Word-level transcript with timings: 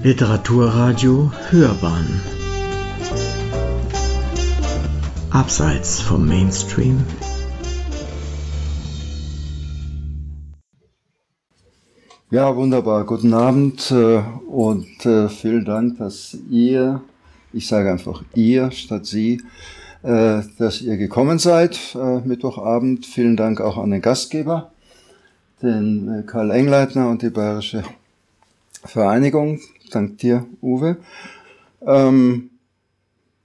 Literaturradio 0.00 1.32
Hörbahn 1.50 2.20
Abseits 5.30 6.00
vom 6.00 6.24
Mainstream 6.24 7.04
Ja, 12.30 12.54
wunderbar. 12.54 13.06
Guten 13.06 13.34
Abend 13.34 13.90
äh, 13.90 14.22
und 14.48 15.04
äh, 15.04 15.28
vielen 15.28 15.64
Dank, 15.64 15.98
dass 15.98 16.36
ihr, 16.48 17.00
ich 17.52 17.66
sage 17.66 17.90
einfach 17.90 18.22
ihr 18.36 18.70
statt 18.70 19.04
sie, 19.04 19.42
äh, 20.04 20.42
dass 20.58 20.80
ihr 20.80 20.96
gekommen 20.96 21.40
seid 21.40 21.96
Mittwochabend. 22.24 23.04
Vielen 23.04 23.36
Dank 23.36 23.60
auch 23.60 23.76
an 23.78 23.90
den 23.90 24.00
Gastgeber, 24.00 24.70
den 25.60 26.22
Karl 26.28 26.52
Engleitner 26.52 27.08
und 27.08 27.22
die 27.22 27.30
Bayerische 27.30 27.82
Vereinigung. 28.84 29.58
Dank 29.90 30.18
dir, 30.18 30.46
Uwe. 30.62 30.98
Ähm, 31.86 32.50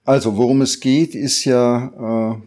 also, 0.05 0.37
worum 0.37 0.61
es 0.61 0.79
geht, 0.79 1.15
ist 1.15 1.45
ja 1.45 2.41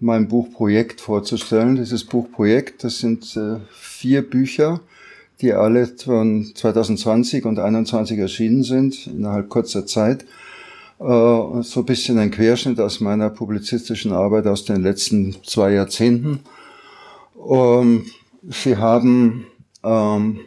mein 0.00 0.28
Buchprojekt 0.28 1.02
vorzustellen. 1.02 1.76
Dieses 1.76 2.04
Buchprojekt, 2.04 2.84
das 2.84 3.00
sind 3.00 3.38
vier 3.70 4.22
Bücher, 4.22 4.80
die 5.42 5.52
alle 5.52 5.86
von 5.86 6.52
2020 6.54 7.44
und 7.44 7.56
2021 7.56 8.18
erschienen 8.18 8.62
sind, 8.62 9.06
innerhalb 9.06 9.50
kurzer 9.50 9.84
Zeit. 9.84 10.24
Äh, 10.98 11.62
so 11.62 11.80
ein 11.80 11.84
bisschen 11.84 12.18
ein 12.18 12.30
Querschnitt 12.30 12.80
aus 12.80 13.00
meiner 13.00 13.28
publizistischen 13.28 14.12
Arbeit 14.12 14.46
aus 14.46 14.64
den 14.64 14.82
letzten 14.82 15.36
zwei 15.44 15.72
Jahrzehnten. 15.72 16.40
Ähm, 17.48 18.06
sie 18.48 18.76
haben 18.78 19.46
ähm, 19.84 20.40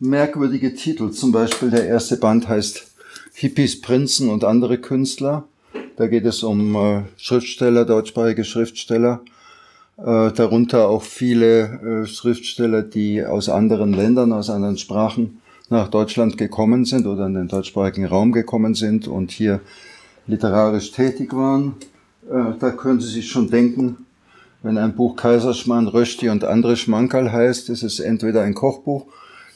merkwürdige 0.00 0.74
Titel. 0.74 1.10
Zum 1.10 1.32
Beispiel 1.32 1.70
der 1.70 1.86
erste 1.86 2.16
Band 2.16 2.48
heißt 2.48 2.86
Hippies, 3.34 3.80
Prinzen 3.80 4.28
und 4.28 4.44
andere 4.44 4.78
Künstler. 4.78 5.44
Da 5.96 6.06
geht 6.06 6.24
es 6.24 6.42
um 6.42 6.74
äh, 6.74 7.02
Schriftsteller, 7.16 7.84
deutschsprachige 7.84 8.44
Schriftsteller 8.44 9.20
äh, 9.96 10.32
darunter 10.32 10.88
auch 10.88 11.02
viele 11.02 12.02
äh, 12.02 12.06
Schriftsteller, 12.06 12.82
die 12.82 13.24
aus 13.24 13.48
anderen 13.48 13.92
Ländern, 13.92 14.32
aus 14.32 14.50
anderen 14.50 14.76
Sprachen 14.76 15.40
nach 15.70 15.88
Deutschland 15.88 16.36
gekommen 16.36 16.84
sind 16.84 17.06
oder 17.06 17.26
in 17.26 17.34
den 17.34 17.48
deutschsprachigen 17.48 18.06
Raum 18.06 18.32
gekommen 18.32 18.74
sind 18.74 19.06
und 19.06 19.30
hier 19.30 19.60
literarisch 20.26 20.90
tätig 20.92 21.34
waren. 21.34 21.74
Da 22.26 22.70
können 22.70 23.00
Sie 23.00 23.10
sich 23.10 23.28
schon 23.28 23.50
denken, 23.50 23.98
wenn 24.62 24.78
ein 24.78 24.94
Buch 24.94 25.16
Kaiserschmarrn, 25.16 25.88
Rösti 25.88 26.30
und 26.30 26.44
andere 26.44 26.76
Schmankerl 26.76 27.30
heißt, 27.30 27.68
ist 27.68 27.82
es 27.82 28.00
entweder 28.00 28.42
ein 28.42 28.54
Kochbuch, 28.54 29.06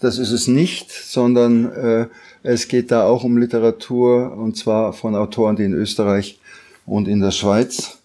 das 0.00 0.18
ist 0.18 0.30
es 0.30 0.46
nicht, 0.46 0.90
sondern 0.90 1.72
äh, 1.72 2.06
es 2.42 2.68
geht 2.68 2.90
da 2.90 3.04
auch 3.04 3.24
um 3.24 3.36
Literatur 3.36 4.36
und 4.36 4.56
zwar 4.56 4.92
von 4.92 5.14
Autoren, 5.14 5.56
die 5.56 5.64
in 5.64 5.74
Österreich 5.74 6.38
und 6.86 7.08
in 7.08 7.20
der 7.20 7.30
Schweiz 7.30 7.98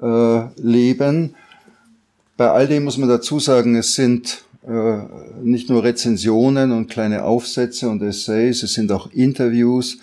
äh, 0.00 0.42
leben. 0.56 1.34
Bei 2.36 2.50
all 2.50 2.66
dem 2.66 2.84
muss 2.84 2.98
man 2.98 3.08
dazu 3.08 3.38
sagen, 3.38 3.76
es 3.76 3.94
sind 3.94 4.44
äh, 4.66 4.98
nicht 5.42 5.68
nur 5.68 5.84
Rezensionen 5.84 6.72
und 6.72 6.88
kleine 6.88 7.24
Aufsätze 7.24 7.88
und 7.88 8.02
Essays, 8.02 8.62
es 8.62 8.72
sind 8.72 8.90
auch 8.90 9.12
Interviews, 9.12 9.98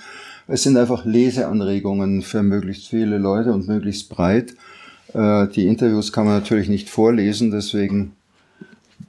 es 0.47 0.63
sind 0.63 0.77
einfach 0.77 1.03
Leseanregungen 1.05 2.21
für 2.21 2.43
möglichst 2.43 2.87
viele 2.87 3.17
Leute 3.17 3.53
und 3.53 3.67
möglichst 3.67 4.09
breit. 4.09 4.53
Äh, 5.13 5.47
die 5.47 5.67
Interviews 5.67 6.13
kann 6.13 6.25
man 6.25 6.35
natürlich 6.35 6.69
nicht 6.69 6.89
vorlesen, 6.89 7.51
deswegen 7.51 8.13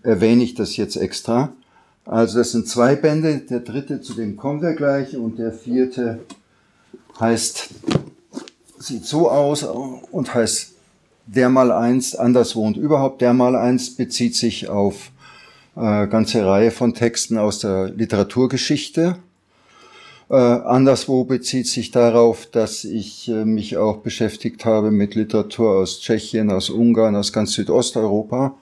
erwähne 0.02 0.42
ich 0.42 0.54
das 0.54 0.76
jetzt 0.76 0.96
extra. 0.96 1.52
Also 2.04 2.38
das 2.38 2.52
sind 2.52 2.68
zwei 2.68 2.96
Bände, 2.96 3.38
der 3.38 3.60
dritte, 3.60 4.00
zu 4.00 4.14
dem 4.14 4.36
kommt 4.36 4.62
er 4.64 4.74
gleich, 4.74 5.16
und 5.16 5.38
der 5.38 5.52
vierte 5.52 6.20
heißt, 7.20 7.68
sieht 8.78 9.04
so 9.04 9.30
aus 9.30 9.62
und 9.62 10.34
heißt 10.34 10.72
der 11.26 11.48
mal 11.48 11.70
einst 11.70 12.18
anderswo 12.18 12.66
und 12.66 12.76
überhaupt 12.76 13.20
der 13.20 13.32
mal 13.32 13.54
einst 13.54 13.96
bezieht 13.96 14.34
sich 14.34 14.68
auf 14.68 15.12
äh, 15.76 16.06
ganze 16.08 16.44
Reihe 16.44 16.70
von 16.70 16.94
Texten 16.94 17.38
aus 17.38 17.60
der 17.60 17.90
Literaturgeschichte. 17.90 19.16
Äh, 20.28 20.34
anderswo 20.34 21.24
bezieht 21.24 21.68
sich 21.68 21.90
darauf, 21.90 22.46
dass 22.46 22.84
ich 22.84 23.28
äh, 23.28 23.44
mich 23.44 23.76
auch 23.76 23.98
beschäftigt 23.98 24.64
habe 24.64 24.90
mit 24.90 25.14
Literatur 25.14 25.76
aus 25.76 26.00
Tschechien, 26.00 26.50
aus 26.50 26.70
Ungarn, 26.70 27.14
aus 27.14 27.32
ganz 27.32 27.52
Südosteuropa. 27.52 28.56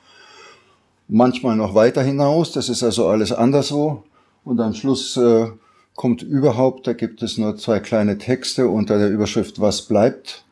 Manchmal 1.12 1.56
noch 1.56 1.75
weiter 1.75 2.03
hinaus, 2.03 2.53
das 2.53 2.69
ist 2.69 2.82
also 2.82 3.09
alles 3.09 3.32
anderswo. 3.32 4.04
Und 4.44 4.60
am 4.60 4.75
Schluss 4.75 5.16
äh, 5.16 5.48
kommt 5.97 6.22
überhaupt, 6.22 6.87
da 6.87 6.93
gibt 6.93 7.22
es 7.22 7.37
nur 7.37 7.56
zwei 7.56 7.81
kleine 7.81 8.16
Texte 8.16 8.69
unter 8.69 8.98
der 8.98 9.10
Überschrift 9.10 9.60
Was 9.60 9.82
bleibt 9.82 10.44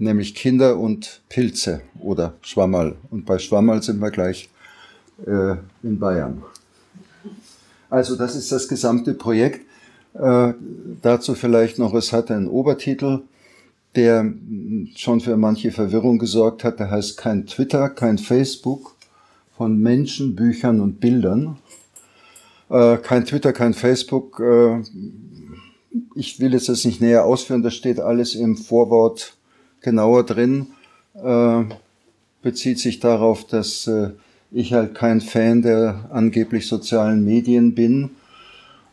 nämlich 0.00 0.34
Kinder 0.34 0.78
und 0.78 1.20
Pilze 1.28 1.82
oder 2.00 2.34
Schwammerl. 2.40 2.96
Und 3.10 3.26
bei 3.26 3.38
Schwammerl 3.38 3.82
sind 3.82 4.00
wir 4.00 4.10
gleich 4.10 4.48
äh, 5.26 5.56
in 5.82 5.98
Bayern. 5.98 6.42
Also 7.90 8.16
das 8.16 8.34
ist 8.34 8.50
das 8.50 8.66
gesamte 8.66 9.14
Projekt. 9.14 9.66
Äh, 10.14 10.54
dazu 11.02 11.34
vielleicht 11.34 11.78
noch, 11.78 11.94
es 11.94 12.12
hat 12.12 12.30
einen 12.30 12.48
Obertitel, 12.48 13.22
der 13.94 14.32
schon 14.96 15.20
für 15.20 15.36
manche 15.36 15.70
Verwirrung 15.70 16.18
gesorgt 16.18 16.64
hat. 16.64 16.80
Der 16.80 16.90
heißt 16.90 17.16
kein 17.16 17.46
Twitter, 17.46 17.88
kein 17.90 18.18
Facebook 18.18 18.96
von 19.60 19.78
Menschen, 19.78 20.36
Büchern 20.36 20.80
und 20.80 21.00
Bildern. 21.00 21.58
Äh, 22.70 22.96
kein 22.96 23.26
Twitter, 23.26 23.52
kein 23.52 23.74
Facebook. 23.74 24.40
Äh, 24.40 24.80
ich 26.14 26.40
will 26.40 26.54
jetzt 26.54 26.70
das 26.70 26.86
nicht 26.86 27.02
näher 27.02 27.26
ausführen, 27.26 27.62
das 27.62 27.74
steht 27.74 28.00
alles 28.00 28.34
im 28.34 28.56
Vorwort 28.56 29.36
genauer 29.82 30.24
drin, 30.24 30.68
äh, 31.12 31.64
bezieht 32.40 32.78
sich 32.78 33.00
darauf, 33.00 33.46
dass 33.46 33.86
äh, 33.86 34.12
ich 34.50 34.72
halt 34.72 34.94
kein 34.94 35.20
Fan 35.20 35.60
der 35.60 36.08
angeblich 36.10 36.66
sozialen 36.66 37.22
Medien 37.22 37.74
bin, 37.74 38.12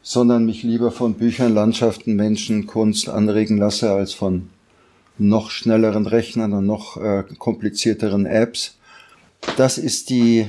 sondern 0.01 0.45
mich 0.45 0.63
lieber 0.63 0.91
von 0.91 1.13
Büchern, 1.13 1.53
Landschaften, 1.53 2.17
Menschen, 2.17 2.67
Kunst 2.67 3.07
anregen 3.07 3.57
lasse 3.57 3.89
als 3.93 4.11
von 4.11 4.49
noch 5.17 5.49
schnelleren 5.49 6.07
Rechnern 6.07 6.51
und 6.51 6.65
noch 6.65 6.97
äh, 6.97 7.23
komplizierteren 7.39 8.25
Apps. 8.25 8.76
Das 9.57 9.77
ist 9.77 10.09
die, 10.09 10.47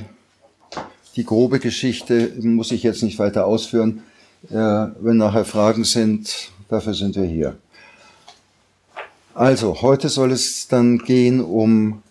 die 1.15 1.25
grobe 1.25 1.59
Geschichte, 1.59 2.31
muss 2.41 2.71
ich 2.71 2.83
jetzt 2.83 3.03
nicht 3.03 3.19
weiter 3.19 3.45
ausführen. 3.45 4.03
Äh, 4.49 4.53
wenn 4.53 5.17
nachher 5.17 5.45
Fragen 5.45 5.83
sind, 5.83 6.51
dafür 6.69 6.93
sind 6.93 7.15
wir 7.15 7.23
hier. 7.23 7.57
Also, 9.33 9.81
heute 9.81 10.09
soll 10.09 10.31
es 10.31 10.67
dann 10.67 10.99
gehen 10.99 11.41
um 11.41 12.03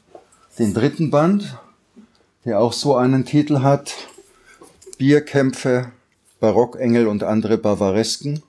den 0.59 0.75
dritten 0.75 1.11
Band, 1.11 1.57
der 2.45 2.61
auch 2.61 2.73
so 2.73 2.97
einen 2.97 3.25
Titel 3.25 3.61
hat. 3.61 3.95
Bierkämpfe, 4.99 5.93
Barockengel 6.41 7.07
und 7.07 7.23
andere 7.23 7.57
Bavaresken. 7.57 8.43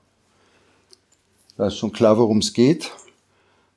Da 1.58 1.68
ist 1.68 1.78
schon 1.78 1.92
klar, 1.92 2.18
worum 2.18 2.40
es 2.40 2.54
geht. 2.54 2.92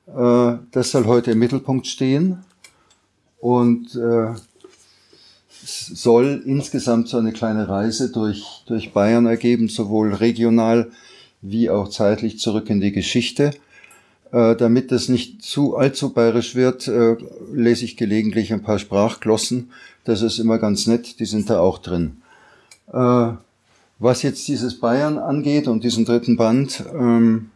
Äh, 0.07 0.53
das 0.71 0.91
soll 0.91 1.05
heute 1.05 1.31
im 1.31 1.39
Mittelpunkt 1.39 1.85
stehen 1.85 2.43
und 3.43 3.93
äh, 3.95 4.33
soll 5.49 6.41
insgesamt 6.45 7.09
so 7.09 7.17
eine 7.17 7.33
kleine 7.33 7.67
Reise 7.67 8.09
durch, 8.09 8.63
durch 8.67 8.93
Bayern 8.93 9.25
ergeben, 9.25 9.67
sowohl 9.67 10.13
regional 10.13 10.91
wie 11.41 11.69
auch 11.69 11.89
zeitlich 11.89 12.39
zurück 12.39 12.69
in 12.69 12.79
die 12.79 12.93
Geschichte. 12.93 13.51
Äh, 14.31 14.55
damit 14.55 14.93
das 14.93 15.09
nicht 15.09 15.43
zu 15.43 15.75
allzu 15.75 16.13
bayerisch 16.13 16.55
wird, 16.55 16.87
äh, 16.87 17.17
lese 17.53 17.83
ich 17.83 17.97
gelegentlich 17.97 18.53
ein 18.53 18.63
paar 18.63 18.79
Sprachglossen. 18.79 19.71
Das 20.05 20.21
ist 20.21 20.39
immer 20.39 20.57
ganz 20.57 20.87
nett, 20.87 21.19
die 21.19 21.25
sind 21.25 21.49
da 21.49 21.59
auch 21.59 21.79
drin. 21.79 22.21
Äh, 22.93 23.33
was 23.99 24.21
jetzt 24.21 24.47
dieses 24.47 24.79
Bayern 24.79 25.17
angeht 25.17 25.67
und 25.67 25.83
diesen 25.83 26.05
dritten 26.05 26.37
Band, 26.37 26.81
ähm, 26.93 27.49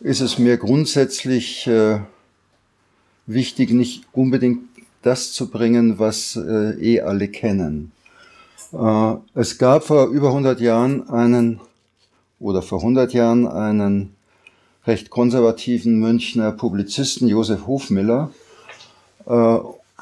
ist 0.00 0.20
es 0.20 0.38
mir 0.38 0.58
grundsätzlich 0.58 1.66
äh, 1.66 2.00
wichtig, 3.28 3.70
nicht 3.70 4.04
unbedingt 4.12 4.60
das 5.02 5.32
zu 5.32 5.48
bringen, 5.48 5.98
was 5.98 6.34
äh, 6.36 6.72
eh 6.80 7.00
alle 7.02 7.28
kennen. 7.28 7.92
Äh, 8.72 9.14
es 9.34 9.58
gab 9.58 9.84
vor 9.84 10.08
über 10.08 10.28
100 10.28 10.60
Jahren 10.60 11.08
einen, 11.08 11.60
oder 12.40 12.62
vor 12.62 12.80
100 12.80 13.12
Jahren 13.12 13.46
einen 13.46 14.14
recht 14.86 15.10
konservativen 15.10 16.00
Münchner 16.00 16.50
Publizisten 16.50 17.28
Josef 17.28 17.66
Hofmiller. 17.66 18.32
Äh, 19.26 19.58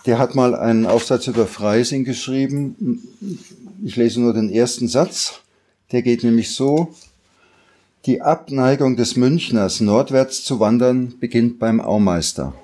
der 0.07 0.19
hat 0.19 0.35
mal 0.35 0.55
einen 0.55 0.87
Aufsatz 0.87 1.27
über 1.27 1.47
Freising 1.47 2.05
geschrieben. 2.05 3.03
Ich 3.85 3.97
lese 3.97 4.21
nur 4.21 4.33
den 4.33 4.51
ersten 4.51 4.87
Satz. 4.87 5.41
Der 5.91 6.03
geht 6.03 6.23
nämlich 6.23 6.55
so. 6.55 6.95
Die 8.07 8.23
Abneigung 8.23 8.97
des 8.97 9.17
Münchners, 9.17 9.81
nordwärts 9.81 10.45
zu 10.45 10.61
wandern, 10.61 11.15
beginnt 11.19 11.59
beim 11.59 11.81
Aumeister. 11.81 12.55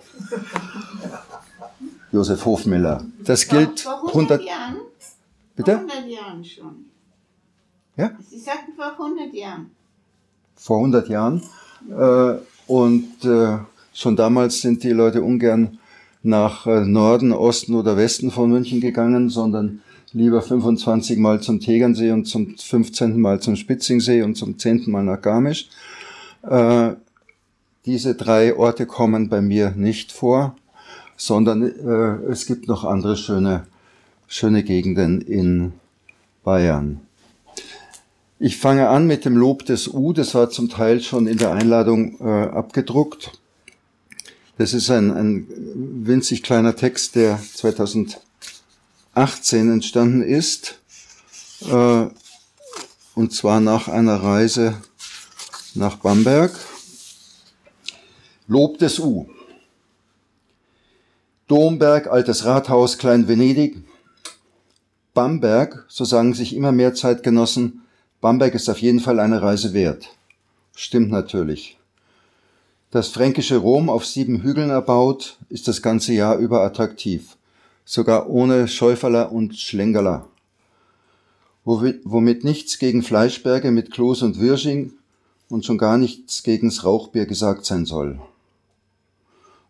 Josef 2.12 2.44
Hofmiller. 2.44 3.04
Das 3.24 3.48
gilt 3.48 3.80
vor 3.80 4.08
100 4.08 4.42
Jahren? 4.44 4.76
Bitte? 5.56 5.72
Vor 5.72 5.90
100 5.90 6.08
Jahren 6.08 6.44
schon. 6.44 6.84
Ja? 7.96 8.10
Sie 8.28 8.38
sagten 8.38 8.72
vor 8.74 8.92
100 8.92 9.34
Jahren. 9.34 9.70
Vor 10.56 10.78
100 10.78 11.08
Jahren. 11.08 11.42
Äh, 11.90 12.34
und 12.66 13.24
äh, 13.24 13.58
schon 13.92 14.16
damals 14.16 14.60
sind 14.60 14.82
die 14.82 14.90
Leute 14.90 15.22
ungern 15.22 15.78
nach 16.22 16.66
äh, 16.66 16.84
Norden, 16.84 17.32
Osten 17.32 17.74
oder 17.74 17.96
Westen 17.96 18.30
von 18.30 18.50
München 18.50 18.80
gegangen, 18.80 19.28
sondern 19.28 19.82
lieber 20.12 20.42
25 20.42 21.18
Mal 21.18 21.40
zum 21.40 21.60
Tegernsee 21.60 22.12
und 22.12 22.26
zum 22.26 22.56
15. 22.56 23.20
Mal 23.20 23.40
zum 23.40 23.56
Spitzingsee 23.56 24.22
und 24.22 24.36
zum 24.36 24.58
10. 24.58 24.90
Mal 24.90 25.02
nach 25.02 25.20
Garmisch. 25.20 25.68
Diese 27.84 28.14
drei 28.14 28.56
Orte 28.56 28.86
kommen 28.86 29.28
bei 29.28 29.40
mir 29.40 29.72
nicht 29.72 30.12
vor, 30.12 30.54
sondern 31.16 31.62
äh, 31.62 32.30
es 32.30 32.46
gibt 32.46 32.68
noch 32.68 32.84
andere 32.84 33.16
schöne, 33.16 33.66
schöne 34.28 34.62
Gegenden 34.62 35.20
in 35.20 35.72
Bayern. 36.44 37.00
Ich 38.38 38.56
fange 38.56 38.88
an 38.88 39.08
mit 39.08 39.24
dem 39.24 39.36
Lob 39.36 39.66
des 39.66 39.88
U, 39.88 40.12
das 40.12 40.32
war 40.34 40.50
zum 40.50 40.68
Teil 40.68 41.00
schon 41.00 41.26
in 41.26 41.38
der 41.38 41.52
Einladung 41.52 42.20
äh, 42.20 42.48
abgedruckt. 42.50 43.32
Das 44.58 44.74
ist 44.74 44.88
ein, 44.90 45.10
ein 45.10 45.46
winzig 46.06 46.44
kleiner 46.44 46.76
Text, 46.76 47.16
der 47.16 47.40
2018 47.54 48.20
entstanden 49.72 50.22
ist, 50.22 50.78
äh, 51.68 52.06
und 53.16 53.32
zwar 53.32 53.58
nach 53.60 53.88
einer 53.88 54.22
Reise 54.22 54.76
nach 55.74 55.96
Bamberg. 55.96 56.52
Lob 58.52 58.76
des 58.76 58.98
U. 58.98 59.28
Domberg, 61.48 62.08
altes 62.08 62.44
Rathaus, 62.44 62.98
Klein 62.98 63.26
Venedig. 63.26 63.82
Bamberg, 65.14 65.86
so 65.88 66.04
sagen 66.04 66.34
sich 66.34 66.54
immer 66.54 66.70
mehr 66.70 66.92
Zeitgenossen, 66.92 67.80
Bamberg 68.20 68.54
ist 68.54 68.68
auf 68.68 68.76
jeden 68.76 69.00
Fall 69.00 69.20
eine 69.20 69.40
Reise 69.40 69.72
wert. 69.72 70.10
Stimmt 70.76 71.10
natürlich. 71.10 71.78
Das 72.90 73.08
fränkische 73.08 73.56
Rom 73.56 73.88
auf 73.88 74.04
sieben 74.04 74.42
Hügeln 74.42 74.68
erbaut, 74.68 75.38
ist 75.48 75.66
das 75.66 75.80
ganze 75.80 76.12
Jahr 76.12 76.36
über 76.36 76.60
attraktiv. 76.60 77.38
Sogar 77.86 78.28
ohne 78.28 78.68
Schäuferler 78.68 79.32
und 79.32 79.56
Schlengerler. 79.56 80.28
Womit 81.64 82.44
nichts 82.44 82.78
gegen 82.78 83.02
Fleischberge 83.02 83.70
mit 83.70 83.90
Kloß 83.92 84.20
und 84.20 84.38
Wirsching 84.38 84.92
und 85.48 85.64
schon 85.64 85.78
gar 85.78 85.96
nichts 85.96 86.42
gegens 86.42 86.84
Rauchbier 86.84 87.24
gesagt 87.24 87.64
sein 87.64 87.86
soll. 87.86 88.20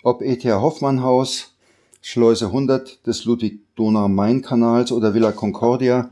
Ob 0.05 0.21
E.T.A. 0.21 0.61
Hoffmann 0.61 1.05
Haus, 1.05 1.53
Schleuse 2.01 2.47
100 2.47 3.07
des 3.07 3.25
Ludwig-Donau-Main-Kanals 3.25 4.91
oder 4.91 5.15
Villa 5.15 5.31
Concordia, 5.31 6.11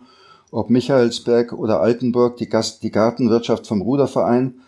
ob 0.52 0.70
Michaelsberg 0.70 1.52
oder 1.52 1.80
Altenburg, 1.80 2.36
die, 2.36 2.48
Gast 2.48 2.84
die 2.84 2.92
Gartenwirtschaft 2.92 3.66
vom 3.66 3.82
Ruderverein 3.82 4.60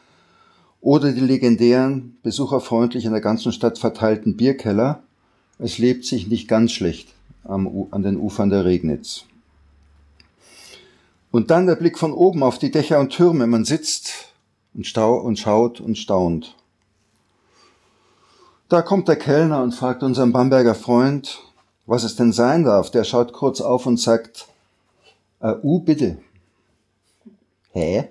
oder 0.81 1.13
die 1.13 1.21
legendären, 1.21 2.17
besucherfreundlich 2.25 3.05
in 3.05 3.13
der 3.13 3.21
ganzen 3.21 3.53
Stadt 3.53 3.79
verteilten 3.79 4.37
Bierkeller. 4.37 5.05
Es 5.61 5.79
lebt 5.79 6.05
sich 6.05 6.27
nicht 6.27 6.49
ganz 6.49 6.73
schlecht 6.73 7.09
am, 7.45 7.87
an 7.93 8.03
den 8.03 8.17
Ufern 8.17 8.51
der 8.51 8.65
Regnitz. 8.65 9.25
Und 11.31 11.53
dann 11.53 11.67
der 11.67 11.77
Blick 11.77 11.97
von 11.97 12.13
oben 12.13 12.43
auf 12.43 12.59
die 12.59 12.73
Dächer 12.73 12.99
und 12.99 13.11
Türme. 13.11 13.47
Man 13.47 13.65
sitzt 13.65 14.33
und, 14.75 14.85
stau 14.85 15.15
und 15.15 15.39
schaut 15.39 15.81
und 15.81 15.97
staunt. 15.97 16.57
Da 18.73 18.81
kommt 18.81 19.07
der 19.07 19.17
Kellner 19.17 19.63
und 19.63 19.75
fragt 19.75 20.03
unseren 20.03 20.33
Bamberger 20.33 20.75
Freund, 20.75 21.43
was 21.85 22.05
es 22.05 22.17
denn 22.17 22.33
sein 22.33 22.65
darf. 22.65 22.91
Der 22.91 23.05
schaut 23.05 23.35
kurz 23.35 23.61
auf 23.61 23.85
und 23.85 24.01
sagt, 24.01 24.49
äh, 25.41 25.53
U 25.63 25.81
bitte. 25.81 26.17
Hä? 27.73 28.09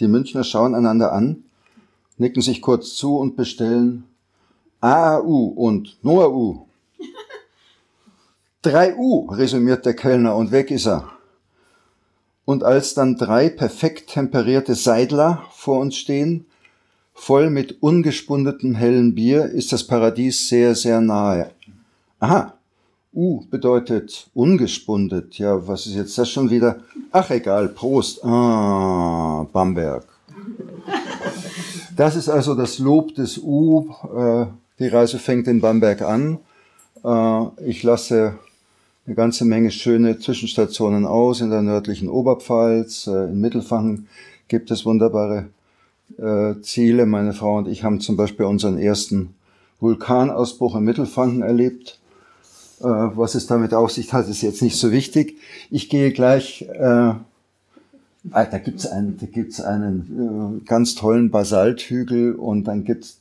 Die 0.00 0.08
Münchner 0.08 0.44
schauen 0.44 0.74
einander 0.74 1.14
an, 1.14 1.44
nicken 2.18 2.42
sich 2.42 2.60
kurz 2.60 2.94
zu 2.94 3.16
und 3.16 3.36
bestellen 3.36 4.04
AAU 4.82 5.46
und 5.46 5.96
NOAU. 6.02 6.66
Drei 8.60 8.94
U, 8.94 9.30
resümiert 9.30 9.86
der 9.86 9.96
Kellner 9.96 10.36
und 10.36 10.50
weg 10.50 10.70
ist 10.70 10.88
er. 10.88 11.08
Und 12.44 12.64
als 12.64 12.92
dann 12.92 13.16
drei 13.16 13.48
perfekt 13.48 14.10
temperierte 14.10 14.74
Seidler 14.74 15.44
vor 15.52 15.78
uns 15.78 15.96
stehen, 15.96 16.44
voll 17.22 17.50
mit 17.50 17.80
ungespundetem 17.80 18.74
hellen 18.74 19.14
Bier, 19.14 19.44
ist 19.44 19.72
das 19.72 19.84
Paradies 19.84 20.48
sehr, 20.48 20.74
sehr 20.74 21.00
nahe. 21.00 21.52
Aha, 22.18 22.54
U 23.14 23.42
bedeutet 23.48 24.28
ungespundet. 24.34 25.38
Ja, 25.38 25.68
was 25.68 25.86
ist 25.86 25.94
jetzt 25.94 26.18
das 26.18 26.28
schon 26.28 26.50
wieder? 26.50 26.80
Ach 27.12 27.30
egal, 27.30 27.68
Prost. 27.68 28.24
Ah, 28.24 29.46
Bamberg. 29.52 30.04
Das 31.96 32.16
ist 32.16 32.28
also 32.28 32.56
das 32.56 32.80
Lob 32.80 33.14
des 33.14 33.38
U. 33.38 33.94
Äh, 34.16 34.46
die 34.80 34.88
Reise 34.88 35.20
fängt 35.20 35.46
in 35.46 35.60
Bamberg 35.60 36.02
an. 36.02 36.38
Äh, 37.04 37.44
ich 37.64 37.84
lasse 37.84 38.34
eine 39.06 39.14
ganze 39.14 39.44
Menge 39.44 39.70
schöne 39.70 40.18
Zwischenstationen 40.18 41.06
aus 41.06 41.40
in 41.40 41.50
der 41.50 41.62
nördlichen 41.62 42.08
Oberpfalz. 42.08 43.06
Äh, 43.06 43.26
in 43.26 43.40
Mittelfangen 43.40 44.08
gibt 44.48 44.72
es 44.72 44.84
wunderbare 44.84 45.50
äh, 46.18 46.60
Ziele. 46.62 47.06
Meine 47.06 47.32
Frau 47.32 47.58
und 47.58 47.68
ich 47.68 47.84
haben 47.84 48.00
zum 48.00 48.16
Beispiel 48.16 48.46
unseren 48.46 48.78
ersten 48.78 49.34
Vulkanausbruch 49.80 50.76
in 50.76 50.84
Mittelfranken 50.84 51.42
erlebt. 51.42 51.98
Äh, 52.80 52.84
was 52.84 53.34
es 53.34 53.46
damit 53.46 53.74
auf 53.74 53.92
sich 53.92 54.12
hat, 54.12 54.28
ist 54.28 54.42
jetzt 54.42 54.62
nicht 54.62 54.76
so 54.76 54.90
wichtig. 54.90 55.38
Ich 55.70 55.88
gehe 55.88 56.12
gleich, 56.12 56.62
äh, 56.72 56.82
ah, 56.84 57.18
da 58.30 58.58
gibt's 58.58 58.86
einen, 58.86 59.18
da 59.18 59.26
gibt's 59.26 59.60
einen 59.60 60.60
äh, 60.62 60.64
ganz 60.66 60.94
tollen 60.94 61.30
Basalthügel 61.30 62.34
und 62.34 62.64
dann 62.64 62.84
gibt's 62.84 63.18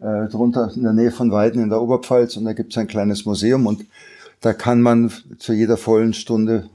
äh, 0.00 0.28
drunter 0.28 0.70
in 0.74 0.82
der 0.82 0.92
Nähe 0.92 1.10
von 1.10 1.30
Weiden 1.30 1.62
in 1.62 1.70
der 1.70 1.80
Oberpfalz 1.80 2.36
und 2.36 2.44
da 2.44 2.52
gibt's 2.52 2.76
ein 2.76 2.88
kleines 2.88 3.24
Museum 3.24 3.66
und 3.66 3.84
da 4.40 4.52
kann 4.52 4.80
man 4.80 5.12
zu 5.38 5.52
jeder 5.52 5.76
vollen 5.76 6.14
Stunde 6.14 6.68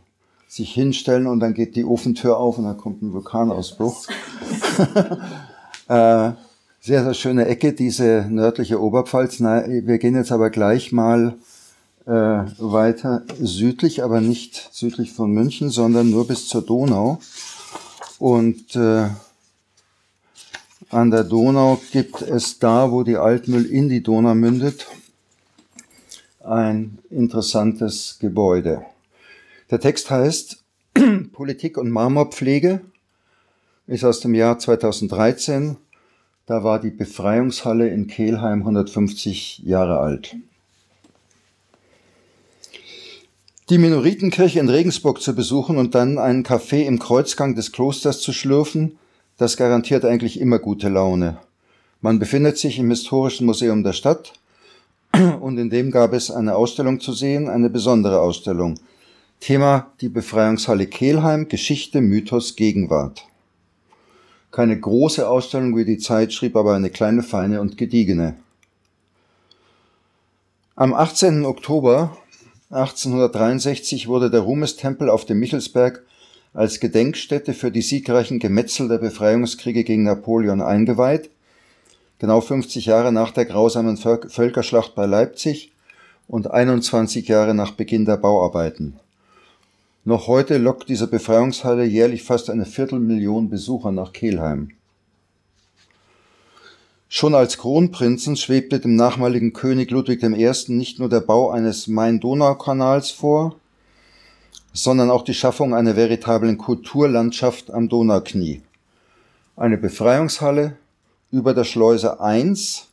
sich 0.47 0.73
hinstellen 0.73 1.27
und 1.27 1.39
dann 1.39 1.53
geht 1.53 1.75
die 1.75 1.85
Ofentür 1.85 2.37
auf 2.37 2.57
und 2.57 2.65
dann 2.65 2.77
kommt 2.77 3.01
ein 3.01 3.13
Vulkanausbruch. 3.13 4.07
äh, 5.87 6.31
sehr, 6.81 7.03
sehr 7.03 7.13
schöne 7.13 7.47
Ecke, 7.47 7.73
diese 7.73 8.27
nördliche 8.29 8.81
Oberpfalz. 8.81 9.39
Na, 9.39 9.65
wir 9.67 9.97
gehen 9.97 10.15
jetzt 10.15 10.31
aber 10.31 10.51
gleich 10.51 10.91
mal 10.91 11.33
äh, 12.05 12.11
weiter 12.11 13.23
südlich, 13.39 14.03
aber 14.03 14.21
nicht 14.21 14.69
südlich 14.71 15.11
von 15.11 15.31
München, 15.31 15.71
sondern 15.71 16.11
nur 16.11 16.27
bis 16.27 16.47
zur 16.47 16.61
Donau. 16.61 17.19
Und 18.19 18.75
äh, 18.75 19.07
an 20.89 21.11
der 21.11 21.23
Donau 21.23 21.81
gibt 21.91 22.21
es 22.21 22.59
da, 22.59 22.91
wo 22.91 23.03
die 23.03 23.17
Altmühl 23.17 23.65
in 23.65 23.89
die 23.89 24.03
Donau 24.03 24.35
mündet, 24.35 24.85
ein 26.43 26.99
interessantes 27.09 28.17
Gebäude. 28.19 28.85
Der 29.71 29.79
Text 29.79 30.11
heißt 30.11 30.63
Politik 31.31 31.77
und 31.77 31.89
Marmorpflege, 31.89 32.81
ist 33.87 34.03
aus 34.03 34.19
dem 34.19 34.35
Jahr 34.35 34.59
2013. 34.59 35.77
Da 36.45 36.63
war 36.63 36.79
die 36.79 36.91
Befreiungshalle 36.91 37.89
in 37.89 38.05
Kehlheim 38.05 38.59
150 38.59 39.59
Jahre 39.59 39.99
alt. 39.99 40.35
Die 43.69 43.79
Minoritenkirche 43.79 44.59
in 44.59 44.69
Regensburg 44.69 45.19
zu 45.19 45.33
besuchen 45.33 45.77
und 45.77 45.95
dann 45.95 46.19
einen 46.19 46.43
Kaffee 46.43 46.85
im 46.85 46.99
Kreuzgang 46.99 47.55
des 47.55 47.71
Klosters 47.71 48.21
zu 48.21 48.31
schlürfen, 48.31 48.99
das 49.37 49.57
garantiert 49.57 50.05
eigentlich 50.05 50.39
immer 50.39 50.59
gute 50.59 50.89
Laune. 50.89 51.37
Man 52.01 52.19
befindet 52.19 52.59
sich 52.59 52.77
im 52.77 52.91
Historischen 52.91 53.47
Museum 53.47 53.83
der 53.83 53.93
Stadt 53.93 54.33
und 55.41 55.57
in 55.57 55.71
dem 55.71 55.89
gab 55.89 56.13
es 56.13 56.29
eine 56.29 56.55
Ausstellung 56.55 56.99
zu 56.99 57.13
sehen, 57.13 57.49
eine 57.49 57.71
besondere 57.71 58.21
Ausstellung. 58.21 58.75
Thema 59.39 59.91
die 60.01 60.09
Befreiungshalle 60.09 60.87
Kehlheim, 60.87 61.47
Geschichte, 61.47 62.01
Mythos, 62.01 62.55
Gegenwart. 62.55 63.27
Keine 64.51 64.79
große 64.79 65.27
Ausstellung 65.27 65.75
wie 65.75 65.85
die 65.85 65.97
Zeit 65.97 66.33
schrieb, 66.33 66.55
aber 66.55 66.73
eine 66.73 66.89
kleine, 66.89 67.23
feine 67.23 67.61
und 67.61 67.77
gediegene. 67.77 68.35
Am 70.75 70.93
18. 70.93 71.45
Oktober 71.45 72.17
1863 72.69 74.07
wurde 74.07 74.31
der 74.31 74.41
Ruhmestempel 74.41 75.09
auf 75.09 75.25
dem 75.25 75.39
Michelsberg 75.39 76.03
als 76.53 76.79
Gedenkstätte 76.79 77.53
für 77.53 77.69
die 77.69 77.81
siegreichen 77.81 78.39
Gemetzel 78.39 78.87
der 78.87 78.97
Befreiungskriege 78.97 79.83
gegen 79.83 80.03
Napoleon 80.03 80.61
eingeweiht, 80.61 81.29
genau 82.19 82.41
50 82.41 82.87
Jahre 82.87 83.11
nach 83.11 83.31
der 83.31 83.45
grausamen 83.45 83.97
Völkerschlacht 83.97 84.95
bei 84.95 85.05
Leipzig 85.05 85.71
und 86.27 86.49
21 86.49 87.27
Jahre 87.27 87.53
nach 87.53 87.71
Beginn 87.71 88.05
der 88.05 88.17
Bauarbeiten. 88.17 88.99
Noch 90.07 90.27
heute 90.27 90.59
lockt 90.59 90.87
diese 90.87 91.07
Befreiungshalle 91.07 91.83
jährlich 91.83 92.21
fast 92.21 92.51
eine 92.51 92.67
Viertelmillion 92.67 93.49
Besucher 93.49 93.91
nach 93.91 94.13
Kelheim. 94.13 94.69
Schon 97.09 97.33
als 97.33 97.57
Kronprinzen 97.57 98.35
schwebte 98.35 98.79
dem 98.79 98.95
nachmaligen 98.95 99.51
König 99.51 99.89
Ludwig 99.89 100.21
I. 100.21 100.51
nicht 100.67 100.99
nur 100.99 101.09
der 101.09 101.21
Bau 101.21 101.49
eines 101.49 101.87
Main-Donau-Kanals 101.87 103.09
vor, 103.09 103.55
sondern 104.73 105.09
auch 105.09 105.23
die 105.23 105.33
Schaffung 105.33 105.73
einer 105.73 105.95
veritablen 105.95 106.59
Kulturlandschaft 106.59 107.71
am 107.71 107.89
Donauknie. 107.89 108.61
Eine 109.55 109.79
Befreiungshalle 109.79 110.77
über 111.31 111.55
der 111.55 111.63
Schleuse 111.63 112.19
1, 112.19 112.89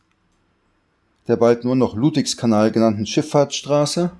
der 1.29 1.37
bald 1.37 1.65
nur 1.65 1.77
noch 1.77 1.95
Ludwigskanal 1.95 2.73
genannten 2.73 3.05
Schifffahrtsstraße, 3.05 4.13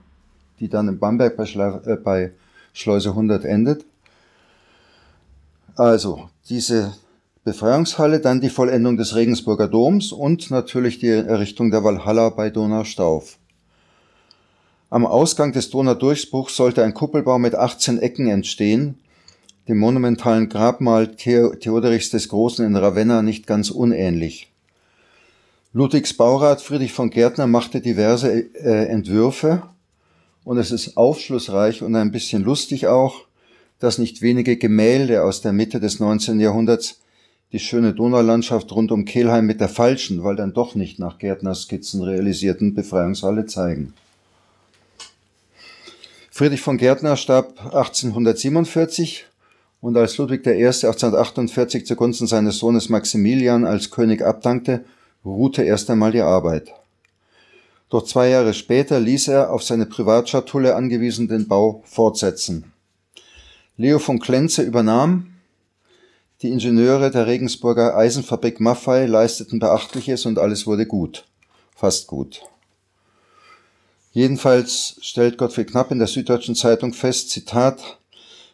die 0.61 0.69
dann 0.69 0.89
in 0.89 0.99
Bamberg 0.99 1.39
bei, 1.39 1.47
Schla 1.47 1.81
äh, 1.87 1.97
bei 1.97 2.33
Schleuse 2.73 3.11
100 3.11 3.45
endet. 3.45 3.85
Also 5.77 6.29
diese 6.49 6.95
Befreiungshalle, 7.45 8.21
dann 8.21 8.41
die 8.41 8.51
Vollendung 8.51 8.97
des 8.97 9.17
Regensburger 9.17 9.69
Doms 9.69 10.13
und 10.13 10.51
natürlich 10.51 10.99
die 10.99 11.09
Errichtung 11.09 11.71
der 11.71 11.83
Walhalla 11.83 12.29
bei 12.31 12.51
Donaustauf. 12.51 13.39
Am 14.91 15.07
Ausgang 15.07 15.53
des 15.53 15.71
Donaudurchbruchs 15.71 16.55
sollte 16.55 16.85
ein 16.85 16.95
Kuppelbau 16.95 17.39
mit 17.39 17.55
18 17.55 17.99
Ecken 17.99 18.29
entstehen, 18.29 18.99
dem 19.67 19.79
monumentalen 19.79 20.49
Grabmal 20.49 21.17
Theoderichs 21.17 22.11
des 22.11 22.29
Großen 22.29 22.65
in 22.65 22.77
Ravenna 22.77 23.23
nicht 23.23 23.47
ganz 23.47 23.71
unähnlich. 23.71 24.53
Ludwigs 25.73 26.15
Baurat 26.15 26.61
Friedrich 26.61 26.93
von 26.93 27.09
Gärtner 27.09 27.47
machte 27.47 27.81
diverse 27.81 28.31
äh, 28.31 28.87
Entwürfe 28.89 29.63
und 30.45 30.59
es 30.59 30.71
ist 30.71 30.97
aufschlussreich 30.97 31.83
und 31.83 31.95
ein 31.95 32.13
bisschen 32.13 32.43
lustig 32.43 32.87
auch, 32.87 33.27
dass 33.79 33.99
nicht 33.99 34.23
wenige 34.23 34.57
Gemälde 34.57 35.23
aus 35.25 35.41
der 35.41 35.53
Mitte 35.53 35.81
des 35.81 36.01
19. 36.01 36.41
Jahrhunderts 36.41 37.01
die 37.53 37.59
schöne 37.59 37.93
Donaulandschaft 37.93 38.73
rund 38.73 38.93
um 38.93 39.05
Kelheim 39.05 39.47
mit 39.47 39.61
der 39.61 39.69
falschen, 39.69 40.25
weil 40.25 40.37
dann 40.37 40.55
doch 40.55 40.75
nicht 40.75 40.99
nach 40.99 41.19
Gärtners 41.19 41.63
Skizzen 41.63 42.03
realisierten 42.03 42.75
Befreiungshalle 42.75 43.47
zeigen. 43.47 43.93
Friedrich 46.31 46.63
von 46.63 46.79
Gärtner 46.79 47.17
starb 47.17 47.61
1847 47.61 49.27
und 49.83 49.97
als 49.97 50.17
Ludwig 50.17 50.47
I. 50.47 50.65
1848 50.65 51.85
zugunsten 51.85 52.27
seines 52.27 52.59
Sohnes 52.59 52.89
Maximilian 52.89 53.67
als 53.67 53.91
König 53.91 54.23
abdankte, 54.23 54.85
ruhte 55.25 55.63
erst 55.63 55.91
einmal 55.91 56.13
die 56.13 56.23
Arbeit. 56.23 56.73
Doch 57.93 58.03
zwei 58.05 58.31
Jahre 58.31 58.55
später 58.55 58.99
ließ 58.99 59.29
er 59.29 59.53
auf 59.53 59.63
seine 59.63 59.85
Privatschatulle 59.85 60.75
angewiesen 60.77 61.29
den 61.29 61.47
Bau 61.47 61.83
fortsetzen. 61.85 62.73
Leo 63.77 63.99
von 63.99 64.19
Klenze 64.19 64.63
übernahm. 64.63 65.35
Die 66.41 66.49
Ingenieure 66.49 67.11
der 67.11 67.27
Regensburger 67.27 67.95
Eisenfabrik 67.95 68.61
Maffei 68.61 69.05
leisteten 69.05 69.59
Beachtliches 69.59 70.25
und 70.25 70.39
alles 70.39 70.67
wurde 70.67 70.87
gut. 70.87 71.27
Fast 71.77 72.07
gut. 72.07 72.41
Jedenfalls 74.13 74.97
stellt 75.03 75.37
Gottfried 75.37 75.71
Knapp 75.71 75.91
in 75.91 75.99
der 75.99 76.09
Süddeutschen 76.09 76.55
Zeitung 76.55 76.95
fest, 76.95 77.29
Zitat, 77.29 77.99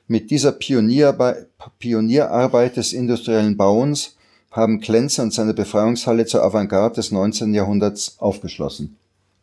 mit 0.08 0.32
dieser 0.32 0.50
Pionierarbeit 0.50 2.76
des 2.76 2.92
industriellen 2.92 3.56
Bauens 3.56 4.16
haben 4.50 4.80
Klenze 4.80 5.22
und 5.22 5.32
seine 5.32 5.54
Befreiungshalle 5.54 6.26
zur 6.26 6.42
Avantgarde 6.42 6.96
des 6.96 7.12
19. 7.12 7.54
Jahrhunderts 7.54 8.16
aufgeschlossen. 8.18 8.97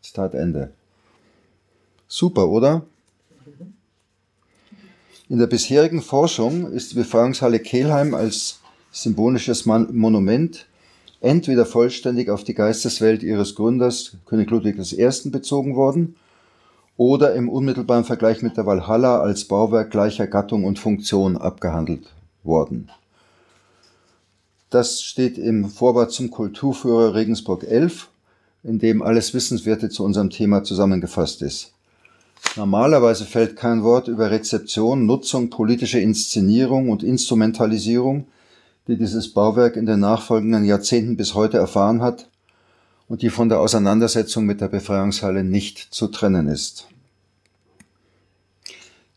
Zitat 0.05 0.35
Ende. 0.35 0.71
Super, 2.07 2.47
oder? 2.47 2.83
In 5.27 5.39
der 5.39 5.47
bisherigen 5.47 6.03
Forschung 6.03 6.71
ist 6.71 6.91
die 6.91 6.95
Befreiungshalle 6.95 7.59
Kelheim 7.59 8.13
als 8.13 8.59
symbolisches 8.91 9.65
Monument 9.65 10.67
entweder 11.21 11.65
vollständig 11.65 12.29
auf 12.29 12.43
die 12.43 12.53
Geisteswelt 12.53 13.23
ihres 13.23 13.55
Gründers, 13.55 14.17
König 14.25 14.51
Ludwig 14.51 14.77
I., 14.77 15.29
bezogen 15.31 15.75
worden, 15.75 16.15
oder 16.97 17.33
im 17.33 17.49
unmittelbaren 17.49 18.05
Vergleich 18.05 18.43
mit 18.43 18.57
der 18.57 18.67
Walhalla 18.67 19.19
als 19.19 19.45
Bauwerk 19.45 19.89
gleicher 19.89 20.27
Gattung 20.27 20.63
und 20.65 20.77
Funktion 20.77 21.35
abgehandelt 21.35 22.13
worden. 22.43 22.91
Das 24.69 25.01
steht 25.01 25.39
im 25.39 25.67
Vorwort 25.67 26.11
zum 26.11 26.29
Kulturführer 26.29 27.15
Regensburg 27.15 27.63
11, 27.63 28.09
in 28.65 28.79
dem 28.79 29.01
alles 29.01 29.33
Wissenswerte 29.33 29.89
zu 29.89 30.03
unserem 30.03 30.29
Thema 30.29 30.63
zusammengefasst 30.63 31.41
ist. 31.41 31.71
Normalerweise 32.57 33.25
fällt 33.25 33.55
kein 33.55 33.83
Wort 33.83 34.07
über 34.07 34.31
Rezeption, 34.31 35.05
Nutzung, 35.05 35.49
politische 35.49 35.99
Inszenierung 35.99 36.89
und 36.89 37.03
Instrumentalisierung 37.03 38.27
die 38.87 38.97
dieses 38.97 39.33
Bauwerk 39.33 39.75
in 39.75 39.85
den 39.85 39.99
nachfolgenden 39.99 40.63
Jahrzehnten 40.63 41.17
bis 41.17 41.33
heute 41.33 41.57
erfahren 41.57 42.01
hat 42.01 42.29
und 43.07 43.21
die 43.21 43.29
von 43.29 43.49
der 43.49 43.59
Auseinandersetzung 43.59 44.45
mit 44.45 44.61
der 44.61 44.67
Befreiungshalle 44.67 45.43
nicht 45.43 45.79
zu 45.79 46.07
trennen 46.07 46.47
ist. 46.47 46.87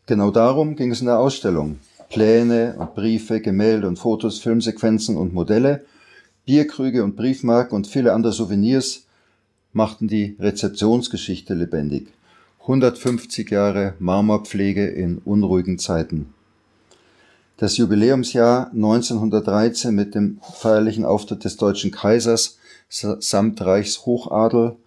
Genau 0.05 0.31
darum 0.31 0.75
ging 0.75 0.91
es 0.91 1.01
in 1.01 1.05
der 1.05 1.19
Ausstellung. 1.19 1.77
Pläne 2.09 2.75
und 2.79 2.95
Briefe, 2.95 3.41
Gemälde 3.41 3.87
und 3.87 3.99
Fotos, 3.99 4.39
Filmsequenzen 4.39 5.15
und 5.15 5.33
Modelle, 5.33 5.85
Bierkrüge 6.45 7.03
und 7.03 7.15
Briefmarken 7.15 7.75
und 7.75 7.85
viele 7.85 8.13
andere 8.13 8.33
Souvenirs 8.33 9.05
machten 9.71 10.07
die 10.07 10.35
Rezeptionsgeschichte 10.39 11.53
lebendig. 11.53 12.07
150 12.61 13.49
Jahre 13.49 13.93
Marmorpflege 13.99 14.87
in 14.87 15.19
unruhigen 15.19 15.79
Zeiten. 15.79 16.33
Das 17.57 17.77
Jubiläumsjahr 17.77 18.71
1913 18.71 19.93
mit 19.93 20.15
dem 20.15 20.39
feierlichen 20.53 21.03
Auftritt 21.03 21.43
des 21.43 21.57
deutschen 21.57 21.91
Kaisers 21.91 22.57
samt 22.89 23.61
Reichshochadel, 23.61 24.77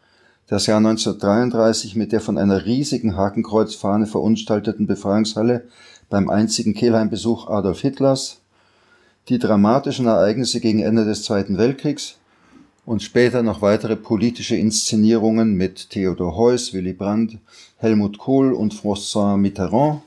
das 0.47 0.67
Jahr 0.67 0.79
1933 0.79 1.97
mit 1.97 2.12
der 2.12 2.21
von 2.21 2.39
einer 2.39 2.65
riesigen 2.65 3.17
Hakenkreuzfahne 3.17 4.07
verunstalteten 4.07 4.87
Befreiungshalle 4.87 5.65
beim 6.11 6.29
einzigen 6.29 6.75
Kehlheim-Besuch 6.75 7.49
Adolf 7.49 7.81
Hitlers, 7.81 8.41
die 9.29 9.39
dramatischen 9.39 10.07
Ereignisse 10.07 10.61
gegen 10.61 10.81
Ende 10.81 11.05
des 11.05 11.25
Zweiten 11.25 11.59
Weltkriegs 11.59 12.17
und 12.85 13.03
später 13.03 13.43
noch 13.43 13.62
weitere 13.62 13.97
politische 13.97 14.57
Inszenierungen 14.57 15.55
mit 15.55 15.91
Theodor 15.91 16.37
Heuss, 16.37 16.73
Willy 16.73 16.93
Brandt, 16.93 17.39
Helmut 17.77 18.19
Kohl 18.19 18.53
und 18.53 18.75
François 18.75 19.37
Mitterrand, 19.37 20.03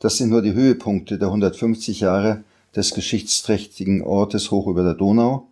das 0.00 0.16
sind 0.16 0.30
nur 0.30 0.42
die 0.42 0.52
Höhepunkte 0.52 1.18
der 1.18 1.28
150 1.28 2.00
Jahre 2.00 2.44
des 2.76 2.94
geschichtsträchtigen 2.94 4.02
Ortes 4.02 4.50
hoch 4.50 4.68
über 4.68 4.84
der 4.84 4.94
Donau, 4.94 5.48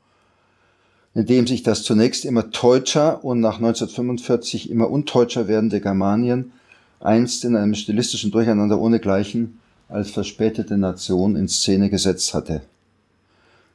in 1.15 1.27
dem 1.27 1.47
sich 1.47 1.63
das 1.63 1.83
zunächst 1.83 2.25
immer 2.25 2.43
deutscher 2.43 3.25
und 3.25 3.41
nach 3.41 3.57
1945 3.57 4.71
immer 4.71 4.91
unteutscher 4.91 5.49
werdende 5.49 5.81
Germanien 5.81 6.53
einst 7.01 7.45
in 7.45 7.57
einem 7.57 7.75
stilistischen 7.75 8.31
Durcheinander 8.31 8.79
ohnegleichen 8.79 9.59
als 9.89 10.11
verspätete 10.11 10.77
Nation 10.77 11.37
in 11.37 11.49
Szene 11.49 11.91
gesetzt 11.91 12.35
hatte. 12.35 12.63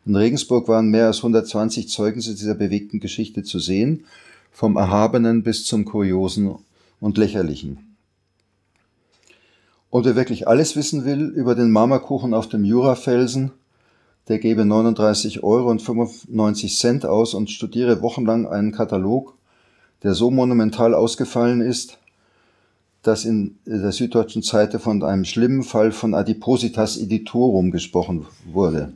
In 0.05 0.15
Regensburg 0.15 0.67
waren 0.67 0.89
mehr 0.89 1.07
als 1.07 1.17
120 1.17 1.87
Zeugnisse 1.89 2.33
dieser 2.33 2.55
bewegten 2.55 2.99
Geschichte 2.99 3.43
zu 3.43 3.59
sehen, 3.59 4.05
vom 4.51 4.75
Erhabenen 4.75 5.43
bis 5.43 5.65
zum 5.65 5.85
Kuriosen 5.85 6.55
und 6.99 7.17
Lächerlichen. 7.17 7.95
Und 9.89 10.05
wer 10.05 10.15
wirklich 10.15 10.47
alles 10.47 10.75
wissen 10.75 11.05
will 11.05 11.27
über 11.27 11.53
den 11.53 11.69
Marmorkuchen 11.69 12.33
auf 12.33 12.47
dem 12.47 12.63
Jurafelsen, 12.63 13.51
der 14.27 14.39
gebe 14.39 14.65
39 14.65 15.43
Euro 15.43 15.69
und 15.69 15.81
95 15.81 16.77
Cent 16.77 17.05
aus 17.05 17.33
und 17.33 17.51
studiere 17.51 18.01
wochenlang 18.01 18.47
einen 18.47 18.71
Katalog, 18.71 19.35
der 20.03 20.13
so 20.13 20.31
monumental 20.31 20.93
ausgefallen 20.93 21.61
ist, 21.61 21.97
dass 23.03 23.25
in 23.25 23.57
der 23.65 23.91
Süddeutschen 23.91 24.43
Zeitung 24.43 24.79
von 24.79 25.03
einem 25.03 25.25
schlimmen 25.25 25.63
Fall 25.63 25.91
von 25.91 26.13
Adipositas 26.13 26.97
editorum 26.97 27.71
gesprochen 27.71 28.25
wurde. 28.45 28.93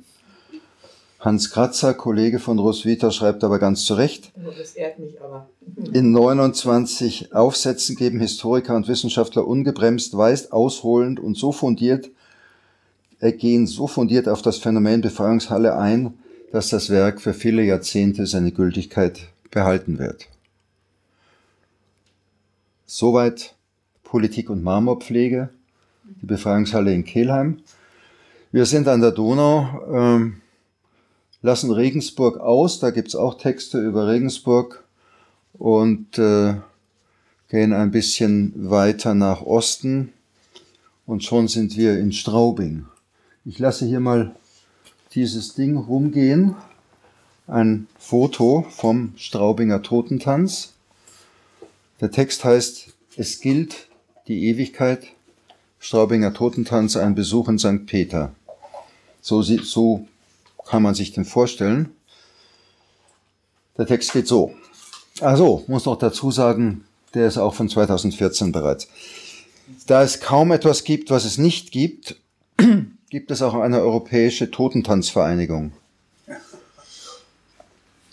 Hans 1.25 1.49
Kratzer, 1.49 1.95
Kollege 1.95 2.37
von 2.37 2.59
Roswitha, 2.59 3.09
schreibt 3.09 3.43
aber 3.43 3.57
ganz 3.57 3.83
zu 3.83 3.95
Recht. 3.95 4.31
Das 4.35 4.75
ehrt 4.75 4.99
mich 4.99 5.19
aber. 5.19 5.49
In 5.91 6.11
29 6.11 7.33
Aufsätzen 7.33 7.95
geben 7.95 8.19
Historiker 8.19 8.75
und 8.75 8.87
Wissenschaftler 8.87 9.47
ungebremst, 9.47 10.15
weist 10.15 10.53
ausholend 10.53 11.19
und 11.19 11.35
so 11.35 11.51
fundiert, 11.51 12.11
äh, 13.21 13.31
gehen 13.31 13.65
so 13.65 13.87
fundiert 13.87 14.29
auf 14.29 14.43
das 14.43 14.59
Phänomen 14.59 15.01
Befreiungshalle 15.01 15.75
ein, 15.75 16.13
dass 16.51 16.69
das 16.69 16.91
Werk 16.91 17.19
für 17.19 17.33
viele 17.33 17.63
Jahrzehnte 17.63 18.27
seine 18.27 18.51
Gültigkeit 18.51 19.21
behalten 19.49 19.97
wird. 19.97 20.27
Soweit 22.85 23.55
Politik 24.03 24.51
und 24.51 24.63
Marmorpflege, 24.63 25.49
die 26.21 26.27
Befreiungshalle 26.27 26.93
in 26.93 27.03
Kelheim. 27.03 27.61
Wir 28.51 28.67
sind 28.67 28.87
an 28.87 29.01
der 29.01 29.11
Donau. 29.11 29.81
Ähm, 29.91 30.41
lassen 31.45 31.71
Regensburg 31.71 32.39
aus. 32.39 32.79
Da 32.79 32.89
gibt's 32.89 33.15
auch 33.15 33.37
Texte 33.37 33.79
über 33.79 34.07
Regensburg 34.07 34.83
und 35.53 36.17
äh, 36.17 36.55
gehen 37.49 37.71
ein 37.71 37.91
bisschen 37.91 38.51
weiter 38.69 39.13
nach 39.13 39.43
Osten 39.43 40.11
und 41.05 41.23
schon 41.23 41.47
sind 41.47 41.77
wir 41.77 41.99
in 41.99 42.11
Straubing. 42.11 42.87
Ich 43.45 43.59
lasse 43.59 43.85
hier 43.85 43.99
mal 43.99 44.35
dieses 45.13 45.53
Ding 45.53 45.77
rumgehen. 45.77 46.55
Ein 47.45 47.87
Foto 47.99 48.65
vom 48.71 49.13
Straubinger 49.15 49.83
Totentanz. 49.83 50.73
Der 52.01 52.09
Text 52.09 52.43
heißt, 52.43 52.87
es 53.17 53.39
gilt 53.39 53.87
die 54.27 54.47
Ewigkeit, 54.47 55.05
Straubinger 55.77 56.33
Totentanz 56.33 56.97
ein 56.97 57.13
Besuch 57.13 57.49
in 57.49 57.59
St. 57.59 57.85
Peter. 57.85 58.33
So, 59.21 59.43
so 59.43 60.07
kann 60.65 60.83
man 60.83 60.95
sich 60.95 61.13
den 61.13 61.25
vorstellen. 61.25 61.91
Der 63.77 63.85
Text 63.85 64.13
geht 64.13 64.27
so. 64.27 64.53
Also, 65.21 65.63
muss 65.67 65.85
noch 65.85 65.97
dazu 65.97 66.31
sagen, 66.31 66.85
der 67.13 67.27
ist 67.27 67.37
auch 67.37 67.53
von 67.53 67.69
2014 67.69 68.51
bereits. 68.51 68.87
Da 69.87 70.03
es 70.03 70.19
kaum 70.19 70.51
etwas 70.51 70.83
gibt, 70.83 71.09
was 71.09 71.25
es 71.25 71.37
nicht 71.37 71.71
gibt, 71.71 72.17
gibt 73.09 73.31
es 73.31 73.41
auch 73.41 73.53
eine 73.53 73.81
europäische 73.81 74.51
Totentanzvereinigung. 74.51 75.71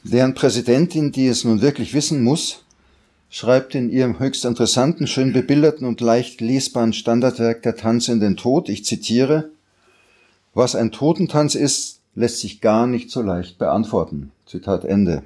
Deren 0.04 0.34
Präsidentin, 0.34 1.12
die 1.12 1.28
es 1.28 1.44
nun 1.44 1.60
wirklich 1.62 1.94
wissen 1.94 2.22
muss, 2.22 2.64
schreibt 3.30 3.74
in 3.74 3.90
ihrem 3.90 4.18
höchst 4.18 4.44
interessanten, 4.44 5.06
schön 5.06 5.32
bebilderten 5.32 5.86
und 5.86 6.00
leicht 6.00 6.40
lesbaren 6.40 6.92
Standardwerk 6.92 7.62
Der 7.62 7.76
Tanz 7.76 8.08
in 8.08 8.20
den 8.20 8.36
Tod, 8.36 8.68
ich 8.68 8.84
zitiere, 8.84 9.50
was 10.54 10.74
ein 10.74 10.92
Totentanz 10.92 11.54
ist, 11.54 12.01
lässt 12.14 12.40
sich 12.40 12.60
gar 12.60 12.86
nicht 12.86 13.10
so 13.10 13.22
leicht 13.22 13.58
beantworten. 13.58 14.32
Zitat 14.46 14.84
Ende. 14.84 15.22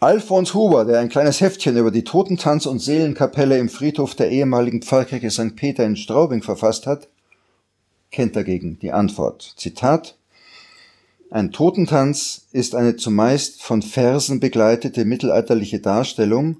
Alfons 0.00 0.52
Huber, 0.52 0.84
der 0.84 1.00
ein 1.00 1.08
kleines 1.08 1.40
Heftchen 1.40 1.78
über 1.78 1.90
die 1.90 2.04
Totentanz- 2.04 2.66
und 2.66 2.78
Seelenkapelle 2.78 3.56
im 3.56 3.70
Friedhof 3.70 4.14
der 4.14 4.30
ehemaligen 4.30 4.82
Pfarrkirche 4.82 5.30
St. 5.30 5.56
Peter 5.56 5.84
in 5.86 5.96
Straubing 5.96 6.42
verfasst 6.42 6.86
hat, 6.86 7.08
kennt 8.10 8.36
dagegen 8.36 8.78
die 8.80 8.92
Antwort. 8.92 9.54
Zitat 9.56 10.16
Ein 11.30 11.52
Totentanz 11.52 12.48
ist 12.52 12.74
eine 12.74 12.96
zumeist 12.96 13.62
von 13.62 13.80
Versen 13.80 14.40
begleitete 14.40 15.06
mittelalterliche 15.06 15.80
Darstellung 15.80 16.58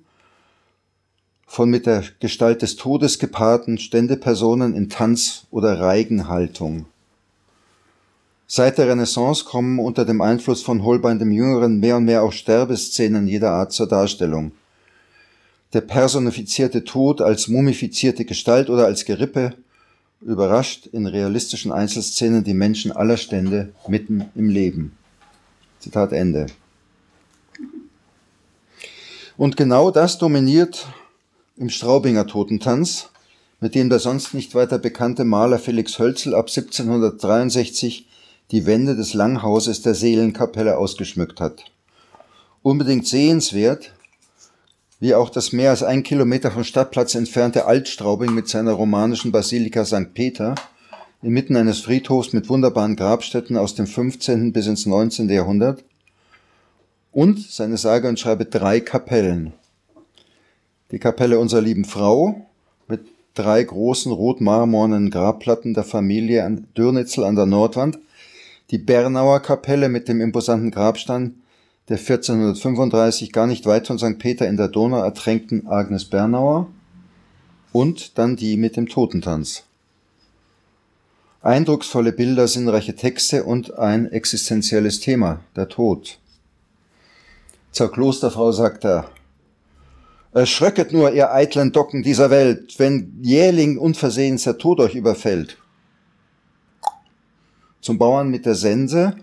von 1.46 1.68
mit 1.68 1.84
der 1.84 2.02
Gestalt 2.20 2.62
des 2.62 2.76
Todes 2.76 3.18
gepaarten 3.18 3.76
Ständepersonen 3.76 4.75
in 4.75 4.88
Tanz- 4.88 5.46
oder 5.50 5.78
Reigenhaltung. 5.78 6.87
Seit 8.56 8.78
der 8.78 8.87
Renaissance 8.87 9.44
kommen 9.44 9.80
unter 9.80 10.04
dem 10.04 10.20
Einfluss 10.20 10.62
von 10.62 10.84
Holbein 10.84 11.18
dem 11.18 11.32
Jüngeren 11.32 11.80
mehr 11.80 11.96
und 11.96 12.04
mehr 12.04 12.23
auch 12.23 12.30
Sterbeszenen 12.30 13.26
jeder 13.26 13.50
Art 13.50 13.73
zur 13.73 13.88
Darstellung. 13.88 14.52
Der 15.73 15.80
personifizierte 15.80 16.84
Tod 16.84 17.20
als 17.20 17.49
mumifizierte 17.49 18.25
Gestalt 18.25 18.70
oder 18.70 18.84
als 18.84 19.06
Gerippe 19.06 19.54
überrascht 20.20 20.87
in 20.87 21.06
realistischen 21.06 21.73
Einzelszenen 21.73 22.44
die 22.44 22.54
Menschen 22.54 22.92
aller 22.92 23.16
Stände 23.16 23.73
mitten 23.88 24.26
im 24.37 24.49
Leben. 24.50 24.96
Zitat 25.80 26.12
Ende. 26.12 26.46
Und 29.37 29.56
genau 29.56 29.90
das 29.90 30.18
dominiert 30.18 30.87
im 31.56 31.70
Straubinger 31.70 32.28
Totentanz, 32.28 33.08
mit 33.58 33.75
dem 33.75 33.88
der 33.88 33.99
sonst 33.99 34.32
nicht 34.32 34.54
weiter 34.54 34.78
bekannte 34.78 35.25
Maler 35.25 35.58
Felix 35.58 35.99
Hölzel 35.99 36.37
ab 36.37 36.46
1763 36.46 38.06
die 38.51 38.67
Wände 38.67 38.97
des 38.97 39.15
Langhauses 39.15 39.83
der 39.83 39.95
Seelenkapelle 39.95 40.77
ausgeschmückt 40.77 41.41
hat. 41.41 41.65
Unbedingt 42.63 43.07
sehenswert, 43.07 43.95
wie 45.01 45.15
auch 45.15 45.31
das 45.31 45.53
mehr 45.53 45.71
als 45.71 45.83
ein 45.83 46.03
Kilometer 46.03 46.51
vom 46.51 46.65
Stadtplatz 46.65 47.15
entfernte 47.15 47.67
Altstraubing 47.67 48.35
mit 48.35 48.49
seiner 48.49 48.73
romanischen 48.73 49.33
Basilika 49.33 49.85
St. 49.85 50.15
Peter, 50.15 50.55
inmitten 51.23 51.57
eines 51.57 51.81
Friedhofs 51.81 52.33
mit 52.33 52.49
wunderbaren 52.49 52.97
Grabstätten 52.97 53.57
aus 53.57 53.75
dem 53.75 53.87
15. 53.87 54.53
bis 54.53 54.67
ins 54.67 54.87
19. 54.87 55.29
Jahrhundert 55.29 55.85
und 57.13 57.41
seine 57.41 57.77
sage 57.77 58.09
und 58.09 58.19
schreibe 58.19 58.45
drei 58.45 58.81
Kapellen. 58.81 59.55
Die 60.91 60.99
Kapelle 60.99 61.39
unserer 61.39 61.63
lieben 61.63 61.85
Frau 61.85 62.47
mit 62.89 63.01
drei 63.35 63.63
großen 63.63 64.13
rotmarmornen 64.13 65.11
Grabplatten 65.11 65.75
der 65.75 65.85
Familie 65.85 66.49
Dürnitzel 66.76 67.25
an 67.25 67.37
der 67.37 67.47
Nordwand 67.47 67.99
die 68.71 68.79
Bernauer 68.79 69.41
Kapelle 69.41 69.89
mit 69.89 70.09
dem 70.09 70.21
imposanten 70.21 70.71
Grabstein 70.71 71.43
der 71.89 71.99
1435 71.99 73.31
gar 73.31 73.47
nicht 73.47 73.67
weit 73.67 73.87
von 73.87 73.99
St. 73.99 74.19
Peter 74.19 74.49
in 74.49 74.57
der 74.57 74.69
Donau 74.69 75.03
ertränkten 75.03 75.67
Agnes 75.67 76.07
Bernauer 76.07 76.69
und 77.73 78.17
dann 78.17 78.37
die 78.37 78.57
mit 78.57 78.77
dem 78.77 78.89
Totentanz. 78.89 79.65
Eindrucksvolle 81.43 82.13
Bilder, 82.13 82.49
sinnreiche 82.49 82.97
Texte 82.97 83.45
und 83.45 83.79
ein 83.79 84.11
existenzielles 84.11 85.00
Thema, 85.00 85.41
der 85.57 85.69
Tod. 85.69 86.19
Zur 87.71 87.93
Klosterfrau 87.93 88.50
sagt 88.53 88.85
er, 88.87 89.11
Erschrecket 90.33 90.93
nur, 90.93 91.13
ihr 91.13 91.33
eitlen 91.33 91.71
Docken 91.71 92.03
dieser 92.03 92.31
Welt, 92.31 92.79
wenn 92.79 93.19
jähling 93.21 93.77
unversehens 93.77 94.45
der 94.45 94.57
Tod 94.57 94.81
euch 94.81 94.95
überfällt 94.95 95.59
zum 97.84 97.99
Bauern 97.99 98.30
mit 98.30 98.47
der 98.47 98.54
Sense, 98.54 99.14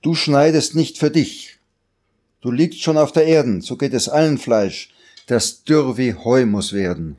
du 0.00 0.14
schneidest 0.14 0.74
nicht 0.74 0.98
für 0.98 1.10
dich. 1.10 1.58
Du 2.40 2.50
liegst 2.50 2.80
schon 2.80 2.96
auf 2.96 3.12
der 3.12 3.26
Erden, 3.26 3.60
so 3.60 3.76
geht 3.76 3.92
es 3.92 4.08
allen 4.08 4.38
Fleisch, 4.38 4.90
das 5.26 5.64
dürr 5.64 5.98
wie 5.98 6.14
Heu 6.14 6.46
muss 6.46 6.72
werden. 6.72 7.16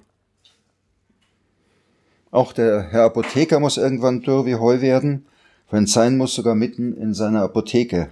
Auch 2.31 2.53
der 2.53 2.83
Herr 2.89 3.03
Apotheker 3.03 3.59
muss 3.59 3.77
irgendwann 3.77 4.21
dürr 4.21 4.45
wie 4.45 4.55
Heu 4.55 4.81
werden, 4.81 5.25
wenn 5.69 5.85
sein 5.85 6.17
muss, 6.17 6.33
sogar 6.33 6.55
mitten 6.55 6.95
in 6.97 7.13
seiner 7.13 7.43
Apotheke. 7.43 8.09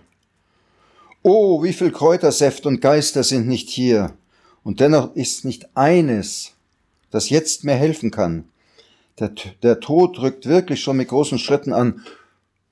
Oh, 1.23 1.63
wie 1.63 1.73
viel 1.73 1.91
Kräutersäft 1.91 2.65
und 2.65 2.81
Geister 2.81 3.23
sind 3.23 3.47
nicht 3.47 3.69
hier, 3.69 4.13
und 4.63 4.79
dennoch 4.79 5.15
ist 5.15 5.43
nicht 5.43 5.69
eines, 5.75 6.53
das 7.09 7.29
jetzt 7.29 7.63
mehr 7.63 7.77
helfen 7.77 8.11
kann. 8.11 8.45
Der, 9.19 9.31
der 9.63 9.79
Tod 9.79 10.19
rückt 10.19 10.45
wirklich 10.45 10.81
schon 10.81 10.97
mit 10.97 11.07
großen 11.07 11.39
Schritten 11.39 11.73
an, 11.73 12.03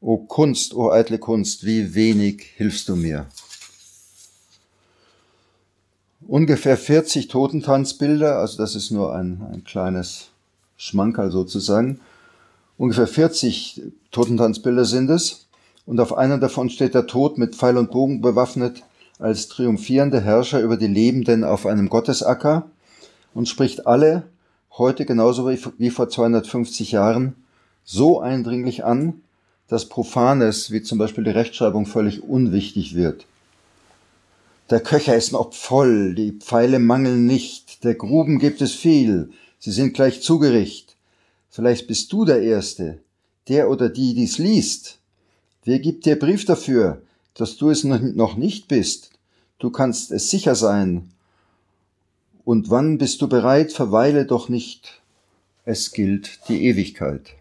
O 0.06 0.18
Kunst, 0.18 0.76
o 0.76 0.91
eitle 0.91 1.18
Kunst, 1.18 1.65
wie 1.65 1.96
wenig 1.96 2.44
hilfst 2.58 2.88
du 2.89 2.96
mir. 2.96 3.26
Ungefähr 6.28 6.78
40 6.78 7.28
Totentanzbilder, 7.28 8.38
also 8.38 8.60
das 8.60 8.76
ist 8.76 8.91
nur 8.91 9.15
ein, 9.15 9.41
ein 9.52 9.63
kleines 9.63 10.28
Schmankerl 10.78 11.32
sozusagen. 11.32 12.02
Ungefähr 12.78 13.08
40 13.08 13.82
Totentanzbilder 14.12 14.86
sind 14.86 15.10
es. 15.10 15.48
Und 15.88 16.00
auf 16.00 16.15
einer 16.15 16.38
davon 16.38 16.70
steht 16.70 16.94
der 16.94 17.08
Tod 17.08 17.39
mit 17.39 17.56
Pfeil 17.56 17.76
und 17.76 17.89
Bogen 17.89 18.22
bewaffnet 18.22 18.84
als 19.18 19.48
triumphierender 19.48 20.22
Herrscher 20.22 20.62
über 20.62 20.78
die 20.78 20.86
Lebenden 20.86 21.44
auf 21.44 21.65
einem 21.65 21.89
Gottesacker 21.89 22.70
und 23.34 23.50
spricht 23.50 23.88
alle, 23.88 24.22
heute 24.78 25.06
genauso 25.06 25.50
wie 25.50 25.89
vor 25.89 26.10
250 26.10 26.91
Jahren, 26.91 27.34
so 27.84 28.20
eindringlich 28.20 28.86
an, 28.86 29.24
dass 29.67 29.89
Profanes, 29.89 30.71
wie 30.71 30.82
zum 30.82 30.97
Beispiel 30.97 31.23
die 31.23 31.32
Rechtschreibung, 31.32 31.86
völlig 31.86 32.23
unwichtig 32.23 32.95
wird. 32.95 33.25
Der 34.69 34.80
Köcher 34.80 35.15
ist 35.15 35.32
noch 35.32 35.54
voll, 35.54 36.15
die 36.15 36.32
Pfeile 36.32 36.80
mangeln 36.80 37.25
nicht, 37.25 37.84
der 37.84 37.95
Gruben 37.95 38.39
gibt 38.39 38.62
es 38.62 38.73
viel, 38.73 39.32
sie 39.60 39.71
sind 39.71 39.93
gleich 39.93 40.21
zugericht. 40.21 40.95
Vielleicht 41.49 41.88
bist 41.88 42.12
du 42.12 42.25
der 42.25 42.41
Erste, 42.41 42.99
der 43.47 43.69
oder 43.69 43.89
die 43.89 44.13
dies 44.13 44.38
liest. 44.38 44.99
Wer 45.63 45.80
gibt 45.80 46.06
dir 46.06 46.17
Brief 46.17 46.45
dafür, 46.45 47.01
dass 47.36 47.58
du 47.58 47.69
es 47.69 47.84
noch 47.84 48.36
nicht 48.38 48.67
bist? 48.67 49.12
Du 49.60 49.69
kannst 49.69 50.12
es 50.12 50.30
sicher 50.30 50.56
sein. 50.56 51.12
Und 52.43 52.69
wann 52.69 52.97
bist 52.97 53.21
du 53.21 53.28
bereit, 53.28 53.71
verweile 53.71 54.25
doch 54.25 54.49
nicht. 54.49 55.01
Es 55.63 55.91
gilt 55.91 56.39
die 56.47 56.65
Ewigkeit. 56.65 57.36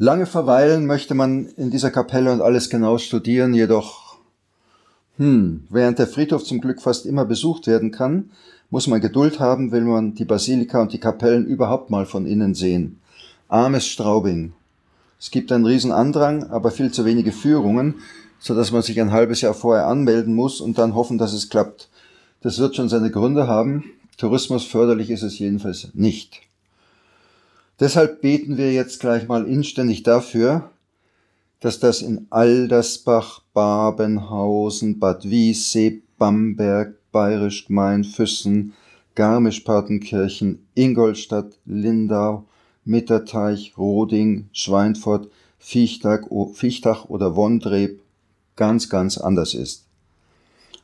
Lange 0.00 0.26
verweilen 0.26 0.86
möchte 0.86 1.14
man 1.14 1.46
in 1.56 1.72
dieser 1.72 1.90
Kapelle 1.90 2.32
und 2.32 2.40
alles 2.40 2.70
genau 2.70 2.98
studieren, 2.98 3.52
jedoch, 3.52 4.16
hm, 5.16 5.64
während 5.70 5.98
der 5.98 6.06
Friedhof 6.06 6.44
zum 6.44 6.60
Glück 6.60 6.80
fast 6.80 7.04
immer 7.04 7.24
besucht 7.24 7.66
werden 7.66 7.90
kann, 7.90 8.30
muss 8.70 8.86
man 8.86 9.00
Geduld 9.00 9.40
haben, 9.40 9.72
will 9.72 9.80
man 9.80 10.14
die 10.14 10.24
Basilika 10.24 10.80
und 10.80 10.92
die 10.92 11.00
Kapellen 11.00 11.46
überhaupt 11.46 11.90
mal 11.90 12.06
von 12.06 12.26
innen 12.26 12.54
sehen. 12.54 13.00
Armes 13.48 13.88
Straubing. 13.88 14.52
Es 15.18 15.32
gibt 15.32 15.50
einen 15.50 15.66
riesen 15.66 15.90
Andrang, 15.90 16.44
aber 16.44 16.70
viel 16.70 16.92
zu 16.92 17.04
wenige 17.04 17.32
Führungen, 17.32 17.96
so 18.38 18.54
dass 18.54 18.70
man 18.70 18.82
sich 18.82 19.00
ein 19.00 19.10
halbes 19.10 19.40
Jahr 19.40 19.54
vorher 19.54 19.88
anmelden 19.88 20.32
muss 20.32 20.60
und 20.60 20.78
dann 20.78 20.94
hoffen, 20.94 21.18
dass 21.18 21.32
es 21.32 21.48
klappt. 21.48 21.88
Das 22.40 22.60
wird 22.60 22.76
schon 22.76 22.88
seine 22.88 23.10
Gründe 23.10 23.48
haben. 23.48 23.82
Tourismus 24.16 24.64
förderlich 24.64 25.10
ist 25.10 25.24
es 25.24 25.40
jedenfalls 25.40 25.88
nicht. 25.94 26.42
Deshalb 27.80 28.22
beten 28.22 28.56
wir 28.56 28.72
jetzt 28.72 28.98
gleich 28.98 29.28
mal 29.28 29.46
inständig 29.46 30.02
dafür, 30.02 30.70
dass 31.60 31.78
das 31.78 32.02
in 32.02 32.26
Aldersbach, 32.30 33.42
Babenhausen, 33.52 34.98
Bad 34.98 35.30
Wiessee, 35.30 36.02
Bamberg, 36.18 36.94
Bayerisch 37.12 37.66
Gmein, 37.66 38.02
Füssen, 38.02 38.74
Garmisch-Partenkirchen, 39.14 40.66
Ingolstadt, 40.74 41.58
Lindau, 41.66 42.44
Mitterteich, 42.84 43.74
Roding, 43.78 44.48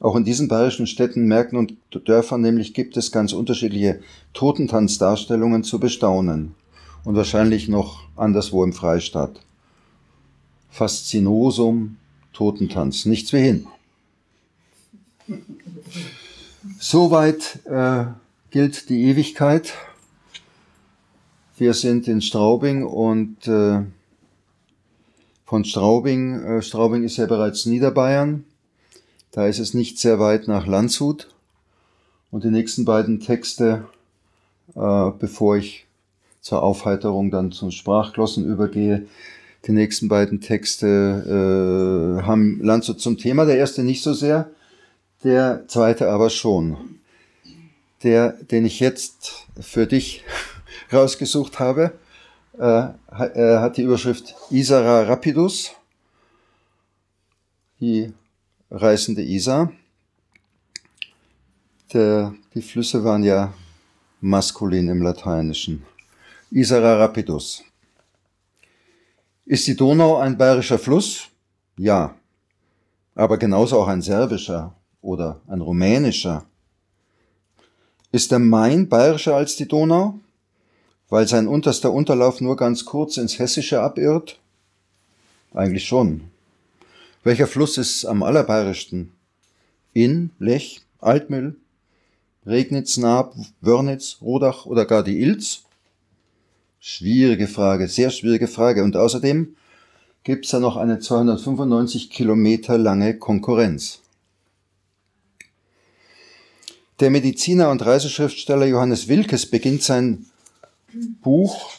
Auch 0.01 0.17
in 0.17 0.25
diesen 0.25 0.49
bayerischen 0.49 0.87
Städten, 0.87 1.27
Märkten 1.27 1.59
und 1.59 1.77
Dörfern 2.09 2.41
nämlich 2.41 2.75
gibt 2.75 2.97
es 2.97 3.11
ganz 3.11 3.33
unterschiedliche 3.33 4.01
Totentanzdarstellungen 4.33 5.65
zu 5.65 5.81
bestaunen. 5.81 6.55
Und 7.05 7.17
wahrscheinlich 7.17 7.69
noch 7.69 8.09
anderswo 8.17 8.65
im 8.65 8.73
Freistaat. 8.73 9.41
Faszinosum, 10.71 11.97
Totentanz, 12.33 13.05
nichts 13.05 13.33
wie 13.33 13.39
hin. 13.39 13.67
Soweit 16.79 17.61
äh, 17.67 18.07
gilt 18.51 18.89
die 18.89 19.05
Ewigkeit. 19.05 19.75
Wir 21.57 21.75
sind 21.75 22.09
in 22.09 22.21
Straubing 22.21 22.85
und 22.85 23.47
äh, 23.47 23.83
von 25.45 25.65
Straubing, 25.65 26.43
äh, 26.43 26.63
Straubing 26.63 27.05
ist 27.05 27.17
ja 27.17 27.27
bereits 27.27 27.67
Niederbayern, 27.67 28.45
da 29.31 29.47
ist 29.47 29.59
es 29.59 29.75
nicht 29.75 29.99
sehr 29.99 30.19
weit 30.19 30.49
nach 30.49 30.67
Landshut. 30.67 31.29
Und 32.31 32.45
die 32.45 32.51
nächsten 32.51 32.85
beiden 32.85 33.21
Texte, 33.21 33.85
äh, 34.75 35.11
bevor 35.19 35.57
ich 35.57 35.84
zur 36.45 36.63
Aufheiterung 36.63 37.31
dann 37.31 37.53
zum 37.53 37.71
Sprachglossen 37.71 38.45
übergehe, 38.45 39.07
die 39.67 39.73
nächsten 39.73 40.09
beiden 40.09 40.43
Texte 40.43 42.19
äh, 42.21 42.23
haben 42.27 42.61
Landshut 42.63 43.01
zum 43.01 43.17
Thema. 43.17 43.47
Der 43.47 43.57
erste 43.57 43.83
nicht 43.83 44.03
so 44.03 44.13
sehr, 44.13 44.51
der 45.25 45.67
zweite 45.69 46.11
aber 46.11 46.29
schon. 46.29 46.77
Der, 48.03 48.33
den 48.33 48.67
ich 48.67 48.79
jetzt 48.79 49.47
für 49.59 49.87
dich 49.87 50.23
rausgesucht 50.93 51.61
habe, 51.61 51.93
äh, 52.59 52.89
hat 53.09 53.79
die 53.79 53.83
Überschrift 53.83 54.35
Isara 54.51 55.05
Rapidus, 55.05 55.73
die 57.81 58.13
reißende 58.71 59.23
Isar. 59.23 59.73
Der, 61.95 62.35
die 62.55 62.61
Flüsse 62.61 63.03
waren 63.03 63.25
ja 63.25 63.55
maskulin 64.21 64.89
im 64.89 65.01
Lateinischen. 65.01 65.87
Isara 66.55 66.95
Rapidus. 67.01 67.65
Ist 69.45 69.67
die 69.67 69.75
Donau 69.75 70.19
ein 70.19 70.39
bayerischer 70.39 70.79
Fluss? 70.79 71.25
Ja. 71.77 72.15
Aber 73.17 73.39
genauso 73.39 73.81
auch 73.81 73.89
ein 73.89 74.03
serbischer 74.03 74.73
oder 75.03 75.41
ein 75.49 75.61
rumänischer. 75.61 76.45
Ist 78.13 78.31
der 78.31 78.39
Main 78.39 78.89
bayerischer 78.89 79.35
als 79.35 79.57
die 79.57 79.67
Donau? 79.67 80.21
Weil 81.09 81.27
sein 81.27 81.49
unterster 81.49 81.93
Unterlauf 81.93 82.41
nur 82.41 82.57
ganz 82.57 82.85
kurz 82.85 83.17
ins 83.17 83.41
Hessische 83.41 83.83
abirrt? 83.83 84.39
Eigentlich 85.55 85.89
schon. 85.89 86.31
Welcher 87.25 87.49
Fluss 87.49 87.79
ist 87.79 88.05
am 88.05 88.23
allerbayerischsten? 88.23 89.13
Inn, 89.93 90.31
Lech, 90.39 90.83
Altmühl, 91.01 91.57
Regnitz, 92.47 92.97
Naab, 92.97 93.35
Wörnitz, 93.61 94.19
Rodach 94.23 94.67
oder 94.67 94.85
gar 94.85 95.03
die 95.03 95.21
Ilz? 95.21 95.64
Schwierige 96.87 97.49
Frage, 97.49 97.89
sehr 97.89 98.11
schwierige 98.11 98.47
Frage. 98.47 98.85
Und 98.85 98.95
außerdem 98.95 99.57
gibt 100.23 100.45
es 100.45 100.51
da 100.51 100.61
noch 100.61 100.77
eine 100.77 100.99
295 100.99 102.11
Kilometer 102.11 102.77
lange 102.77 103.17
Konkurrenz. 103.17 104.01
Der 107.01 107.09
Mediziner 107.09 107.71
und 107.71 107.87
Reiseschriftsteller 107.87 108.67
Johannes 108.67 109.09
Wilkes 109.09 109.47
beginnt 109.47 109.83
sein 109.83 110.27
Buch, 111.23 111.71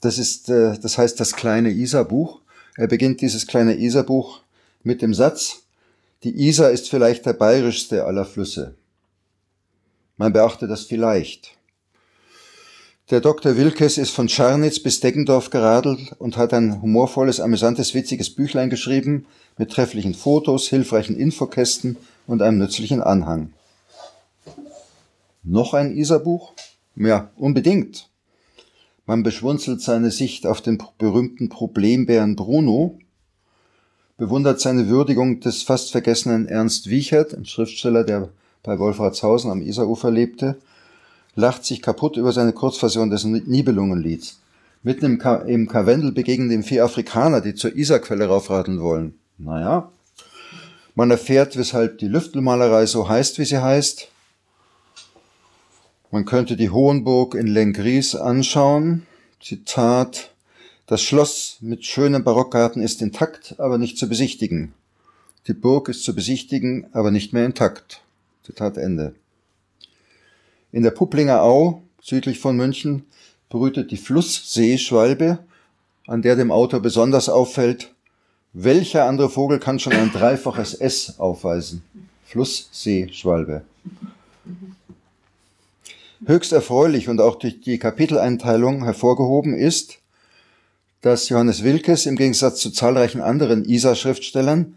das 0.00 0.18
ist, 0.18 0.48
äh, 0.48 0.76
das 0.80 0.98
heißt 0.98 1.20
das 1.20 1.34
kleine 1.34 1.70
Isar-Buch. 1.70 2.40
Er 2.74 2.88
beginnt 2.88 3.20
dieses 3.20 3.46
kleine 3.46 3.76
Isar-Buch 3.76 4.40
mit 4.82 5.02
dem 5.02 5.14
Satz, 5.14 5.62
die 6.24 6.48
Isar 6.48 6.72
ist 6.72 6.90
vielleicht 6.90 7.26
der 7.26 7.34
bayerischste 7.34 8.04
aller 8.04 8.24
Flüsse. 8.24 8.74
Man 10.16 10.32
beachte 10.32 10.66
das 10.66 10.82
vielleicht. 10.82 11.57
Der 13.10 13.22
Dr. 13.22 13.56
Wilkes 13.56 13.96
ist 13.96 14.10
von 14.10 14.28
Scharnitz 14.28 14.80
bis 14.80 15.00
Deggendorf 15.00 15.48
geradelt 15.48 16.14
und 16.18 16.36
hat 16.36 16.52
ein 16.52 16.82
humorvolles, 16.82 17.40
amüsantes, 17.40 17.94
witziges 17.94 18.28
Büchlein 18.28 18.68
geschrieben 18.68 19.24
mit 19.56 19.70
trefflichen 19.70 20.12
Fotos, 20.12 20.68
hilfreichen 20.68 21.16
Infokästen 21.16 21.96
und 22.26 22.42
einem 22.42 22.58
nützlichen 22.58 23.00
Anhang. 23.00 23.54
Noch 25.42 25.72
ein 25.72 25.96
Isar-Buch? 25.96 26.52
Ja, 26.96 27.30
unbedingt. 27.36 28.10
Man 29.06 29.22
beschwunzelt 29.22 29.80
seine 29.80 30.10
Sicht 30.10 30.46
auf 30.46 30.60
den 30.60 30.76
berühmten 30.98 31.48
Problembären 31.48 32.36
Bruno, 32.36 32.98
bewundert 34.18 34.60
seine 34.60 34.88
Würdigung 34.88 35.40
des 35.40 35.62
fast 35.62 35.92
vergessenen 35.92 36.46
Ernst 36.46 36.90
Wiechert, 36.90 37.32
ein 37.32 37.46
Schriftsteller, 37.46 38.04
der 38.04 38.28
bei 38.62 38.78
Wolfratshausen 38.78 39.50
am 39.50 39.62
Isarufer 39.62 40.10
lebte, 40.10 40.58
lacht 41.38 41.64
sich 41.64 41.80
kaputt 41.80 42.16
über 42.16 42.32
seine 42.32 42.52
Kurzversion 42.52 43.10
des 43.10 43.22
Nibelungenlieds. 43.22 44.40
Mitten 44.82 45.04
im, 45.04 45.18
Ka 45.18 45.36
im 45.36 45.68
Karwendel 45.68 46.10
begegnen 46.10 46.48
dem 46.48 46.64
vier 46.64 46.84
Afrikaner, 46.84 47.40
die 47.40 47.54
zur 47.54 47.76
Isarquelle 47.76 48.26
raufradeln 48.26 48.80
wollen. 48.80 49.14
Naja. 49.38 49.88
Man 50.96 51.12
erfährt, 51.12 51.56
weshalb 51.56 51.98
die 51.98 52.08
Lüftelmalerei 52.08 52.86
so 52.86 53.08
heißt, 53.08 53.38
wie 53.38 53.44
sie 53.44 53.62
heißt. 53.62 54.08
Man 56.10 56.24
könnte 56.24 56.56
die 56.56 56.70
Hohenburg 56.70 57.36
in 57.36 57.46
Lengries 57.46 58.16
anschauen. 58.16 59.06
Zitat. 59.40 60.30
Das 60.86 61.02
Schloss 61.02 61.58
mit 61.60 61.84
schönem 61.84 62.24
Barockgarten 62.24 62.82
ist 62.82 63.00
intakt, 63.00 63.54
aber 63.58 63.78
nicht 63.78 63.96
zu 63.96 64.08
besichtigen. 64.08 64.72
Die 65.46 65.54
Burg 65.54 65.88
ist 65.88 66.02
zu 66.02 66.16
besichtigen, 66.16 66.88
aber 66.92 67.12
nicht 67.12 67.32
mehr 67.32 67.46
intakt. 67.46 68.00
Zitat 68.42 68.76
Ende. 68.76 69.14
In 70.70 70.82
der 70.82 70.90
Pupplinger 70.90 71.42
Au, 71.42 71.82
südlich 72.02 72.38
von 72.40 72.56
München, 72.56 73.04
brütet 73.48 73.90
die 73.90 73.96
Flussseeschwalbe, 73.96 75.38
an 76.06 76.22
der 76.22 76.36
dem 76.36 76.50
Autor 76.50 76.80
besonders 76.80 77.28
auffällt, 77.28 77.94
welcher 78.52 79.04
andere 79.04 79.30
Vogel 79.30 79.58
kann 79.58 79.78
schon 79.78 79.92
ein 79.92 80.10
dreifaches 80.10 80.74
S 80.74 81.18
aufweisen? 81.18 81.82
Flussseeschwalbe. 82.24 83.62
Höchst 86.26 86.52
erfreulich 86.52 87.08
und 87.08 87.20
auch 87.20 87.36
durch 87.36 87.60
die 87.60 87.78
Kapiteleinteilung 87.78 88.84
hervorgehoben 88.84 89.54
ist, 89.54 89.98
dass 91.00 91.28
Johannes 91.28 91.62
Wilkes 91.62 92.06
im 92.06 92.16
Gegensatz 92.16 92.60
zu 92.60 92.70
zahlreichen 92.70 93.20
anderen 93.20 93.64
Isar-Schriftstellern 93.64 94.74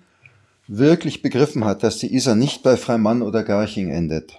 wirklich 0.68 1.22
begriffen 1.22 1.66
hat, 1.66 1.84
dass 1.84 1.98
die 1.98 2.14
Isar 2.14 2.36
nicht 2.36 2.64
bei 2.64 2.78
Freimann 2.78 3.22
oder 3.22 3.44
Garching 3.44 3.90
endet. 3.90 4.38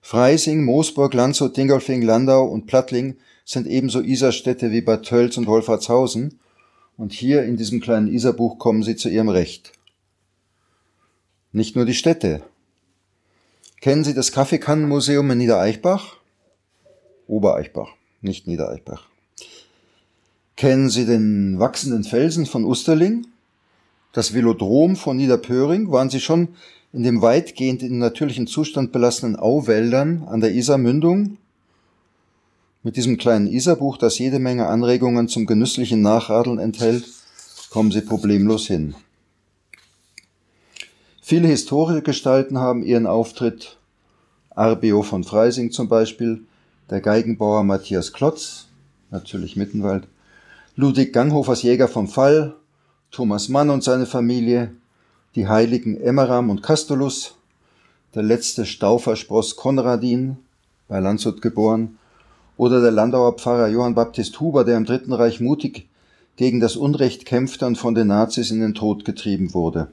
Freising, 0.00 0.64
Moosburg, 0.64 1.14
Landshut, 1.14 1.56
Dingolfing, 1.56 2.02
Landau 2.02 2.44
und 2.46 2.66
Plattling 2.66 3.16
sind 3.44 3.66
ebenso 3.66 4.00
Isarstädte 4.00 4.70
wie 4.70 4.80
Bad 4.80 5.04
Tölz 5.04 5.36
und 5.36 5.46
Wolfratshausen 5.46 6.40
und 6.96 7.12
hier 7.12 7.44
in 7.44 7.56
diesem 7.56 7.80
kleinen 7.80 8.08
Isarbuch 8.08 8.58
kommen 8.58 8.82
sie 8.82 8.96
zu 8.96 9.08
ihrem 9.08 9.28
Recht. 9.28 9.72
Nicht 11.52 11.74
nur 11.74 11.84
die 11.84 11.94
Städte. 11.94 12.42
Kennen 13.80 14.04
Sie 14.04 14.12
das 14.12 14.30
Kaffeekannenmuseum 14.30 15.30
in 15.30 15.38
Niedereichbach? 15.38 16.16
Obereichbach, 17.26 17.88
nicht 18.20 18.46
Niedereichbach. 18.46 19.08
Kennen 20.56 20.90
Sie 20.90 21.06
den 21.06 21.58
wachsenden 21.58 22.04
Felsen 22.04 22.44
von 22.44 22.64
Usterling? 22.64 23.26
Das 24.12 24.34
Velodrom 24.34 24.96
von 24.96 25.16
Niederpöring? 25.16 25.90
Waren 25.90 26.10
Sie 26.10 26.20
schon 26.20 26.48
in 26.92 27.02
dem 27.02 27.22
weitgehend 27.22 27.82
in 27.82 27.98
natürlichen 27.98 28.46
Zustand 28.46 28.92
belassenen 28.92 29.36
Auwäldern 29.36 30.24
an 30.26 30.40
der 30.40 30.52
Isarmündung. 30.52 31.38
Mit 32.82 32.96
diesem 32.96 33.16
kleinen 33.16 33.46
Isarbuch, 33.46 33.96
das 33.96 34.18
jede 34.18 34.38
Menge 34.38 34.66
Anregungen 34.66 35.28
zum 35.28 35.46
genüsslichen 35.46 36.00
Nachradeln 36.00 36.58
enthält, 36.58 37.04
kommen 37.70 37.92
Sie 37.92 38.00
problemlos 38.00 38.66
hin. 38.66 38.94
Viele 41.22 41.46
historische 41.46 42.02
Gestalten 42.02 42.58
haben 42.58 42.82
ihren 42.82 43.06
Auftritt. 43.06 43.76
Arbeo 44.50 45.02
von 45.02 45.22
Freising 45.22 45.70
zum 45.70 45.88
Beispiel, 45.88 46.42
der 46.90 47.00
Geigenbauer 47.00 47.62
Matthias 47.62 48.12
Klotz, 48.12 48.66
natürlich 49.12 49.54
Mittenwald, 49.54 50.08
Ludwig 50.74 51.12
Ganghofers 51.12 51.62
Jäger 51.62 51.86
vom 51.86 52.08
Fall, 52.08 52.56
Thomas 53.12 53.48
Mann 53.48 53.70
und 53.70 53.84
seine 53.84 54.06
Familie, 54.06 54.72
die 55.36 55.46
Heiligen 55.46 56.00
Emmeram 56.00 56.50
und 56.50 56.62
Castulus, 56.62 57.36
der 58.14 58.22
letzte 58.22 58.66
Stauferspross 58.66 59.56
Konradin, 59.56 60.38
bei 60.88 60.98
Landshut 60.98 61.40
geboren, 61.40 61.98
oder 62.56 62.80
der 62.82 62.90
Landauer 62.90 63.36
Pfarrer 63.38 63.68
Johann 63.68 63.94
Baptist 63.94 64.40
Huber, 64.40 64.64
der 64.64 64.76
im 64.76 64.84
Dritten 64.84 65.12
Reich 65.12 65.40
mutig 65.40 65.88
gegen 66.36 66.60
das 66.60 66.76
Unrecht 66.76 67.24
kämpfte 67.24 67.66
und 67.66 67.76
von 67.76 67.94
den 67.94 68.08
Nazis 68.08 68.50
in 68.50 68.60
den 68.60 68.74
Tod 68.74 69.04
getrieben 69.04 69.54
wurde. 69.54 69.88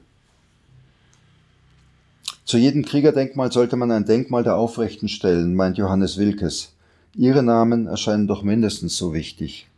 Zu 2.44 2.58
jedem 2.58 2.84
Kriegerdenkmal 2.84 3.52
sollte 3.52 3.76
man 3.76 3.90
ein 3.90 4.06
Denkmal 4.06 4.42
der 4.42 4.56
Aufrechten 4.56 5.08
stellen, 5.08 5.54
meint 5.54 5.78
Johannes 5.78 6.18
Wilkes. 6.18 6.72
Ihre 7.14 7.42
Namen 7.42 7.86
erscheinen 7.86 8.26
doch 8.26 8.42
mindestens 8.42 8.96
so 8.96 9.12
wichtig. 9.12 9.68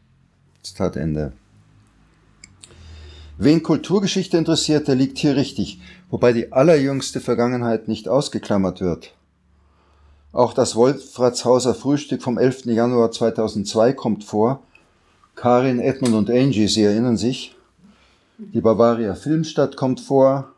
Zitat 0.63 0.97
Ende. 0.97 1.33
Wen 3.43 3.63
Kulturgeschichte 3.63 4.37
interessiert, 4.37 4.87
der 4.87 4.97
liegt 4.97 5.17
hier 5.17 5.35
richtig, 5.35 5.81
wobei 6.11 6.35
die 6.35 6.53
allerjüngste 6.53 7.21
Vergangenheit 7.21 7.89
nicht 7.89 8.07
ausgeklammert 8.07 8.83
wird. 8.83 9.15
Auch 10.31 10.53
das 10.53 10.77
Wolfratshauser 10.77 11.75
Frühstück 11.75 12.21
vom 12.21 12.37
11. 12.37 12.67
Januar 12.67 13.11
2002 13.13 13.95
kommt 13.95 14.25
vor. 14.25 14.63
Karin, 15.37 15.81
Edmund 15.81 16.17
und 16.17 16.29
Angie, 16.29 16.69
Sie 16.69 16.83
erinnern 16.83 17.17
sich. 17.17 17.57
Die 18.37 18.61
Bavaria 18.61 19.15
Filmstadt 19.15 19.75
kommt 19.75 20.01
vor. 20.01 20.53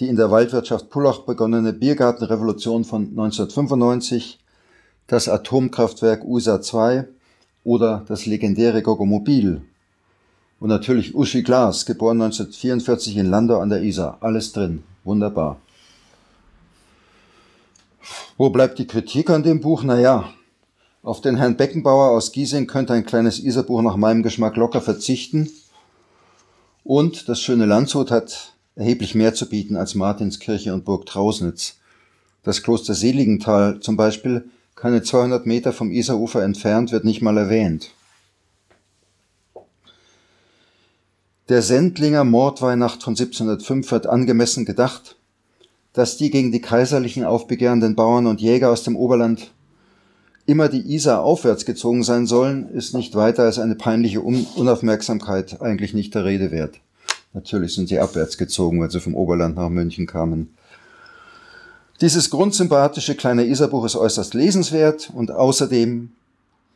Die 0.00 0.08
in 0.08 0.16
der 0.16 0.30
Waldwirtschaft 0.30 0.88
Pullach 0.88 1.26
begonnene 1.26 1.74
Biergartenrevolution 1.74 2.86
von 2.86 3.02
1995. 3.02 4.38
Das 5.08 5.28
Atomkraftwerk 5.28 6.24
USA 6.24 6.62
2 6.62 7.06
oder 7.64 8.02
das 8.08 8.24
legendäre 8.24 8.80
Gogomobil 8.80 9.60
und 10.60 10.68
natürlich 10.68 11.14
Uschi 11.14 11.42
Glas, 11.42 11.86
geboren 11.86 12.20
1944 12.20 13.16
in 13.16 13.30
Landau 13.30 13.60
an 13.60 13.68
der 13.68 13.82
Isar. 13.82 14.18
Alles 14.20 14.52
drin. 14.52 14.82
Wunderbar. 15.04 15.60
Wo 18.36 18.50
bleibt 18.50 18.78
die 18.78 18.86
Kritik 18.86 19.30
an 19.30 19.42
dem 19.42 19.60
Buch? 19.60 19.82
Naja, 19.82 20.32
auf 21.02 21.20
den 21.20 21.36
Herrn 21.36 21.56
Beckenbauer 21.56 22.10
aus 22.10 22.32
Giesing 22.32 22.66
könnte 22.66 22.92
ein 22.92 23.06
kleines 23.06 23.38
Isarbuch 23.38 23.82
nach 23.82 23.96
meinem 23.96 24.22
Geschmack 24.22 24.56
locker 24.56 24.80
verzichten. 24.80 25.48
Und 26.84 27.28
das 27.28 27.40
schöne 27.40 27.66
Landshut 27.66 28.10
hat 28.10 28.54
erheblich 28.74 29.14
mehr 29.14 29.34
zu 29.34 29.48
bieten 29.48 29.76
als 29.76 29.94
Martinskirche 29.94 30.72
und 30.72 30.84
Burg 30.84 31.06
Trausnitz. 31.06 31.76
Das 32.42 32.62
Kloster 32.62 32.94
Seligenthal 32.94 33.80
zum 33.80 33.96
Beispiel, 33.96 34.48
keine 34.74 35.02
200 35.02 35.46
Meter 35.46 35.72
vom 35.72 35.90
Isarufer 35.90 36.42
entfernt, 36.42 36.92
wird 36.92 37.04
nicht 37.04 37.22
mal 37.22 37.36
erwähnt. 37.36 37.90
Der 41.48 41.62
Sendlinger 41.62 42.24
Mordweihnacht 42.24 43.02
von 43.02 43.12
1705 43.12 43.90
wird 43.90 44.06
angemessen 44.06 44.66
gedacht, 44.66 45.16
dass 45.94 46.18
die 46.18 46.30
gegen 46.30 46.52
die 46.52 46.60
kaiserlichen 46.60 47.24
aufbegehrenden 47.24 47.94
Bauern 47.96 48.26
und 48.26 48.42
Jäger 48.42 48.70
aus 48.70 48.82
dem 48.82 48.96
Oberland 48.96 49.50
immer 50.44 50.68
die 50.68 50.94
Isar 50.94 51.22
aufwärts 51.22 51.64
gezogen 51.64 52.02
sein 52.02 52.26
sollen, 52.26 52.68
ist 52.68 52.94
nicht 52.94 53.14
weiter 53.14 53.44
als 53.44 53.58
eine 53.58 53.76
peinliche 53.76 54.20
Unaufmerksamkeit 54.20 55.62
eigentlich 55.62 55.94
nicht 55.94 56.14
der 56.14 56.26
Rede 56.26 56.50
wert. 56.50 56.80
Natürlich 57.32 57.74
sind 57.74 57.88
sie 57.88 57.98
abwärts 57.98 58.36
gezogen, 58.36 58.82
weil 58.82 58.90
sie 58.90 59.00
vom 59.00 59.14
Oberland 59.14 59.56
nach 59.56 59.70
München 59.70 60.06
kamen. 60.06 60.54
Dieses 62.02 62.28
grundsympathische 62.28 63.14
kleine 63.14 63.46
Isarbuch 63.46 63.86
ist 63.86 63.96
äußerst 63.96 64.34
lesenswert 64.34 65.10
und 65.14 65.30
außerdem 65.30 66.10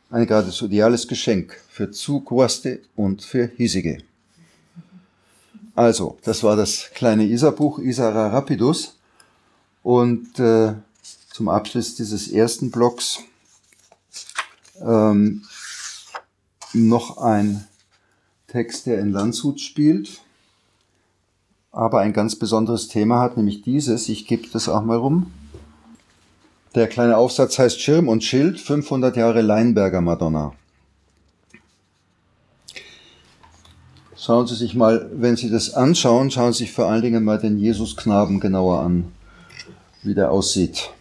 ein 0.09 0.25
geradezu 0.25 0.65
ideales 0.65 1.07
Geschenk 1.07 1.59
für 1.69 1.91
Zugwaste 1.91 2.79
und 2.95 3.21
für 3.21 3.51
Hiesige. 3.55 3.99
Also, 5.75 6.17
das 6.23 6.43
war 6.43 6.55
das 6.55 6.91
kleine 6.93 7.23
Isar-Buch 7.25 7.79
Isara 7.79 8.27
Rapidus. 8.27 8.97
Und 9.81 10.39
äh, 10.39 10.75
zum 11.31 11.49
Abschluss 11.49 11.95
dieses 11.95 12.29
ersten 12.29 12.71
Blocks 12.71 13.19
ähm, 14.81 15.43
noch 16.73 17.17
ein 17.17 17.67
Text, 18.47 18.85
der 18.85 18.99
in 18.99 19.11
Landshut 19.11 19.59
spielt, 19.59 20.21
aber 21.71 22.01
ein 22.01 22.13
ganz 22.13 22.35
besonderes 22.35 22.87
Thema 22.87 23.19
hat, 23.19 23.35
nämlich 23.35 23.63
dieses. 23.63 24.09
Ich 24.09 24.27
gebe 24.27 24.47
das 24.53 24.69
auch 24.69 24.83
mal 24.83 24.97
rum. 24.97 25.31
Der 26.75 26.87
kleine 26.87 27.17
Aufsatz 27.17 27.57
heißt 27.57 27.81
Schirm 27.81 28.07
und 28.07 28.23
Schild, 28.23 28.59
500 28.59 29.17
Jahre 29.17 29.41
Leinberger 29.41 30.01
Madonna. 30.01 30.53
Schauen 34.25 34.47
Sie 34.47 34.55
sich 34.55 34.73
mal, 34.73 35.09
wenn 35.13 35.35
Sie 35.35 35.49
das 35.49 35.73
anschauen, 35.73 36.31
schauen 36.31 36.53
Sie 36.53 36.59
sich 36.59 36.71
vor 36.71 36.85
allen 36.85 37.01
Dingen 37.01 37.25
mal 37.25 37.39
den 37.39 37.59
Jesusknaben 37.59 38.39
genauer 38.39 38.79
an, 38.79 39.11
wie 40.01 40.13
der 40.13 40.31
aussieht. 40.31 40.91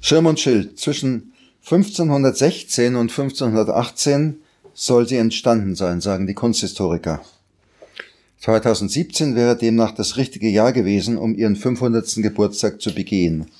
Schirm 0.00 0.24
und 0.24 0.40
Schild. 0.40 0.78
Zwischen 0.78 1.34
1516 1.62 2.96
und 2.96 3.10
1518 3.10 4.40
soll 4.72 5.06
sie 5.06 5.18
entstanden 5.18 5.74
sein, 5.74 6.00
sagen 6.00 6.26
die 6.26 6.32
Kunsthistoriker. 6.32 7.20
2017 8.38 9.34
wäre 9.34 9.54
demnach 9.54 9.94
das 9.94 10.16
richtige 10.16 10.48
Jahr 10.48 10.72
gewesen, 10.72 11.18
um 11.18 11.34
ihren 11.34 11.54
500. 11.54 12.14
Geburtstag 12.22 12.80
zu 12.80 12.94
begehen. 12.94 13.50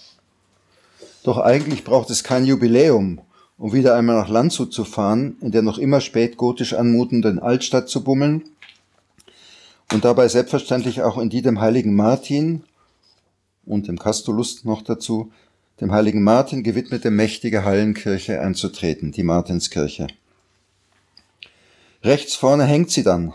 Doch 1.24 1.36
eigentlich 1.36 1.84
braucht 1.84 2.08
es 2.08 2.24
kein 2.24 2.46
Jubiläum, 2.46 3.20
um 3.60 3.74
wieder 3.74 3.94
einmal 3.94 4.16
nach 4.16 4.30
Landshut 4.30 4.72
zu 4.72 4.84
fahren, 4.84 5.36
in 5.42 5.52
der 5.52 5.60
noch 5.60 5.76
immer 5.76 6.00
spätgotisch 6.00 6.72
anmutenden 6.72 7.38
Altstadt 7.38 7.90
zu 7.90 8.02
bummeln 8.02 8.42
und 9.92 10.06
dabei 10.06 10.28
selbstverständlich 10.28 11.02
auch 11.02 11.18
in 11.18 11.28
die 11.28 11.42
dem 11.42 11.60
heiligen 11.60 11.94
Martin 11.94 12.64
und 13.66 13.86
dem 13.86 13.98
Kastolust 13.98 14.64
noch 14.64 14.80
dazu, 14.80 15.30
dem 15.78 15.92
heiligen 15.92 16.22
Martin 16.22 16.62
gewidmete 16.62 17.10
mächtige 17.10 17.62
Hallenkirche 17.62 18.40
einzutreten, 18.40 19.12
die 19.12 19.24
Martinskirche. 19.24 20.06
Rechts 22.02 22.36
vorne 22.36 22.64
hängt 22.64 22.90
sie 22.90 23.02
dann. 23.02 23.34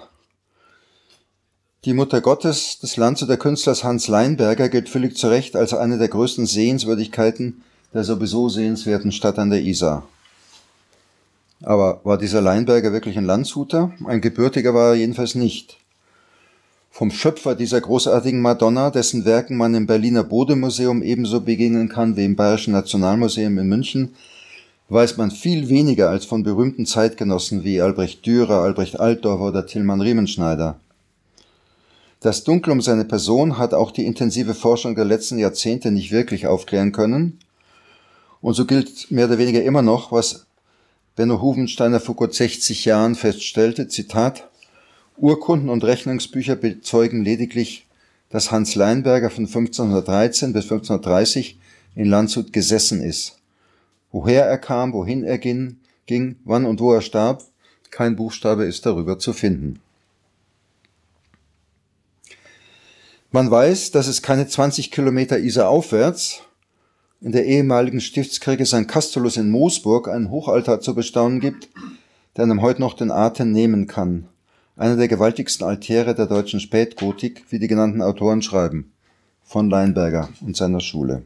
Die 1.86 1.94
Mutter 1.94 2.20
Gottes 2.20 2.80
des 2.80 2.98
Landshuter 2.98 3.38
Künstlers 3.38 3.84
Hans 3.84 4.08
Leinberger 4.08 4.70
gilt 4.70 4.90
völlig 4.90 5.18
zu 5.18 5.28
Recht 5.28 5.56
als 5.56 5.76
eine 5.76 6.00
der 6.00 6.08
größten 6.08 6.48
Sehenswürdigkeiten 6.48 7.62
der 7.94 8.04
sowieso 8.04 8.50
sehenswerten 8.50 9.12
Stadt 9.12 9.38
an 9.38 9.52
der 9.52 9.62
Isar. 9.62 10.08
Aber 11.62 12.02
war 12.04 12.18
dieser 12.18 12.42
Leinberger 12.42 12.92
wirklich 12.92 13.18
ein 13.18 13.26
Landshuter? 13.26 13.92
Ein 14.06 14.22
Gebürtiger 14.22 14.74
war 14.74 14.90
er 14.90 14.96
jedenfalls 14.96 15.36
nicht. 15.36 15.78
Vom 16.92 17.12
Schöpfer 17.12 17.56
dieser 17.56 17.82
großartigen 17.82 18.42
Madonna, 18.42 18.90
dessen 18.90 19.26
Werken 19.26 19.58
man 19.58 19.74
im 19.74 19.86
Berliner 19.86 20.24
Bodemuseum 20.24 21.04
ebenso 21.04 21.42
begegnen 21.42 21.90
kann 21.90 22.16
wie 22.16 22.26
im 22.26 22.36
Bayerischen 22.36 22.72
Nationalmuseum 22.72 23.58
in 23.58 23.68
München, 23.68 24.16
weiß 24.90 25.18
man 25.18 25.32
viel 25.32 25.68
weniger 25.68 26.10
als 26.10 26.26
von 26.26 26.44
berühmten 26.44 26.86
Zeitgenossen 26.86 27.64
wie 27.64 27.82
Albrecht 27.82 28.26
Dürer, 28.26 28.62
Albrecht 28.62 29.00
Altdorfer 29.00 29.46
oder 29.46 29.66
Tillmann 29.66 30.02
Riemenschneider. 30.02 30.80
Das 32.22 32.44
Dunkel 32.44 32.72
um 32.72 32.82
seine 32.82 33.06
Person 33.06 33.58
hat 33.58 33.74
auch 33.74 33.92
die 33.92 34.06
intensive 34.06 34.54
Forschung 34.54 34.96
der 34.96 35.06
letzten 35.06 35.38
Jahrzehnte 35.38 35.92
nicht 35.92 36.12
wirklich 36.12 36.48
aufklären 36.48 36.92
können. 36.92 37.40
Und 38.42 38.54
so 38.54 38.66
gilt 38.66 39.12
mehr 39.12 39.26
oder 39.26 39.38
weniger 39.38 39.64
immer 39.64 39.82
noch, 39.82 40.12
was 40.12 40.45
Benno 41.16 41.42
Huvensteiner 41.42 42.02
vor 42.02 42.16
gut 42.16 42.34
60 42.34 42.84
Jahren 42.84 43.16
feststellte, 43.16 43.88
Zitat, 43.88 44.50
Urkunden 45.18 45.70
und 45.70 45.86
Rechnungsbücher 45.86 46.58
bezeugen 46.58 47.24
lediglich, 47.24 47.86
dass 48.30 48.52
Hans 48.52 48.76
Leinberger 48.76 49.30
von 49.30 49.46
1513 49.46 50.52
bis 50.52 50.64
1530 50.66 51.58
in 51.96 52.10
Landshut 52.10 52.52
gesessen 52.52 53.02
ist. 53.02 53.40
Woher 54.12 54.46
er 54.46 54.58
kam, 54.58 54.92
wohin 54.92 55.24
er 55.24 55.38
ging, 55.38 55.78
ging, 56.06 56.36
wann 56.44 56.66
und 56.66 56.82
wo 56.82 56.94
er 56.94 57.02
starb, 57.02 57.44
kein 57.92 58.18
Buchstabe 58.18 58.66
ist 58.66 58.86
darüber 58.86 59.18
zu 59.18 59.32
finden. 59.32 59.80
Man 63.32 63.50
weiß, 63.50 63.92
dass 63.92 64.08
es 64.08 64.22
keine 64.22 64.48
20 64.48 64.92
Kilometer 64.92 65.40
Isar 65.40 65.70
aufwärts 65.70 66.42
in 67.26 67.32
der 67.32 67.48
ehemaligen 67.48 68.02
Stiftskirche 68.02 68.68
St. 68.68 68.88
Castulus 68.88 69.36
in 69.36 69.50
Moosburg 69.50 70.08
einen 70.08 70.30
Hochaltar 70.30 70.80
zu 70.80 70.94
bestaunen 70.94 71.40
gibt, 71.40 71.70
der 72.38 72.44
einem 72.44 72.62
heute 72.62 72.82
noch 72.82 72.94
den 72.94 73.10
Atem 73.10 73.52
nehmen 73.52 73.88
kann. 73.88 74.28
Einer 74.78 74.96
der 74.96 75.08
gewaltigsten 75.08 75.66
Altäre 75.66 76.14
der 76.14 76.28
deutschen 76.28 76.60
Spätgotik, 76.60 77.46
wie 77.50 77.58
die 77.58 77.68
genannten 77.68 78.04
Autoren 78.04 78.44
schreiben, 78.44 78.92
von 79.44 79.72
Leinberger 79.72 80.30
und 80.42 80.56
seiner 80.56 80.82
Schule. 80.82 81.24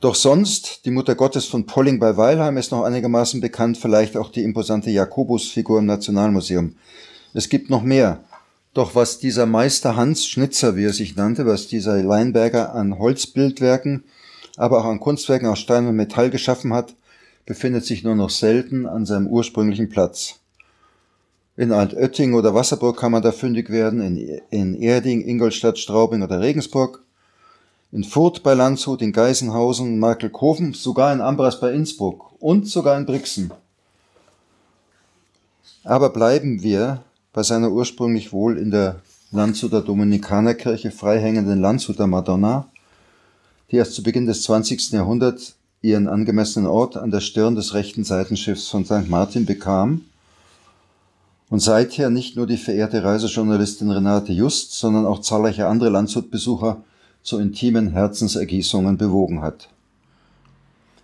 Doch 0.00 0.16
sonst, 0.16 0.84
die 0.84 0.90
Mutter 0.90 1.14
Gottes 1.14 1.46
von 1.46 1.64
Polling 1.64 1.98
bei 1.98 2.14
Weilheim 2.18 2.58
ist 2.58 2.72
noch 2.72 2.84
einigermaßen 2.84 3.40
bekannt, 3.40 3.78
vielleicht 3.78 4.18
auch 4.18 4.30
die 4.30 4.42
imposante 4.42 4.90
Jakobusfigur 4.90 5.78
im 5.78 5.86
Nationalmuseum. 5.86 6.76
Es 7.32 7.48
gibt 7.48 7.70
noch 7.70 7.82
mehr. 7.82 8.20
Doch 8.74 8.94
was 8.94 9.18
dieser 9.18 9.46
Meister 9.46 9.96
Hans 9.96 10.26
Schnitzer, 10.26 10.76
wie 10.76 10.84
er 10.84 10.92
sich 10.92 11.16
nannte, 11.16 11.46
was 11.46 11.66
dieser 11.66 12.02
Leinberger 12.02 12.74
an 12.74 12.98
Holzbildwerken, 12.98 14.04
aber 14.56 14.80
auch 14.80 14.84
an 14.84 15.00
Kunstwerken 15.00 15.48
aus 15.48 15.58
Stein 15.58 15.86
und 15.86 15.96
Metall 15.96 16.30
geschaffen 16.30 16.72
hat, 16.74 16.94
befindet 17.46 17.84
sich 17.84 18.04
nur 18.04 18.14
noch 18.14 18.30
selten 18.30 18.86
an 18.86 19.06
seinem 19.06 19.26
ursprünglichen 19.26 19.88
Platz. 19.88 20.40
In 21.56 21.72
Altötting 21.72 22.34
oder 22.34 22.54
Wasserburg 22.54 22.98
kann 22.98 23.10
man 23.10 23.22
da 23.22 23.32
fündig 23.32 23.70
werden, 23.70 24.00
in, 24.00 24.40
in 24.50 24.80
Erding, 24.80 25.26
Ingolstadt, 25.26 25.78
Straubing 25.78 26.22
oder 26.22 26.40
Regensburg, 26.40 27.02
in 27.90 28.04
Furth 28.04 28.42
bei 28.42 28.54
Landshut, 28.54 29.00
in 29.00 29.12
Geisenhausen, 29.12 29.98
Markelkofen, 29.98 30.74
sogar 30.74 31.12
in 31.12 31.20
Ambras 31.20 31.58
bei 31.58 31.72
Innsbruck 31.72 32.32
und 32.38 32.68
sogar 32.68 32.98
in 32.98 33.06
Brixen. 33.06 33.50
Aber 35.84 36.10
bleiben 36.10 36.62
wir 36.62 37.02
bei 37.38 37.44
seiner 37.44 37.70
ursprünglich 37.70 38.32
wohl 38.32 38.58
in 38.58 38.72
der 38.72 38.96
Landshuter 39.30 39.80
Dominikanerkirche 39.80 40.90
freihängenden 40.90 41.60
Landshuter 41.60 42.08
Madonna, 42.08 42.66
die 43.70 43.76
erst 43.76 43.94
zu 43.94 44.02
Beginn 44.02 44.26
des 44.26 44.42
20. 44.42 44.90
Jahrhunderts 44.90 45.54
ihren 45.80 46.08
angemessenen 46.08 46.68
Ort 46.68 46.96
an 46.96 47.12
der 47.12 47.20
Stirn 47.20 47.54
des 47.54 47.74
rechten 47.74 48.02
Seitenschiffs 48.02 48.66
von 48.66 48.84
St. 48.84 49.08
Martin 49.08 49.46
bekam 49.46 50.00
Und 51.48 51.60
seither 51.60 52.10
nicht 52.10 52.34
nur 52.34 52.48
die 52.48 52.56
verehrte 52.56 53.04
Reisejournalistin 53.04 53.92
Renate 53.92 54.32
Just, 54.32 54.72
sondern 54.72 55.06
auch 55.06 55.20
zahlreiche 55.20 55.68
andere 55.68 55.90
Landshutbesucher 55.90 56.82
zu 57.22 57.38
intimen 57.38 57.92
Herzensergießungen 57.92 58.96
bewogen 58.96 59.42
hat. 59.42 59.68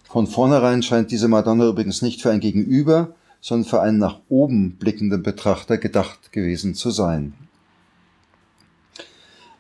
Von 0.08 0.26
vornherein 0.26 0.82
scheint 0.82 1.12
diese 1.12 1.28
Madonna 1.28 1.68
übrigens 1.68 2.02
nicht 2.02 2.20
für 2.22 2.32
ein 2.32 2.40
Gegenüber, 2.40 3.14
sondern 3.44 3.68
für 3.68 3.82
einen 3.82 3.98
nach 3.98 4.20
oben 4.30 4.76
blickenden 4.78 5.22
Betrachter 5.22 5.76
gedacht 5.76 6.32
gewesen 6.32 6.74
zu 6.74 6.90
sein. 6.90 7.34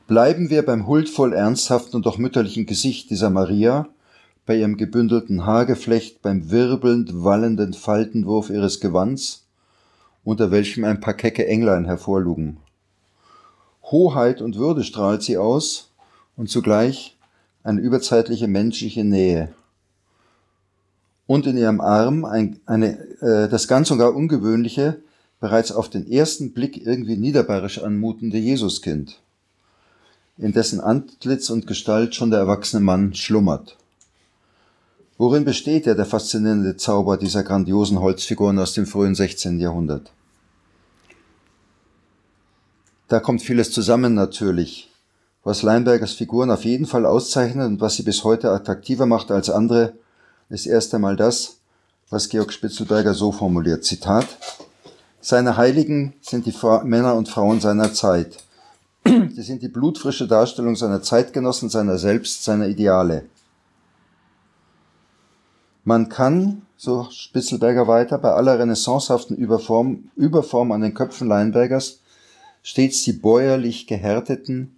Bleiben 0.06 0.48
wir 0.48 0.64
beim 0.64 0.86
huldvoll 0.86 1.34
ernsthaften 1.34 1.96
und 1.96 2.06
doch 2.06 2.16
mütterlichen 2.16 2.64
Gesicht 2.64 3.10
dieser 3.10 3.28
Maria, 3.28 3.86
bei 4.46 4.56
ihrem 4.56 4.78
gebündelten 4.78 5.44
Haargeflecht, 5.44 6.22
beim 6.22 6.50
wirbelnd 6.50 7.24
wallenden 7.24 7.74
Faltenwurf 7.74 8.48
ihres 8.48 8.80
Gewands, 8.80 9.44
unter 10.24 10.50
welchem 10.50 10.84
ein 10.84 11.00
paar 11.00 11.12
kecke 11.12 11.46
Englein 11.46 11.84
hervorlugen. 11.84 12.56
Hoheit 13.82 14.40
und 14.40 14.56
Würde 14.56 14.82
strahlt 14.82 15.22
sie 15.22 15.36
aus 15.36 15.92
und 16.36 16.48
zugleich 16.48 17.18
eine 17.62 17.82
überzeitliche 17.82 18.48
menschliche 18.48 19.04
Nähe. 19.04 19.52
Und 21.26 21.46
in 21.46 21.56
ihrem 21.56 21.80
Arm 21.80 22.24
ein, 22.24 22.60
eine, 22.66 22.98
äh, 23.20 23.48
das 23.48 23.68
ganz 23.68 23.90
und 23.90 23.98
gar 23.98 24.14
ungewöhnliche, 24.14 25.00
bereits 25.40 25.72
auf 25.72 25.88
den 25.88 26.10
ersten 26.10 26.52
Blick 26.52 26.86
irgendwie 26.86 27.16
niederbayerisch 27.16 27.82
anmutende 27.82 28.38
Jesuskind 28.38 29.18
in 30.36 30.52
dessen 30.52 30.80
Antlitz 30.80 31.50
und 31.50 31.66
Gestalt 31.66 32.14
schon 32.14 32.30
der 32.30 32.40
erwachsene 32.40 32.82
Mann 32.82 33.14
schlummert. 33.14 33.76
Worin 35.16 35.44
besteht 35.44 35.86
ja 35.86 35.94
der 35.94 36.06
faszinierende 36.06 36.76
Zauber 36.76 37.16
dieser 37.16 37.44
grandiosen 37.44 38.00
Holzfiguren 38.00 38.58
aus 38.58 38.74
dem 38.74 38.86
frühen 38.86 39.14
16. 39.14 39.60
Jahrhundert? 39.60 40.10
Da 43.08 43.20
kommt 43.20 43.42
vieles 43.42 43.70
zusammen 43.70 44.14
natürlich. 44.14 44.90
Was 45.44 45.62
Leinbergers 45.62 46.14
Figuren 46.14 46.50
auf 46.50 46.64
jeden 46.64 46.86
Fall 46.86 47.06
auszeichnet 47.06 47.66
und 47.66 47.80
was 47.80 47.94
sie 47.96 48.02
bis 48.02 48.24
heute 48.24 48.50
attraktiver 48.50 49.06
macht 49.06 49.30
als 49.30 49.50
andere, 49.50 49.92
ist 50.48 50.66
erst 50.66 50.94
einmal 50.94 51.16
das, 51.16 51.58
was 52.10 52.28
Georg 52.28 52.52
Spitzelberger 52.52 53.14
so 53.14 53.32
formuliert. 53.32 53.84
Zitat. 53.84 54.26
Seine 55.20 55.56
Heiligen 55.56 56.14
sind 56.20 56.46
die 56.46 56.54
Männer 56.84 57.14
und 57.14 57.28
Frauen 57.28 57.60
seiner 57.60 57.92
Zeit. 57.92 58.44
Sie 59.06 59.42
sind 59.42 59.62
die 59.62 59.68
blutfrische 59.68 60.26
Darstellung 60.26 60.76
seiner 60.76 61.02
Zeitgenossen, 61.02 61.68
seiner 61.68 61.98
selbst, 61.98 62.44
seiner 62.44 62.68
Ideale. 62.68 63.26
Man 65.84 66.08
kann, 66.08 66.62
so 66.76 67.08
Spitzelberger 67.10 67.86
weiter, 67.86 68.18
bei 68.18 68.32
aller 68.32 68.58
renaissancehaften 68.58 69.36
Überform, 69.36 70.10
Überform 70.16 70.72
an 70.72 70.80
den 70.80 70.94
Köpfen 70.94 71.28
Leinbergers 71.28 72.00
stets 72.62 73.02
die 73.02 73.12
bäuerlich 73.12 73.86
gehärteten, 73.86 74.73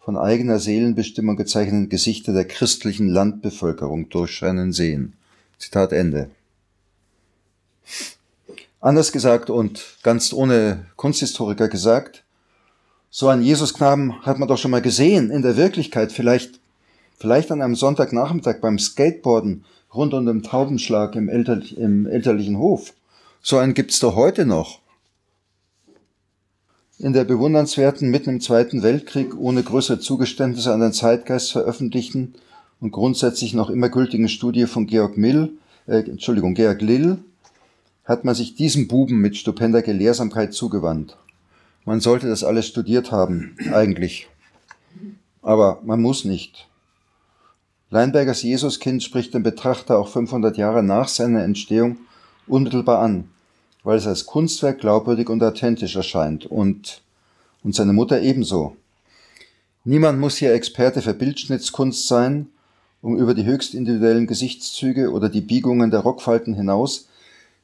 von 0.00 0.16
eigener 0.16 0.58
Seelenbestimmung 0.58 1.36
gezeichneten 1.36 1.88
Gesichter 1.88 2.32
der 2.32 2.46
christlichen 2.46 3.08
Landbevölkerung 3.08 4.08
durchscheinen 4.08 4.72
sehen. 4.72 5.12
Zitat 5.58 5.92
Ende. 5.92 6.30
Anders 8.80 9.12
gesagt 9.12 9.50
und 9.50 9.98
ganz 10.02 10.32
ohne 10.32 10.86
Kunsthistoriker 10.96 11.68
gesagt, 11.68 12.24
so 13.10 13.28
einen 13.28 13.42
Jesusknaben 13.42 14.22
hat 14.22 14.38
man 14.38 14.48
doch 14.48 14.56
schon 14.56 14.70
mal 14.70 14.80
gesehen, 14.80 15.30
in 15.30 15.42
der 15.42 15.56
Wirklichkeit, 15.56 16.12
vielleicht, 16.12 16.60
vielleicht 17.18 17.50
an 17.50 17.60
einem 17.60 17.74
Sonntagnachmittag 17.74 18.60
beim 18.60 18.78
Skateboarden 18.78 19.64
rund 19.92 20.14
um 20.14 20.24
den 20.24 20.42
Taubenschlag 20.42 21.14
im, 21.16 21.28
Elter, 21.28 21.60
im 21.76 22.06
elterlichen 22.06 22.56
Hof. 22.56 22.94
So 23.42 23.58
einen 23.58 23.74
gibt's 23.74 23.98
doch 23.98 24.14
heute 24.14 24.46
noch. 24.46 24.80
In 27.02 27.14
der 27.14 27.24
bewundernswerten, 27.24 28.10
mitten 28.10 28.28
im 28.28 28.40
Zweiten 28.42 28.82
Weltkrieg 28.82 29.34
ohne 29.34 29.62
größere 29.62 30.00
Zugeständnisse 30.00 30.70
an 30.70 30.80
den 30.80 30.92
Zeitgeist 30.92 31.50
veröffentlichten 31.50 32.34
und 32.78 32.90
grundsätzlich 32.90 33.54
noch 33.54 33.70
immer 33.70 33.88
gültigen 33.88 34.28
Studie 34.28 34.66
von 34.66 34.86
Georg 34.86 35.16
Mill, 35.16 35.54
äh, 35.86 36.00
Entschuldigung, 36.00 36.52
Georg 36.52 36.82
Lill, 36.82 37.16
hat 38.04 38.26
man 38.26 38.34
sich 38.34 38.54
diesem 38.54 38.86
Buben 38.86 39.18
mit 39.18 39.38
stupender 39.38 39.80
Gelehrsamkeit 39.80 40.52
zugewandt. 40.52 41.16
Man 41.86 42.00
sollte 42.00 42.28
das 42.28 42.44
alles 42.44 42.66
studiert 42.66 43.10
haben, 43.10 43.56
eigentlich. 43.72 44.28
Aber 45.40 45.80
man 45.82 46.02
muss 46.02 46.26
nicht. 46.26 46.68
Leinbergers 47.88 48.42
Jesuskind 48.42 49.02
spricht 49.02 49.32
den 49.32 49.42
Betrachter 49.42 49.98
auch 49.98 50.08
500 50.08 50.58
Jahre 50.58 50.82
nach 50.82 51.08
seiner 51.08 51.44
Entstehung 51.44 51.96
unmittelbar 52.46 52.98
an, 52.98 53.30
weil 53.82 53.98
es 53.98 54.06
als 54.06 54.26
Kunstwerk 54.26 54.80
glaubwürdig 54.80 55.28
und 55.28 55.42
authentisch 55.42 55.96
erscheint 55.96 56.46
und, 56.46 57.02
und 57.62 57.74
seine 57.74 57.92
Mutter 57.92 58.20
ebenso. 58.20 58.76
Niemand 59.84 60.20
muss 60.20 60.36
hier 60.36 60.52
Experte 60.52 61.00
für 61.00 61.14
Bildschnittskunst 61.14 62.06
sein, 62.06 62.48
um 63.02 63.16
über 63.16 63.34
die 63.34 63.44
höchst 63.44 63.74
individuellen 63.74 64.26
Gesichtszüge 64.26 65.10
oder 65.10 65.28
die 65.28 65.40
Biegungen 65.40 65.90
der 65.90 66.00
Rockfalten 66.00 66.54
hinaus 66.54 67.08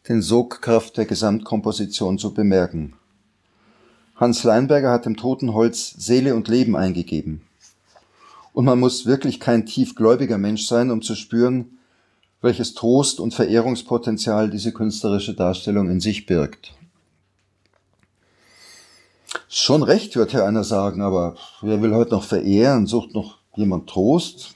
den 0.09 0.23
Sogkraft 0.23 0.97
der 0.97 1.05
Gesamtkomposition 1.05 2.19
zu 2.19 2.33
bemerken. 2.33 2.95
Hans 4.15 4.45
Leinberger 4.45 4.93
hat 4.93 5.05
dem 5.05 5.17
toten 5.17 5.53
Holz 5.53 5.95
Seele 5.99 6.35
und 6.35 6.49
Leben 6.49 6.77
eingegeben. 6.77 7.43
Und 8.55 8.65
man 8.65 8.81
muss 8.81 9.05
wirklich 9.05 9.41
kein 9.41 9.67
tiefgläubiger 9.67 10.39
Mensch 10.39 10.67
sein, 10.67 10.91
um 10.91 11.03
zu 11.03 11.15
spüren, 11.15 11.76
welches 12.43 12.75
Trost 12.75 13.21
und 13.21 13.35
Verehrungspotenzial 13.35 14.51
diese 14.51 14.73
künstlerische 14.73 15.35
Darstellung 15.35 15.91
in 15.91 16.01
sich 16.01 16.27
birgt. 16.27 16.75
Schon 19.49 19.83
recht, 19.83 20.17
wird 20.17 20.33
hier 20.33 20.45
einer 20.45 20.65
sagen, 20.65 21.03
aber 21.03 21.37
wer 21.61 21.81
will 21.83 21.95
heute 21.95 22.13
noch 22.13 22.25
verehren, 22.25 22.87
sucht 22.87 23.15
noch 23.15 23.39
jemand 23.55 23.89
Trost? 23.89 24.55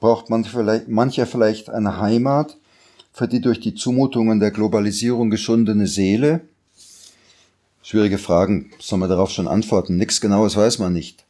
Braucht 0.00 0.30
man 0.30 0.44
vielleicht, 0.44 0.88
mancher 0.88 1.26
vielleicht 1.26 1.70
eine 1.70 1.98
Heimat 2.00 2.56
für 3.12 3.28
die 3.28 3.40
durch 3.40 3.60
die 3.60 3.74
Zumutungen 3.74 4.40
der 4.40 4.50
Globalisierung 4.50 5.30
geschundene 5.30 5.86
Seele? 5.86 6.42
Schwierige 7.82 8.18
Fragen, 8.18 8.70
soll 8.80 8.98
man 8.98 9.08
darauf 9.08 9.30
schon 9.30 9.46
antworten? 9.46 9.96
Nichts 9.96 10.20
Genaues 10.20 10.56
weiß 10.56 10.78
man 10.78 10.92
nicht. 10.92 11.23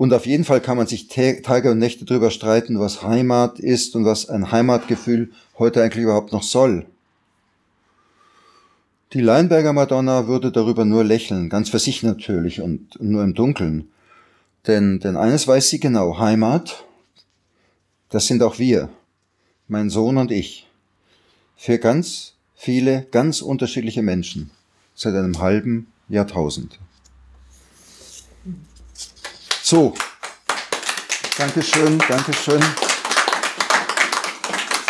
Und 0.00 0.14
auf 0.14 0.24
jeden 0.24 0.44
Fall 0.44 0.62
kann 0.62 0.78
man 0.78 0.86
sich 0.86 1.08
Tage 1.08 1.70
und 1.70 1.78
Nächte 1.78 2.06
darüber 2.06 2.30
streiten, 2.30 2.80
was 2.80 3.02
Heimat 3.02 3.58
ist 3.58 3.94
und 3.94 4.06
was 4.06 4.30
ein 4.30 4.50
Heimatgefühl 4.50 5.30
heute 5.58 5.82
eigentlich 5.82 6.04
überhaupt 6.04 6.32
noch 6.32 6.42
soll. 6.42 6.86
Die 9.12 9.20
Leinberger 9.20 9.74
Madonna 9.74 10.26
würde 10.26 10.52
darüber 10.52 10.86
nur 10.86 11.04
lächeln, 11.04 11.50
ganz 11.50 11.68
für 11.68 11.78
sich 11.78 12.02
natürlich 12.02 12.62
und 12.62 12.98
nur 12.98 13.22
im 13.22 13.34
Dunkeln. 13.34 13.90
Denn, 14.66 15.00
denn 15.00 15.18
eines 15.18 15.46
weiß 15.46 15.68
sie 15.68 15.80
genau, 15.80 16.18
Heimat, 16.18 16.86
das 18.08 18.26
sind 18.26 18.42
auch 18.42 18.58
wir, 18.58 18.88
mein 19.68 19.90
Sohn 19.90 20.16
und 20.16 20.30
ich. 20.30 20.66
Für 21.56 21.76
ganz 21.76 22.36
viele, 22.54 23.06
ganz 23.10 23.42
unterschiedliche 23.42 24.00
Menschen 24.00 24.50
seit 24.94 25.14
einem 25.14 25.40
halben 25.40 25.88
Jahrtausend. 26.08 26.78
So, 29.70 29.94
Dankeschön, 31.38 31.96
Dankeschön. 32.08 32.60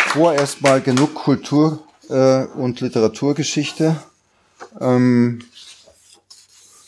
Vorerst 0.07 0.59
mal 0.63 0.81
genug 0.81 1.13
Kultur- 1.13 1.83
äh, 2.09 2.45
und 2.45 2.81
Literaturgeschichte. 2.81 3.97
Ähm, 4.79 5.43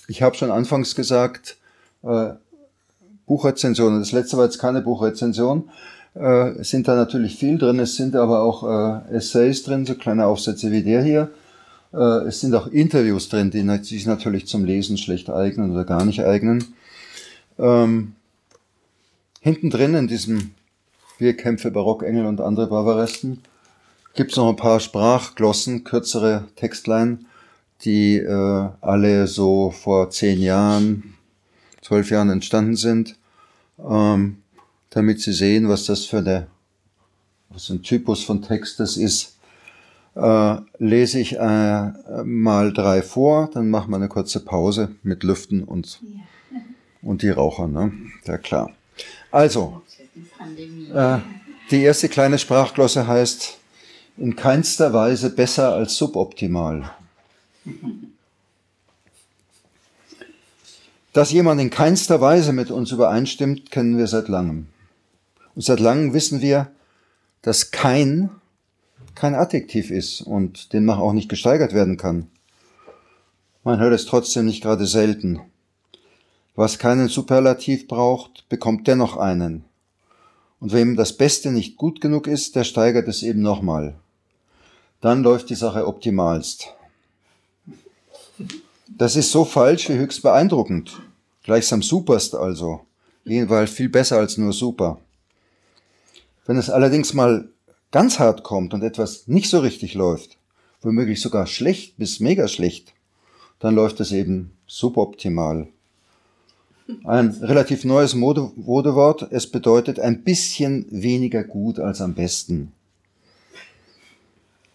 ich 0.08 0.24
habe 0.24 0.36
schon 0.36 0.50
anfangs 0.50 0.96
gesagt, 0.96 1.58
äh, 2.02 2.32
Buchrezensionen. 3.28 4.00
Das 4.00 4.12
letzte 4.12 4.38
war 4.38 4.46
jetzt 4.46 4.58
keine 4.58 4.82
Buchrezension. 4.82 5.70
Äh, 6.16 6.62
es 6.62 6.72
sind 6.72 6.88
da 6.88 6.96
natürlich 6.96 7.36
viel 7.36 7.60
drin. 7.60 7.78
Es 7.78 7.96
sind 7.96 8.16
aber 8.16 8.42
auch 8.42 8.64
äh, 9.12 9.18
Essays 9.18 9.62
drin, 9.62 9.86
so 9.86 9.94
kleine 9.94 10.26
Aufsätze 10.26 10.72
wie 10.72 10.82
der 10.82 11.04
hier. 11.04 11.30
Äh, 11.94 12.26
es 12.26 12.40
sind 12.40 12.56
auch 12.56 12.66
Interviews 12.66 13.30
drin, 13.30 13.52
die 13.52 13.62
sich 13.84 14.08
natürlich 14.08 14.48
zum 14.48 14.66
Lesen 14.66 14.98
schlecht 14.98 15.30
eignen 15.30 15.70
oder 15.70 15.84
gar 15.86 16.06
nicht 16.06 16.24
eignen. 16.24 16.74
Ähm, 17.60 18.16
hinten 19.42 19.70
drin 19.70 19.96
in 19.96 20.08
diesem 20.08 20.52
Wir 21.18 21.36
Kämpfe 21.36 21.72
Barockengel 21.72 22.26
und 22.26 22.42
andere 22.42 22.68
Barbaresten 22.68 23.42
gibt 24.14 24.32
es 24.32 24.38
noch 24.38 24.50
ein 24.50 24.56
paar 24.56 24.80
Sprachglossen, 24.80 25.84
kürzere 25.84 26.46
Textlein, 26.56 27.26
die 27.82 28.18
äh, 28.18 28.70
alle 28.82 29.28
so 29.28 29.72
vor 29.72 30.10
zehn 30.10 30.42
Jahren, 30.42 31.16
zwölf 31.82 32.10
Jahren 32.12 32.30
entstanden 32.30 32.76
sind, 32.76 33.18
ähm, 33.80 34.38
damit 34.92 35.22
Sie 35.22 35.34
sehen, 35.34 35.68
was 35.68 35.86
das 35.86 36.06
für 36.06 36.20
eine, 36.20 36.48
was 37.50 37.70
ein 37.70 37.82
Typus 37.82 38.24
von 38.24 38.42
Text 38.42 38.80
das 38.80 38.98
ist, 38.98 39.38
äh, 40.16 40.56
lese 40.78 41.20
ich 41.20 41.38
äh, 41.38 41.92
mal 42.24 42.72
drei 42.72 43.02
vor, 43.02 43.50
dann 43.52 43.70
machen 43.70 43.90
wir 43.90 43.98
eine 43.98 44.10
kurze 44.10 44.40
Pause 44.40 44.96
mit 45.02 45.24
Lüften 45.24 45.64
und, 45.64 46.00
ja. 46.02 46.22
Und 47.04 47.22
die 47.22 47.30
Raucher, 47.30 47.68
ne? 47.68 47.92
Ja 48.26 48.38
klar. 48.38 48.72
Also, 49.32 49.82
äh, 50.94 51.20
die 51.72 51.84
erste 51.84 52.10
kleine 52.10 52.40
Sprachglosse 52.40 53.08
heißt 53.08 53.58
in 54.18 54.36
keinster 54.36 54.94
Weise 54.94 55.30
besser 55.30 55.74
als 55.74 55.96
suboptimal. 55.96 56.92
Dass 61.14 61.32
jemand 61.32 61.62
in 61.62 61.70
keinster 61.70 62.22
Weise 62.22 62.54
mit 62.54 62.72
uns 62.72 62.92
übereinstimmt, 62.92 63.72
kennen 63.72 63.98
wir 63.98 64.08
seit 64.08 64.28
langem. 64.28 64.68
Und 65.56 65.64
seit 65.64 65.80
langem 65.80 66.14
wissen 66.14 66.42
wir, 66.42 66.72
dass 67.42 67.72
kein 67.72 68.30
kein 69.16 69.36
Adjektiv 69.36 69.92
ist 69.92 70.22
und 70.22 70.74
demnach 70.74 71.00
auch 71.00 71.14
nicht 71.14 71.30
gesteigert 71.30 71.74
werden 71.74 71.98
kann. 71.98 72.28
Man 73.64 73.80
hört 73.80 73.94
es 73.94 74.06
trotzdem 74.06 74.46
nicht 74.46 74.64
gerade 74.64 74.86
selten. 74.86 75.42
Was 76.56 76.78
keinen 76.78 77.08
Superlativ 77.08 77.88
braucht, 77.88 78.48
bekommt 78.48 78.88
dennoch 78.88 79.18
einen. 79.18 79.66
Und 80.60 80.72
wem 80.72 80.96
das 80.96 81.18
Beste 81.18 81.52
nicht 81.52 81.78
gut 81.78 82.00
genug 82.00 82.28
ist, 82.28 82.56
der 82.56 82.64
steigert 82.64 83.08
es 83.08 83.24
eben 83.24 83.42
nochmal. 83.42 83.96
Dann 85.02 85.24
läuft 85.24 85.50
die 85.50 85.56
Sache 85.56 85.88
optimalst. 85.88 86.74
Das 88.88 89.16
ist 89.16 89.32
so 89.32 89.46
falsch 89.46 89.90
wie 89.90 89.98
höchst 89.98 90.22
beeindruckend. 90.22 91.02
Gleichsam 91.42 91.82
superst 91.82 92.36
also. 92.36 92.82
Jedenfalls 93.26 93.72
viel 93.72 93.90
besser 93.90 94.18
als 94.18 94.38
nur 94.38 94.54
super. 94.54 95.00
Wenn 96.46 96.58
es 96.58 96.70
allerdings 96.70 97.14
mal 97.14 97.50
ganz 97.92 98.20
hart 98.20 98.44
kommt 98.44 98.74
und 98.74 98.84
etwas 98.84 99.28
nicht 99.28 99.50
so 99.50 99.60
richtig 99.60 99.96
läuft, 99.96 100.38
womöglich 100.82 101.22
sogar 101.22 101.48
schlecht 101.48 101.98
bis 101.98 102.20
mega 102.20 102.48
schlecht, 102.48 102.94
dann 103.60 103.76
läuft 103.76 104.00
es 104.02 104.12
eben 104.12 104.56
suboptimal. 104.68 105.68
Ein 107.06 107.30
relativ 107.42 107.86
neues 107.86 108.14
Mode 108.14 108.52
Modewort. 108.56 109.28
Es 109.32 109.48
bedeutet 109.48 110.00
ein 110.00 110.24
bisschen 110.24 110.86
weniger 110.90 111.44
gut 111.44 111.80
als 111.80 112.02
am 112.02 112.14
besten. 112.14 112.74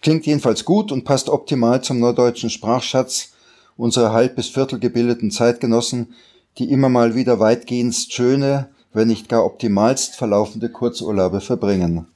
Klingt 0.01 0.25
jedenfalls 0.25 0.65
gut 0.65 0.91
und 0.91 1.05
passt 1.05 1.29
optimal 1.29 1.83
zum 1.83 1.99
norddeutschen 2.01 2.49
Sprachschatz 2.51 3.33
unserer 3.77 4.13
halb 4.13 4.37
bis 4.37 4.49
viertel 4.49 4.79
gebildeten 4.79 5.31
Zeitgenossen, 5.31 6.15
die 6.57 6.71
immer 6.71 6.89
mal 6.89 7.15
wieder 7.15 7.41
weitgehend 7.41 7.95
schöne, 7.95 8.69
wenn 8.95 9.09
nicht 9.09 9.29
gar 9.29 9.45
optimalst 9.45 10.17
verlaufende 10.17 10.71
Kurzurlaube 10.71 11.43
verbringen. 11.43 12.07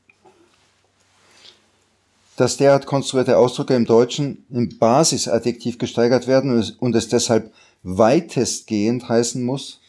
Dass 2.36 2.56
derart 2.56 2.86
konstruierte 2.86 3.36
Ausdrücke 3.36 3.74
im 3.74 3.84
Deutschen 3.84 4.46
im 4.50 4.78
Basisadjektiv 4.78 5.76
gesteigert 5.76 6.26
werden 6.26 6.64
und 6.78 6.96
es 6.96 7.08
deshalb 7.08 7.52
weitestgehend 7.82 9.08
heißen 9.08 9.44
muss, 9.44 9.81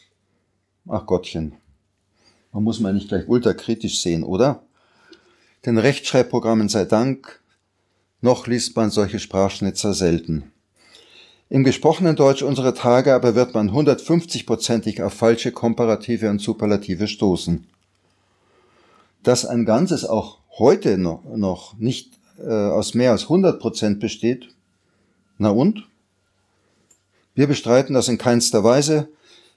Ach 0.88 1.06
Gottchen. 1.06 1.54
Man 2.52 2.62
muss 2.62 2.78
mal 2.78 2.92
nicht 2.92 3.08
gleich 3.08 3.26
ultrakritisch 3.26 4.00
sehen, 4.00 4.22
oder? 4.22 4.62
Den 5.64 5.78
Rechtschreibprogrammen 5.78 6.68
sei 6.68 6.84
Dank, 6.84 7.40
noch 8.20 8.46
liest 8.46 8.76
man 8.76 8.90
solche 8.90 9.18
Sprachschnitzer 9.18 9.94
selten. 9.94 10.52
Im 11.48 11.64
gesprochenen 11.64 12.16
Deutsch 12.16 12.42
unserer 12.42 12.74
Tage 12.74 13.14
aber 13.14 13.34
wird 13.34 13.54
man 13.54 13.70
150-prozentig 13.70 15.02
auf 15.02 15.14
falsche 15.14 15.52
Komparative 15.52 16.28
und 16.28 16.40
Superlative 16.40 17.08
stoßen. 17.08 17.66
Dass 19.22 19.46
ein 19.46 19.64
Ganzes 19.64 20.04
auch 20.04 20.38
heute 20.58 20.98
noch 20.98 21.78
nicht 21.78 22.12
äh, 22.38 22.50
aus 22.50 22.94
mehr 22.94 23.12
als 23.12 23.22
100 23.22 23.58
Prozent 23.58 24.00
besteht, 24.00 24.48
na 25.38 25.50
und? 25.50 25.88
Wir 27.34 27.46
bestreiten 27.46 27.94
das 27.94 28.08
in 28.08 28.18
keinster 28.18 28.62
Weise, 28.64 29.08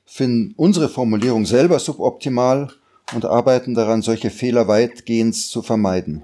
finden 0.07 0.53
unsere 0.55 0.89
Formulierung 0.89 1.45
selber 1.45 1.77
suboptimal 1.77 2.71
und 3.13 3.25
arbeiten 3.25 3.75
daran, 3.75 4.01
solche 4.01 4.31
Fehler 4.31 4.67
weitgehend 4.67 5.35
zu 5.35 5.61
vermeiden. 5.61 6.23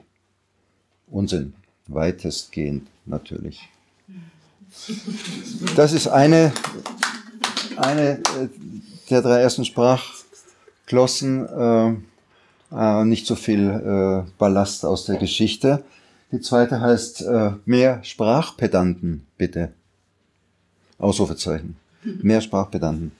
Unsinn, 1.12 1.54
weitestgehend 1.88 2.88
natürlich. 3.06 3.70
Das 5.76 5.94
ist 5.94 6.08
eine, 6.08 6.52
eine 7.78 8.18
äh, 8.20 8.50
der 9.10 9.22
drei 9.22 9.42
ersten 9.42 9.66
Sprachglossen, 9.66 11.46
äh, 11.46 11.96
äh, 12.76 13.06
nicht 13.06 13.28
so 13.28 13.36
viel 13.36 13.70
äh, 13.70 14.32
Ballast 14.40 14.86
aus 14.86 15.06
der 15.06 15.18
Geschichte. 15.18 15.84
Die 16.32 16.40
zweite 16.40 16.82
heißt 16.82 17.22
äh, 17.22 17.52
mehr 17.66 18.04
Sprachpedanten, 18.04 19.28
bitte. 19.38 19.74
Ausrufezeichen. 20.98 21.76
Mehr 22.04 22.42
Sprachpedanten. 22.42 23.12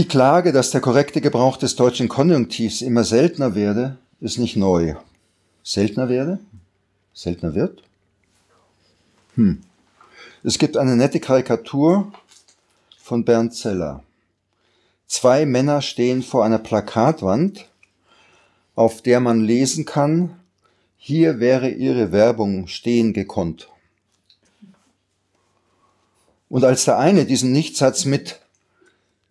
Die 0.00 0.08
Klage, 0.08 0.52
dass 0.52 0.70
der 0.70 0.80
korrekte 0.80 1.20
Gebrauch 1.20 1.58
des 1.58 1.76
deutschen 1.76 2.08
Konjunktivs 2.08 2.80
immer 2.80 3.04
seltener 3.04 3.54
werde, 3.54 3.98
ist 4.22 4.38
nicht 4.38 4.56
neu. 4.56 4.94
Seltener 5.62 6.08
werde? 6.08 6.38
Seltener 7.12 7.54
wird? 7.54 7.82
Hm. 9.34 9.60
Es 10.42 10.56
gibt 10.56 10.78
eine 10.78 10.96
nette 10.96 11.20
Karikatur 11.20 12.10
von 12.96 13.26
Bernd 13.26 13.54
Zeller. 13.54 14.02
Zwei 15.06 15.44
Männer 15.44 15.82
stehen 15.82 16.22
vor 16.22 16.46
einer 16.46 16.60
Plakatwand, 16.60 17.68
auf 18.76 19.02
der 19.02 19.20
man 19.20 19.44
lesen 19.44 19.84
kann, 19.84 20.34
hier 20.96 21.40
wäre 21.40 21.68
Ihre 21.68 22.10
Werbung 22.10 22.68
stehen 22.68 23.12
gekonnt. 23.12 23.68
Und 26.48 26.64
als 26.64 26.86
der 26.86 26.96
eine 26.96 27.26
diesen 27.26 27.52
Nichtsatz 27.52 28.06
mit 28.06 28.40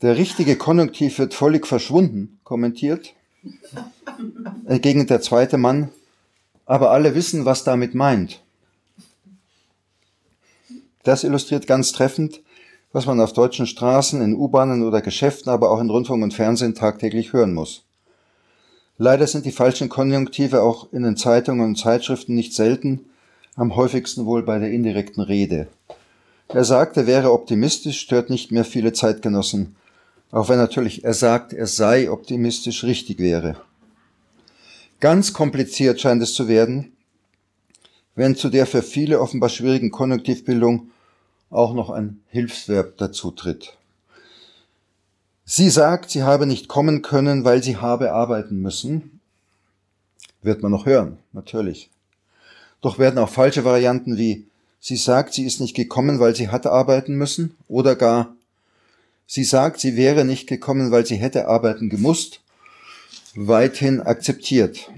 der 0.02 0.18
richtige 0.18 0.56
Konjunktiv 0.56 1.20
wird 1.20 1.34
völlig 1.34 1.68
verschwunden, 1.68 2.40
kommentiert. 2.44 3.14
Entgegnet 4.66 5.10
der 5.10 5.22
zweite 5.22 5.58
Mann, 5.58 5.90
aber 6.66 6.92
alle 6.92 7.16
wissen, 7.16 7.46
was 7.46 7.64
damit 7.64 7.96
meint. 7.96 8.42
Das 11.04 11.24
illustriert 11.24 11.68
ganz 11.68 11.92
treffend, 11.92 12.42
was 12.92 13.06
man 13.06 13.22
auf 13.22 13.34
deutschen 13.34 13.68
Straßen, 13.68 14.22
in 14.22 14.36
U-Bahnen 14.36 14.84
oder 14.84 15.02
Geschäften, 15.02 15.52
aber 15.52 15.72
auch 15.72 15.80
in 15.80 15.90
Rundfunk 15.90 16.24
und 16.24 16.34
Fernsehen 16.34 16.76
tagtäglich 16.76 17.34
hören 17.34 17.54
muss. 17.54 17.84
Leider 18.98 19.28
sind 19.28 19.46
die 19.46 19.52
falschen 19.52 19.90
Konjunktive 19.90 20.62
auch 20.62 20.92
in 20.92 21.04
den 21.04 21.16
Zeitungen 21.16 21.66
und 21.66 21.78
Zeitschriften 21.78 22.36
nicht 22.36 22.54
selten, 22.54 23.06
am 23.56 23.76
häufigsten 23.76 24.26
wohl 24.26 24.44
bei 24.44 24.60
der 24.60 24.72
indirekten 24.72 25.24
Rede. 25.24 25.68
Er 26.50 26.64
sagt, 26.64 26.98
er 26.98 27.08
wäre 27.08 27.32
optimistisch, 27.32 28.00
stört 28.00 28.30
nicht 28.30 28.52
mehr 28.52 28.66
viele 28.66 28.92
Zeitgenossen. 28.92 29.76
Auch 30.32 30.50
wenn 30.50 30.58
natürlich 30.58 31.04
er 31.04 31.14
sagt, 31.14 31.54
er 31.54 31.68
sei 31.68 32.10
optimistisch 32.10 32.84
richtig 32.84 33.20
wäre. 33.20 33.60
Ganz 35.00 35.34
kompliziert 35.34 36.00
scheint 36.00 36.22
es 36.22 36.34
zu 36.34 36.48
werden, 36.48 36.92
wenn 38.16 38.36
zu 38.36 38.50
der 38.50 38.66
für 38.66 38.84
viele 38.84 39.22
offenbar 39.22 39.50
schwierigen 39.50 39.92
Konjunktivbildung 39.92 40.92
auch 41.50 41.74
noch 41.74 41.90
ein 41.90 42.22
Hilfsverb 42.28 42.98
dazu 42.98 43.32
tritt. 43.32 43.78
Sie 45.46 45.70
sagt, 45.70 46.12
sie 46.12 46.22
habe 46.22 46.46
nicht 46.46 46.68
kommen 46.68 47.02
können, 47.02 47.44
weil 47.44 47.64
sie 47.64 47.78
habe 47.78 48.12
arbeiten 48.12 48.62
müssen. 48.62 49.20
Wird 50.44 50.62
man 50.62 50.72
noch 50.72 50.86
hören, 50.86 51.18
natürlich. 51.32 51.90
Doch 52.82 53.00
werden 53.00 53.18
auch 53.18 53.30
falsche 53.30 53.66
Varianten 53.66 54.18
wie 54.18 54.46
sie 54.80 54.96
sagt, 54.96 55.34
sie 55.34 55.46
ist 55.46 55.60
nicht 55.60 55.76
gekommen, 55.76 56.20
weil 56.20 56.36
sie 56.36 56.50
hatte 56.50 56.72
arbeiten 56.72 57.16
müssen 57.16 57.56
oder 57.68 57.96
gar 57.96 58.36
Sie 59.32 59.44
sagt, 59.44 59.80
sie 59.80 59.96
wäre 59.96 60.26
nicht 60.26 60.48
gekommen, 60.48 60.90
weil 60.90 61.06
sie 61.06 61.18
hätte 61.18 61.48
arbeiten 61.48 61.88
gemusst, 61.88 62.42
weithin 63.36 64.02
akzeptiert. 64.02 64.90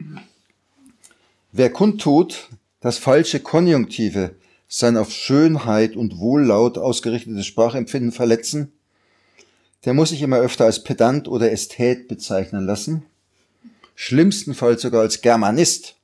Wer 1.51 1.69
kundtut, 1.69 2.47
dass 2.79 2.97
falsche 2.97 3.41
Konjunktive 3.41 4.35
sein 4.69 4.95
auf 4.95 5.11
Schönheit 5.11 5.97
und 5.97 6.17
Wohllaut 6.17 6.77
ausgerichtetes 6.77 7.45
Sprachempfinden 7.45 8.13
verletzen, 8.13 8.71
der 9.83 9.93
muss 9.93 10.11
sich 10.11 10.21
immer 10.21 10.37
öfter 10.37 10.63
als 10.63 10.81
Pedant 10.81 11.27
oder 11.27 11.51
Ästhet 11.51 12.07
bezeichnen 12.07 12.65
lassen, 12.65 13.03
schlimmstenfalls 13.95 14.81
sogar 14.81 15.01
als 15.01 15.19
Germanist. 15.19 15.97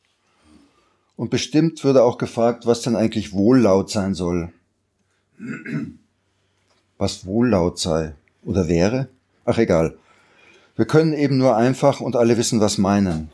Und 1.16 1.30
bestimmt 1.30 1.82
würde 1.86 2.04
auch 2.04 2.18
gefragt, 2.18 2.66
was 2.66 2.82
denn 2.82 2.98
eigentlich 2.98 3.32
Wohllaut 3.32 3.90
sein 3.90 4.14
soll 4.14 4.52
was 6.98 7.26
wohllaut 7.26 7.80
sei 7.80 8.14
oder 8.44 8.68
wäre? 8.68 9.08
Ach 9.46 9.58
egal. 9.58 9.98
Wir 10.76 10.86
können 10.86 11.14
eben 11.14 11.38
nur 11.38 11.56
einfach 11.56 12.02
und 12.02 12.16
alle 12.16 12.38
wissen, 12.38 12.60
was 12.60 12.78
meinen. 12.78 13.30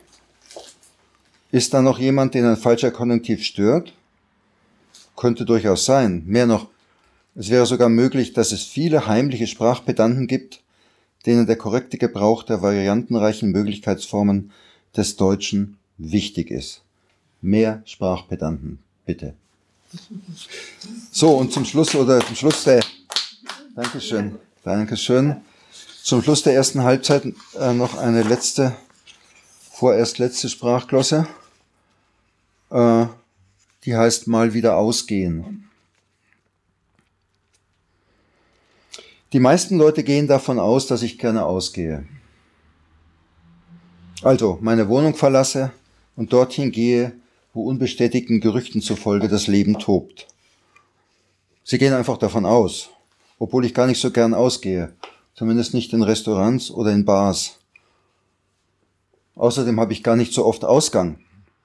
Ist 1.50 1.74
da 1.74 1.82
noch 1.82 1.98
jemand, 1.98 2.34
den 2.34 2.44
ein 2.44 2.56
falscher 2.56 2.90
Konjunktiv 2.90 3.44
stört? 3.44 3.92
Könnte 5.16 5.44
durchaus 5.44 5.84
sein. 5.84 6.24
Mehr 6.26 6.46
noch, 6.46 6.68
es 7.36 7.50
wäre 7.50 7.66
sogar 7.66 7.88
möglich, 7.88 8.32
dass 8.32 8.52
es 8.52 8.64
viele 8.64 9.06
heimliche 9.06 9.46
Sprachpedanten 9.46 10.26
gibt, 10.26 10.62
denen 11.26 11.46
der 11.46 11.56
korrekte 11.56 11.98
Gebrauch 11.98 12.42
der 12.42 12.62
variantenreichen 12.62 13.50
Möglichkeitsformen 13.50 14.50
des 14.96 15.16
Deutschen 15.16 15.78
wichtig 15.98 16.50
ist. 16.50 16.82
Mehr 17.40 17.82
Sprachpedanten, 17.84 18.78
bitte. 19.06 19.34
So, 21.12 21.36
und 21.36 21.52
zum 21.52 21.64
Schluss 21.64 21.94
oder 21.94 22.20
zum 22.20 22.36
Schluss 22.36 22.64
der 22.64 22.82
Dankeschön. 23.74 24.38
Dankeschön. 24.62 25.36
Zum 26.04 26.22
Schluss 26.22 26.44
der 26.44 26.54
ersten 26.54 26.84
Halbzeit 26.84 27.24
äh, 27.58 27.72
noch 27.72 27.96
eine 27.96 28.22
letzte, 28.22 28.76
vorerst 29.72 30.18
letzte 30.18 30.48
Sprachglosse. 30.48 31.26
Äh, 32.70 33.06
die 33.84 33.96
heißt 33.96 34.28
mal 34.28 34.54
wieder 34.54 34.76
ausgehen. 34.76 35.68
Die 39.32 39.40
meisten 39.40 39.76
Leute 39.76 40.04
gehen 40.04 40.28
davon 40.28 40.60
aus, 40.60 40.86
dass 40.86 41.02
ich 41.02 41.18
gerne 41.18 41.44
ausgehe. 41.44 42.06
Also 44.22 44.58
meine 44.60 44.88
Wohnung 44.88 45.16
verlasse 45.16 45.72
und 46.14 46.32
dorthin 46.32 46.70
gehe, 46.70 47.12
wo 47.52 47.64
unbestätigten 47.64 48.40
Gerüchten 48.40 48.80
zufolge 48.80 49.26
das 49.26 49.48
Leben 49.48 49.80
tobt. 49.80 50.28
Sie 51.64 51.78
gehen 51.78 51.92
einfach 51.92 52.18
davon 52.18 52.46
aus, 52.46 52.90
obwohl 53.38 53.64
ich 53.64 53.74
gar 53.74 53.86
nicht 53.86 54.00
so 54.00 54.10
gern 54.10 54.34
ausgehe, 54.34 54.92
zumindest 55.34 55.74
nicht 55.74 55.92
in 55.92 56.02
Restaurants 56.02 56.70
oder 56.70 56.92
in 56.92 57.04
Bars. 57.04 57.58
Außerdem 59.34 59.80
habe 59.80 59.92
ich 59.92 60.02
gar 60.02 60.16
nicht 60.16 60.32
so 60.32 60.44
oft 60.44 60.64
Ausgang. 60.64 61.18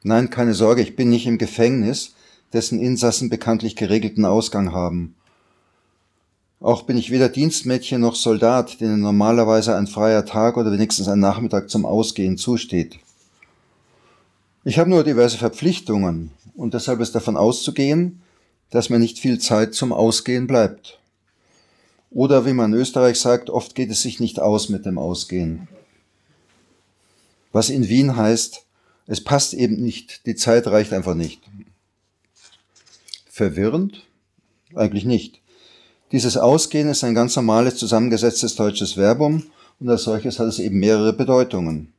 Nein, 0.03 0.29
keine 0.29 0.53
Sorge, 0.53 0.81
ich 0.81 0.95
bin 0.95 1.09
nicht 1.09 1.27
im 1.27 1.37
Gefängnis, 1.37 2.15
dessen 2.53 2.79
Insassen 2.79 3.29
bekanntlich 3.29 3.75
geregelten 3.75 4.25
Ausgang 4.25 4.73
haben. 4.73 5.15
Auch 6.61 6.83
bin 6.83 6.97
ich 6.97 7.11
weder 7.11 7.29
Dienstmädchen 7.29 8.01
noch 8.01 8.15
Soldat, 8.15 8.81
denen 8.81 8.99
normalerweise 8.99 9.75
ein 9.75 9.87
freier 9.87 10.25
Tag 10.25 10.57
oder 10.57 10.71
wenigstens 10.71 11.07
ein 11.07 11.19
Nachmittag 11.19 11.69
zum 11.69 11.85
Ausgehen 11.85 12.37
zusteht. 12.37 12.99
Ich 14.65 14.77
habe 14.77 14.89
nur 14.89 15.05
diverse 15.05 15.37
Verpflichtungen 15.37 16.31
und 16.55 16.73
deshalb 16.73 16.99
ist 16.99 17.15
davon 17.15 17.37
auszugehen, 17.37 18.21
dass 18.71 18.89
mir 18.89 18.99
nicht 18.99 19.19
viel 19.19 19.39
Zeit 19.39 19.73
zum 19.73 19.93
Ausgehen 19.93 20.47
bleibt. 20.47 20.99
Oder 22.11 22.45
wie 22.45 22.53
man 22.53 22.73
in 22.73 22.79
Österreich 22.79 23.19
sagt, 23.19 23.49
oft 23.49 23.75
geht 23.75 23.91
es 23.91 24.01
sich 24.01 24.19
nicht 24.19 24.39
aus 24.39 24.69
mit 24.69 24.85
dem 24.85 24.97
Ausgehen. 24.97 25.67
Was 27.51 27.69
in 27.69 27.87
Wien 27.87 28.15
heißt, 28.15 28.65
es 29.07 29.23
passt 29.23 29.53
eben 29.53 29.81
nicht, 29.81 30.25
die 30.25 30.35
Zeit 30.35 30.67
reicht 30.67 30.93
einfach 30.93 31.15
nicht. 31.15 31.41
Verwirrend? 33.29 34.05
Eigentlich 34.75 35.05
nicht. 35.05 35.39
Dieses 36.11 36.37
Ausgehen 36.37 36.89
ist 36.89 37.03
ein 37.03 37.15
ganz 37.15 37.35
normales 37.35 37.75
zusammengesetztes 37.77 38.55
deutsches 38.55 38.93
Verbum 38.93 39.43
und 39.79 39.89
als 39.89 40.03
solches 40.03 40.39
hat 40.39 40.47
es 40.47 40.59
eben 40.59 40.79
mehrere 40.79 41.13
Bedeutungen. 41.13 41.93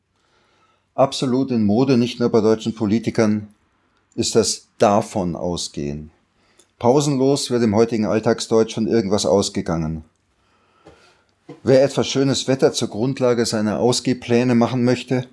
Absolut 0.94 1.50
in 1.50 1.64
Mode, 1.64 1.96
nicht 1.96 2.20
nur 2.20 2.28
bei 2.28 2.40
deutschen 2.40 2.74
Politikern, 2.74 3.48
ist 4.14 4.34
das 4.34 4.66
davon 4.78 5.36
ausgehen. 5.36 6.10
Pausenlos 6.80 7.50
wird 7.50 7.62
im 7.62 7.74
heutigen 7.74 8.06
Alltagsdeutsch 8.06 8.72
von 8.72 8.86
irgendwas 8.86 9.26
ausgegangen. 9.26 10.02
Wer 11.62 11.84
etwas 11.84 12.08
schönes 12.08 12.48
Wetter 12.48 12.72
zur 12.72 12.88
Grundlage 12.88 13.44
seiner 13.44 13.80
Ausgehpläne 13.80 14.54
machen 14.54 14.82
möchte, 14.82 15.26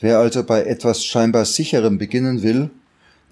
wer 0.00 0.18
also 0.18 0.44
bei 0.44 0.64
etwas 0.64 1.02
scheinbar 1.02 1.46
sicherem 1.46 1.96
beginnen 1.96 2.42
will, 2.42 2.68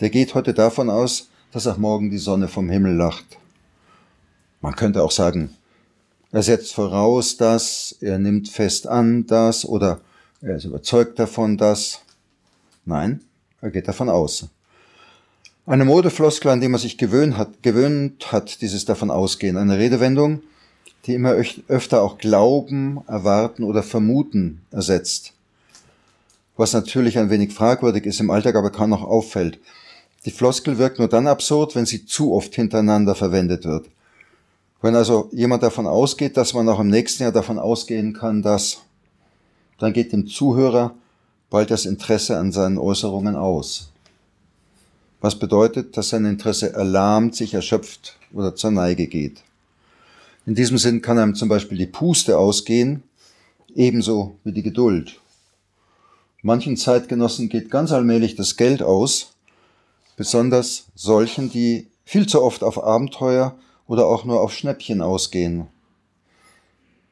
der 0.00 0.08
geht 0.08 0.34
heute 0.34 0.54
davon 0.54 0.88
aus, 0.88 1.28
dass 1.52 1.66
auch 1.66 1.76
morgen 1.76 2.08
die 2.08 2.16
Sonne 2.16 2.48
vom 2.48 2.70
Himmel 2.70 2.94
lacht. 2.94 3.26
Man 4.62 4.74
könnte 4.74 5.02
auch 5.02 5.10
sagen, 5.10 5.54
er 6.32 6.42
setzt 6.42 6.72
voraus 6.72 7.36
dass, 7.36 7.94
er 8.00 8.18
nimmt 8.18 8.48
fest 8.48 8.86
an 8.86 9.26
das 9.26 9.66
oder 9.66 10.00
er 10.40 10.56
ist 10.56 10.64
überzeugt 10.64 11.18
davon 11.18 11.58
dass. 11.58 12.00
Nein, 12.86 13.20
er 13.60 13.70
geht 13.70 13.86
davon 13.86 14.08
aus. 14.08 14.48
Eine 15.70 15.84
Modefloskel, 15.84 16.50
an 16.50 16.60
die 16.60 16.66
man 16.66 16.80
sich 16.80 16.98
gewöhnt 16.98 17.36
hat, 17.38 17.62
gewöhnt 17.62 18.32
hat, 18.32 18.60
dieses 18.60 18.86
davon 18.86 19.08
ausgehen. 19.08 19.56
Eine 19.56 19.78
Redewendung, 19.78 20.42
die 21.06 21.14
immer 21.14 21.36
öfter 21.68 22.02
auch 22.02 22.18
Glauben, 22.18 22.98
Erwarten 23.06 23.62
oder 23.62 23.84
Vermuten 23.84 24.62
ersetzt. 24.72 25.32
Was 26.56 26.72
natürlich 26.72 27.20
ein 27.20 27.30
wenig 27.30 27.52
fragwürdig 27.52 28.04
ist 28.04 28.18
im 28.18 28.30
Alltag, 28.30 28.56
aber 28.56 28.70
kaum 28.70 28.90
noch 28.90 29.04
auffällt. 29.04 29.60
Die 30.24 30.32
Floskel 30.32 30.76
wirkt 30.78 30.98
nur 30.98 31.06
dann 31.06 31.28
absurd, 31.28 31.76
wenn 31.76 31.86
sie 31.86 32.04
zu 32.04 32.32
oft 32.32 32.52
hintereinander 32.52 33.14
verwendet 33.14 33.64
wird. 33.64 33.86
Wenn 34.82 34.96
also 34.96 35.28
jemand 35.30 35.62
davon 35.62 35.86
ausgeht, 35.86 36.36
dass 36.36 36.52
man 36.52 36.68
auch 36.68 36.80
im 36.80 36.88
nächsten 36.88 37.22
Jahr 37.22 37.30
davon 37.30 37.60
ausgehen 37.60 38.12
kann, 38.12 38.42
dass, 38.42 38.78
dann 39.78 39.92
geht 39.92 40.12
dem 40.12 40.26
Zuhörer 40.26 40.96
bald 41.48 41.70
das 41.70 41.86
Interesse 41.86 42.38
an 42.38 42.50
seinen 42.50 42.76
Äußerungen 42.76 43.36
aus. 43.36 43.89
Was 45.20 45.38
bedeutet, 45.38 45.96
dass 45.96 46.10
sein 46.10 46.24
Interesse 46.24 46.72
erlahmt, 46.72 47.34
sich 47.34 47.54
erschöpft 47.54 48.16
oder 48.32 48.54
zur 48.54 48.70
Neige 48.70 49.06
geht. 49.06 49.42
In 50.46 50.54
diesem 50.54 50.78
Sinn 50.78 51.02
kann 51.02 51.18
einem 51.18 51.34
zum 51.34 51.48
Beispiel 51.48 51.76
die 51.76 51.86
Puste 51.86 52.38
ausgehen, 52.38 53.02
ebenso 53.74 54.36
wie 54.44 54.52
die 54.52 54.62
Geduld. 54.62 55.20
Manchen 56.42 56.78
Zeitgenossen 56.78 57.50
geht 57.50 57.70
ganz 57.70 57.92
allmählich 57.92 58.34
das 58.34 58.56
Geld 58.56 58.82
aus, 58.82 59.34
besonders 60.16 60.86
solchen, 60.94 61.50
die 61.50 61.86
viel 62.04 62.26
zu 62.26 62.42
oft 62.42 62.64
auf 62.64 62.82
Abenteuer 62.82 63.56
oder 63.86 64.06
auch 64.06 64.24
nur 64.24 64.40
auf 64.40 64.54
Schnäppchen 64.54 65.02
ausgehen. 65.02 65.66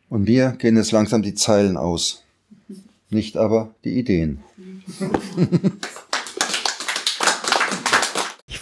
Und 0.09 0.25
mir 0.25 0.53
gehen 0.59 0.77
jetzt 0.77 0.93
langsam 0.93 1.23
die 1.23 1.35
Zeilen 1.35 1.77
aus, 1.77 2.23
nicht 3.11 3.37
aber 3.37 3.75
die 3.85 3.99
Ideen. 3.99 4.43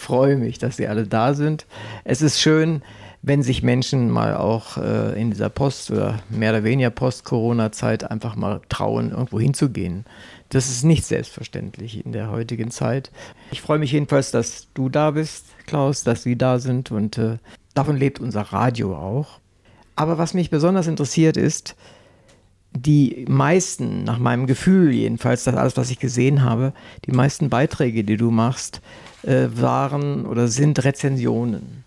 Ich 0.07 0.13
freue 0.13 0.37
mich, 0.37 0.57
dass 0.57 0.77
Sie 0.77 0.87
alle 0.87 1.05
da 1.05 1.33
sind. 1.33 1.65
Es 2.05 2.21
ist 2.21 2.39
schön, 2.39 2.81
wenn 3.21 3.43
sich 3.43 3.61
Menschen 3.61 4.09
mal 4.09 4.37
auch 4.37 4.77
äh, 4.77 5.19
in 5.19 5.31
dieser 5.31 5.49
Post- 5.49 5.91
oder 5.91 6.19
mehr 6.29 6.51
oder 6.51 6.63
weniger 6.63 6.91
Post-Corona-Zeit 6.91 8.09
einfach 8.09 8.37
mal 8.37 8.61
trauen, 8.69 9.11
irgendwo 9.11 9.37
hinzugehen. 9.37 10.05
Das 10.47 10.69
ist 10.69 10.85
nicht 10.85 11.03
selbstverständlich 11.03 12.05
in 12.05 12.13
der 12.13 12.31
heutigen 12.31 12.71
Zeit. 12.71 13.11
Ich 13.51 13.61
freue 13.61 13.79
mich 13.79 13.91
jedenfalls, 13.91 14.31
dass 14.31 14.67
du 14.73 14.87
da 14.87 15.11
bist, 15.11 15.45
Klaus, 15.65 16.05
dass 16.05 16.23
Sie 16.23 16.37
da 16.37 16.59
sind 16.59 16.89
und 16.89 17.17
äh, 17.17 17.37
Davon 17.77 17.95
lebt 17.95 18.19
unser 18.19 18.41
Radio 18.41 18.95
auch. 18.95 19.39
Aber 19.95 20.17
was 20.17 20.33
mich 20.33 20.49
besonders 20.49 20.87
interessiert 20.87 21.37
ist, 21.37 21.75
die 22.75 23.23
meisten, 23.29 24.03
nach 24.03 24.17
meinem 24.17 24.47
Gefühl 24.47 24.91
jedenfalls, 24.95 25.43
das 25.43 25.53
alles, 25.53 25.77
was 25.77 25.91
ich 25.91 25.99
gesehen 25.99 26.43
habe, 26.43 26.73
die 27.05 27.11
meisten 27.11 27.51
Beiträge, 27.51 28.03
die 28.03 28.17
du 28.17 28.31
machst, 28.31 28.81
äh, 29.23 29.47
waren 29.51 30.25
oder 30.25 30.47
sind 30.47 30.83
Rezensionen. 30.83 31.83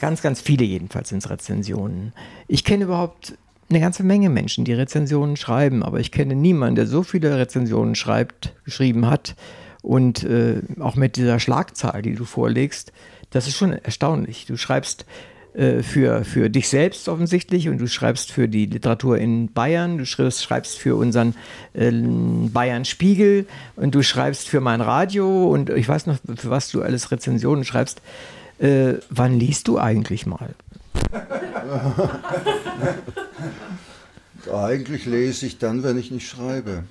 Ganz, 0.00 0.22
ganz 0.22 0.40
viele 0.40 0.64
jedenfalls 0.64 1.08
sind 1.08 1.28
Rezensionen. 1.28 2.12
Ich 2.48 2.64
kenne 2.64 2.84
überhaupt 2.84 3.36
eine 3.70 3.80
ganze 3.80 4.02
Menge 4.02 4.28
Menschen, 4.28 4.64
die 4.64 4.72
Rezensionen 4.72 5.36
schreiben, 5.36 5.82
aber 5.82 6.00
ich 6.00 6.12
kenne 6.12 6.34
niemanden, 6.34 6.76
der 6.76 6.86
so 6.86 7.02
viele 7.02 7.36
Rezensionen 7.38 7.94
schreibt, 7.94 8.54
geschrieben 8.64 9.06
hat 9.06 9.34
und 9.82 10.24
äh, 10.24 10.60
auch 10.80 10.96
mit 10.96 11.16
dieser 11.16 11.40
Schlagzahl, 11.40 12.02
die 12.02 12.14
du 12.14 12.24
vorlegst, 12.24 12.92
das 13.30 13.48
ist 13.48 13.56
schon 13.56 13.72
erstaunlich. 13.72 14.46
Du 14.46 14.56
schreibst 14.56 15.06
für, 15.54 16.24
für 16.24 16.50
dich 16.50 16.68
selbst 16.68 17.08
offensichtlich 17.08 17.68
und 17.68 17.78
du 17.78 17.86
schreibst 17.86 18.32
für 18.32 18.48
die 18.48 18.66
Literatur 18.66 19.18
in 19.18 19.52
Bayern, 19.52 19.98
du 19.98 20.06
schreibst, 20.06 20.42
schreibst 20.42 20.78
für 20.78 20.96
unseren 20.96 21.36
äh, 21.74 21.92
Bayern 21.92 22.84
Spiegel 22.84 23.46
und 23.76 23.94
du 23.94 24.02
schreibst 24.02 24.48
für 24.48 24.60
mein 24.60 24.80
Radio 24.80 25.48
und 25.48 25.70
ich 25.70 25.88
weiß 25.88 26.06
noch, 26.06 26.16
für 26.36 26.50
was 26.50 26.70
du 26.70 26.82
alles 26.82 27.12
Rezensionen 27.12 27.64
schreibst. 27.64 28.02
Äh, 28.58 28.94
wann 29.10 29.38
liest 29.38 29.68
du 29.68 29.78
eigentlich 29.78 30.26
mal? 30.26 30.54
eigentlich 34.52 35.06
lese 35.06 35.46
ich 35.46 35.58
dann, 35.58 35.82
wenn 35.82 35.98
ich 35.98 36.10
nicht 36.10 36.28
schreibe. 36.28 36.84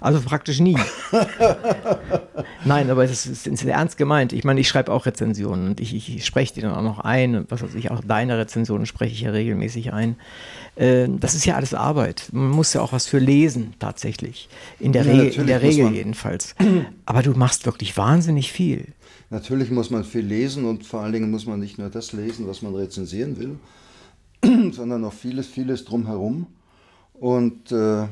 Also 0.00 0.20
praktisch 0.20 0.60
nie. 0.60 0.76
Nein, 2.64 2.90
aber 2.90 3.04
es 3.04 3.26
ist, 3.26 3.46
ist, 3.46 3.64
ernst 3.64 3.96
gemeint. 3.96 4.32
Ich 4.32 4.44
meine, 4.44 4.60
ich 4.60 4.68
schreibe 4.68 4.92
auch 4.92 5.06
Rezensionen 5.06 5.68
und 5.68 5.80
ich, 5.80 5.94
ich 5.94 6.24
spreche 6.24 6.54
die 6.54 6.60
dann 6.60 6.72
auch 6.72 6.82
noch 6.82 7.00
ein. 7.00 7.34
Und 7.34 7.50
was 7.50 7.62
weiß 7.62 7.74
ich, 7.74 7.90
auch 7.90 8.00
deine 8.06 8.38
Rezensionen 8.38 8.86
spreche 8.86 9.12
ich 9.12 9.22
ja 9.22 9.30
regelmäßig 9.30 9.92
ein. 9.92 10.16
Äh, 10.76 11.08
das 11.08 11.34
ist 11.34 11.44
ja 11.46 11.56
alles 11.56 11.74
Arbeit. 11.74 12.28
Man 12.32 12.50
muss 12.50 12.72
ja 12.74 12.80
auch 12.80 12.92
was 12.92 13.06
für 13.06 13.18
lesen, 13.18 13.74
tatsächlich. 13.80 14.48
In 14.78 14.92
der, 14.92 15.04
ja, 15.04 15.12
Regel, 15.12 15.40
in 15.40 15.46
der 15.46 15.62
Regel 15.62 15.92
jedenfalls. 15.92 16.54
Aber 17.06 17.22
du 17.22 17.32
machst 17.32 17.66
wirklich 17.66 17.96
wahnsinnig 17.96 18.52
viel. 18.52 18.86
Natürlich 19.30 19.70
muss 19.70 19.90
man 19.90 20.04
viel 20.04 20.24
lesen 20.24 20.64
und 20.64 20.86
vor 20.86 21.00
allen 21.00 21.12
Dingen 21.12 21.30
muss 21.30 21.44
man 21.44 21.60
nicht 21.60 21.76
nur 21.76 21.90
das 21.90 22.12
lesen, 22.12 22.46
was 22.46 22.62
man 22.62 22.74
rezensieren 22.74 23.36
will, 23.38 23.58
sondern 24.72 25.04
auch 25.04 25.12
vieles, 25.12 25.48
vieles 25.48 25.84
drumherum. 25.84 26.46
Und 27.14 27.72
äh, 27.72 28.06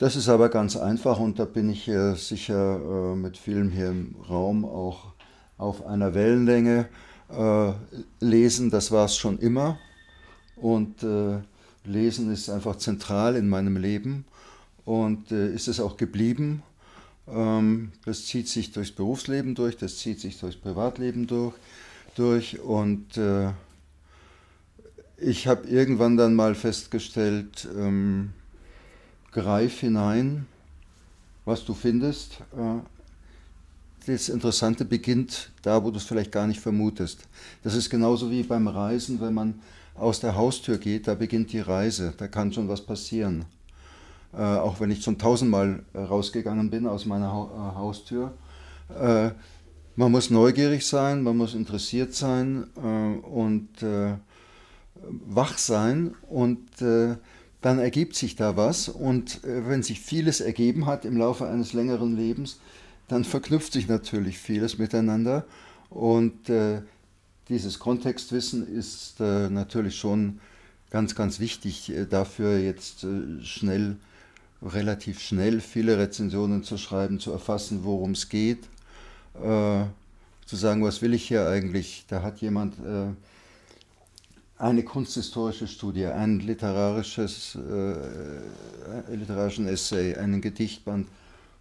das 0.00 0.16
ist 0.16 0.30
aber 0.30 0.48
ganz 0.48 0.78
einfach 0.78 1.20
und 1.20 1.38
da 1.38 1.44
bin 1.44 1.68
ich 1.68 1.86
äh, 1.86 2.14
sicher 2.14 2.80
äh, 3.12 3.14
mit 3.14 3.36
vielen 3.36 3.70
hier 3.70 3.90
im 3.90 4.16
Raum 4.30 4.64
auch 4.64 5.12
auf 5.58 5.84
einer 5.84 6.14
Wellenlänge. 6.14 6.88
Äh, 7.28 7.72
lesen, 8.20 8.70
das 8.70 8.90
war 8.92 9.04
es 9.04 9.16
schon 9.16 9.38
immer 9.38 9.78
und 10.56 11.04
Lesen 11.84 12.32
ist 12.32 12.50
einfach 12.50 12.76
zentral 12.76 13.36
in 13.36 13.48
meinem 13.48 13.76
Leben 13.76 14.24
und 14.84 15.30
ist 15.32 15.68
es 15.68 15.80
auch 15.80 15.96
geblieben. 15.96 16.62
Ähm, 17.28 17.92
das 18.04 18.26
zieht 18.26 18.48
sich 18.48 18.72
durchs 18.72 18.92
Berufsleben 18.92 19.54
durch, 19.54 19.76
das 19.78 19.96
zieht 19.98 20.20
sich 20.20 20.38
durchs 20.38 20.56
Privatleben 20.56 21.26
durch, 21.26 21.54
durch 22.14 22.60
und 22.60 23.18
ich 25.18 25.46
habe 25.46 25.68
irgendwann 25.68 26.16
dann 26.16 26.34
mal 26.34 26.54
festgestellt, 26.54 27.68
ähm, 27.76 28.32
greif 29.32 29.80
hinein, 29.80 30.46
was 31.44 31.64
du 31.64 31.74
findest. 31.74 32.40
Äh, 32.56 32.80
das 34.06 34.28
Interessante 34.28 34.84
beginnt 34.84 35.50
da, 35.62 35.84
wo 35.84 35.90
du 35.90 35.98
es 35.98 36.04
vielleicht 36.04 36.32
gar 36.32 36.46
nicht 36.46 36.60
vermutest. 36.60 37.28
Das 37.62 37.74
ist 37.74 37.90
genauso 37.90 38.30
wie 38.30 38.42
beim 38.42 38.66
Reisen, 38.66 39.20
wenn 39.20 39.34
man 39.34 39.60
aus 39.94 40.20
der 40.20 40.34
Haustür 40.34 40.78
geht, 40.78 41.06
da 41.06 41.14
beginnt 41.14 41.52
die 41.52 41.60
Reise, 41.60 42.14
da 42.16 42.26
kann 42.26 42.52
schon 42.52 42.68
was 42.68 42.80
passieren. 42.80 43.44
Äh, 44.32 44.38
auch 44.38 44.80
wenn 44.80 44.90
ich 44.90 45.02
schon 45.02 45.18
tausendmal 45.18 45.84
rausgegangen 45.94 46.70
bin 46.70 46.86
aus 46.86 47.04
meiner 47.04 47.26
äh, 47.26 47.76
Haustür. 47.76 48.32
Man 49.94 50.10
muss 50.10 50.30
neugierig 50.30 50.84
sein, 50.84 51.22
man 51.22 51.36
muss 51.36 51.54
interessiert 51.54 52.12
sein 52.12 52.64
und 52.74 53.68
wach 55.28 55.58
sein 55.58 56.16
und 56.28 56.58
dann 57.60 57.78
ergibt 57.78 58.16
sich 58.16 58.36
da 58.36 58.56
was 58.56 58.88
und 58.88 59.40
wenn 59.42 59.82
sich 59.82 60.00
vieles 60.00 60.40
ergeben 60.40 60.86
hat 60.86 61.04
im 61.04 61.16
Laufe 61.16 61.46
eines 61.46 61.72
längeren 61.72 62.16
Lebens, 62.16 62.58
dann 63.08 63.24
verknüpft 63.24 63.72
sich 63.72 63.88
natürlich 63.88 64.38
vieles 64.38 64.78
miteinander 64.78 65.44
und 65.90 66.48
äh, 66.48 66.82
dieses 67.48 67.80
Kontextwissen 67.80 68.66
ist 68.66 69.20
äh, 69.20 69.50
natürlich 69.50 69.98
schon 69.98 70.38
ganz, 70.90 71.14
ganz 71.14 71.40
wichtig 71.40 71.90
äh, 71.90 72.06
dafür, 72.06 72.58
jetzt 72.58 73.04
äh, 73.04 73.42
schnell, 73.42 73.96
relativ 74.62 75.20
schnell 75.20 75.60
viele 75.60 75.98
Rezensionen 75.98 76.62
zu 76.62 76.78
schreiben, 76.78 77.18
zu 77.18 77.32
erfassen, 77.32 77.80
worum 77.82 78.12
es 78.12 78.28
geht, 78.28 78.64
äh, 79.42 79.84
zu 80.46 80.56
sagen, 80.56 80.84
was 80.84 81.02
will 81.02 81.12
ich 81.12 81.26
hier 81.26 81.48
eigentlich. 81.48 82.04
Da 82.08 82.22
hat 82.22 82.40
jemand 82.40 82.74
äh, 82.78 83.08
eine 84.60 84.82
kunsthistorische 84.82 85.66
Studie, 85.66 86.06
ein 86.06 86.40
literarisches, 86.40 87.58
literarischen 89.10 89.66
Essay, 89.66 90.14
einen 90.16 90.42
Gedichtband 90.42 91.08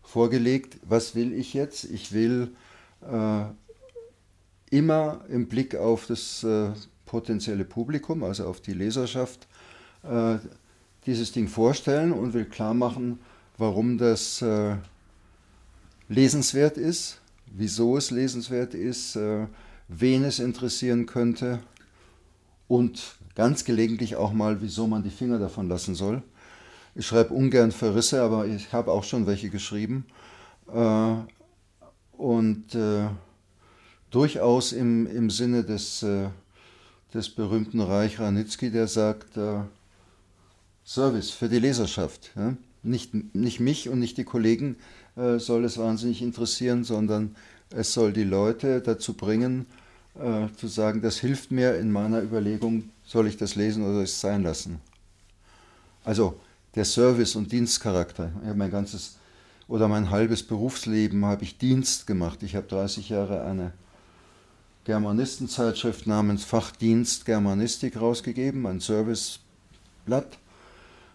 vorgelegt. 0.03 0.77
Was 0.83 1.15
will 1.15 1.33
ich 1.33 1.53
jetzt? 1.53 1.85
Ich 1.85 2.11
will 2.11 2.51
äh, 3.09 3.45
immer 4.69 5.21
im 5.29 5.47
Blick 5.47 5.75
auf 5.75 6.07
das 6.07 6.43
äh, 6.43 6.71
potenzielle 7.05 7.63
Publikum, 7.63 8.23
also 8.23 8.45
auf 8.45 8.59
die 8.59 8.73
Leserschaft, 8.73 9.47
äh, 10.03 10.37
dieses 11.05 11.31
Ding 11.31 11.47
vorstellen 11.47 12.11
und 12.11 12.33
will 12.33 12.45
klar 12.45 12.73
machen, 12.73 13.19
warum 13.57 13.97
das 13.97 14.41
äh, 14.41 14.75
lesenswert 16.07 16.77
ist, 16.77 17.21
wieso 17.45 17.97
es 17.97 18.11
lesenswert 18.11 18.73
ist, 18.73 19.15
äh, 19.15 19.47
wen 19.87 20.23
es 20.23 20.39
interessieren 20.39 21.05
könnte 21.05 21.59
und 22.69 23.15
ganz 23.35 23.65
gelegentlich 23.65 24.15
auch 24.15 24.31
mal, 24.31 24.61
wieso 24.61 24.87
man 24.87 25.03
die 25.03 25.09
Finger 25.09 25.39
davon 25.39 25.67
lassen 25.67 25.95
soll. 25.95 26.21
Ich 26.95 27.05
schreibe 27.05 27.33
ungern 27.33 27.71
Verrisse, 27.71 28.21
aber 28.21 28.47
ich 28.47 28.71
habe 28.71 28.91
auch 28.91 29.03
schon 29.03 29.27
welche 29.27 29.49
geschrieben. 29.49 30.05
Äh, 30.73 31.15
und 32.17 32.75
äh, 32.75 33.07
durchaus 34.11 34.71
im, 34.71 35.07
im 35.07 35.29
Sinne 35.29 35.63
des, 35.63 36.03
äh, 36.03 36.29
des 37.13 37.29
berühmten 37.29 37.81
Reich 37.81 38.19
Ranitzky, 38.19 38.71
der 38.71 38.87
sagt, 38.87 39.35
äh, 39.35 39.61
Service 40.85 41.31
für 41.31 41.49
die 41.49 41.59
Leserschaft. 41.59 42.31
Ja? 42.35 42.55
Nicht, 42.83 43.13
nicht 43.35 43.59
mich 43.59 43.89
und 43.89 43.99
nicht 43.99 44.17
die 44.17 44.23
Kollegen 44.23 44.77
äh, 45.15 45.39
soll 45.39 45.65
es 45.65 45.77
wahnsinnig 45.77 46.21
interessieren, 46.21 46.83
sondern 46.83 47.35
es 47.71 47.93
soll 47.93 48.13
die 48.13 48.23
Leute 48.23 48.81
dazu 48.81 49.13
bringen, 49.13 49.65
äh, 50.19 50.47
zu 50.55 50.67
sagen, 50.67 51.01
das 51.01 51.19
hilft 51.19 51.51
mir 51.51 51.77
in 51.77 51.91
meiner 51.91 52.21
Überlegung, 52.21 52.89
soll 53.05 53.27
ich 53.27 53.37
das 53.37 53.55
lesen 53.55 53.83
oder 53.83 54.03
es 54.03 54.19
sein 54.19 54.43
lassen. 54.43 54.79
Also 56.03 56.39
der 56.75 56.85
Service- 56.85 57.35
und 57.35 57.51
Dienstcharakter. 57.51 58.31
Ich 58.47 58.55
mein 58.55 58.71
ganzes 58.71 59.17
oder 59.67 59.87
mein 59.87 60.09
halbes 60.09 60.43
Berufsleben 60.43 61.25
habe 61.25 61.43
ich 61.43 61.57
Dienst 61.57 62.07
gemacht. 62.07 62.41
Ich 62.43 62.55
habe 62.55 62.67
30 62.67 63.09
Jahre 63.09 63.43
eine 63.43 63.71
Germanistenzeitschrift 64.85 66.07
namens 66.07 66.43
Fachdienst 66.43 67.25
Germanistik 67.25 68.01
rausgegeben, 68.01 68.65
ein 68.65 68.79
Serviceblatt. 68.79 70.39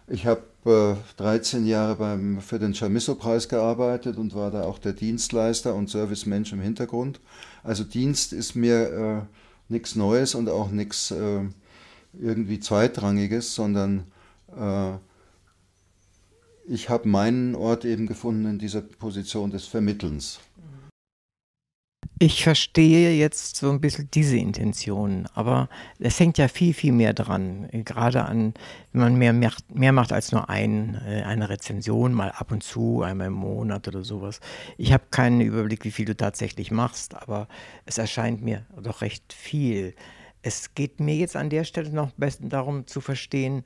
Ich 0.07 0.25
habe 0.25 0.43
äh, 0.65 0.95
13 1.17 1.65
Jahre 1.65 1.95
beim, 1.95 2.39
für 2.39 2.59
den 2.59 2.73
Chamisso-Preis 2.73 3.49
gearbeitet 3.49 4.17
und 4.17 4.33
war 4.35 4.51
da 4.51 4.63
auch 4.63 4.79
der 4.79 4.93
Dienstleister 4.93 5.75
und 5.75 5.89
Servicemensch 5.89 6.53
im 6.53 6.61
Hintergrund. 6.61 7.19
Also 7.65 7.83
Dienst 7.83 8.31
ist 8.31 8.55
mir 8.55 8.91
äh, 8.93 9.73
nichts 9.73 9.95
Neues 9.95 10.35
und 10.35 10.49
auch 10.49 10.69
nichts 10.69 11.09
äh, 11.09 11.41
irgendwie 12.13 12.59
Zweitrangiges, 12.59 13.55
sondern 13.55 14.03
äh, 14.55 14.93
ich 16.67 16.89
habe 16.89 17.09
meinen 17.09 17.55
Ort 17.55 17.83
eben 17.83 18.05
gefunden 18.05 18.45
in 18.45 18.59
dieser 18.59 18.81
Position 18.81 19.49
des 19.49 19.65
Vermittelns. 19.65 20.39
Ich 22.17 22.45
verstehe 22.45 23.11
jetzt 23.11 23.57
so 23.57 23.69
ein 23.69 23.81
bisschen 23.81 24.09
diese 24.09 24.37
Intention, 24.37 25.27
aber 25.33 25.67
es 25.99 26.17
hängt 26.17 26.37
ja 26.37 26.47
viel, 26.47 26.73
viel 26.73 26.93
mehr 26.93 27.13
dran. 27.13 27.67
Gerade 27.83 28.23
an, 28.23 28.53
wenn 28.93 29.01
man 29.01 29.15
mehr 29.17 29.33
macht, 29.33 29.75
mehr 29.75 29.91
macht 29.91 30.13
als 30.13 30.31
nur 30.31 30.49
ein, 30.49 30.95
äh, 31.05 31.23
eine 31.23 31.49
Rezension, 31.49 32.13
mal 32.13 32.31
ab 32.31 32.53
und 32.53 32.63
zu, 32.63 33.01
einmal 33.01 33.27
im 33.27 33.33
Monat 33.33 33.89
oder 33.89 34.05
sowas. 34.05 34.39
Ich 34.77 34.93
habe 34.93 35.03
keinen 35.11 35.41
Überblick, 35.41 35.83
wie 35.83 35.91
viel 35.91 36.05
du 36.05 36.15
tatsächlich 36.15 36.71
machst, 36.71 37.15
aber 37.15 37.49
es 37.85 37.97
erscheint 37.97 38.41
mir 38.41 38.65
doch 38.81 39.01
recht 39.01 39.33
viel. 39.33 39.93
Es 40.41 40.73
geht 40.73 41.01
mir 41.01 41.15
jetzt 41.15 41.35
an 41.35 41.49
der 41.49 41.65
Stelle 41.65 41.89
noch 41.89 42.11
besten 42.11 42.47
darum 42.47 42.87
zu 42.87 43.01
verstehen, 43.01 43.65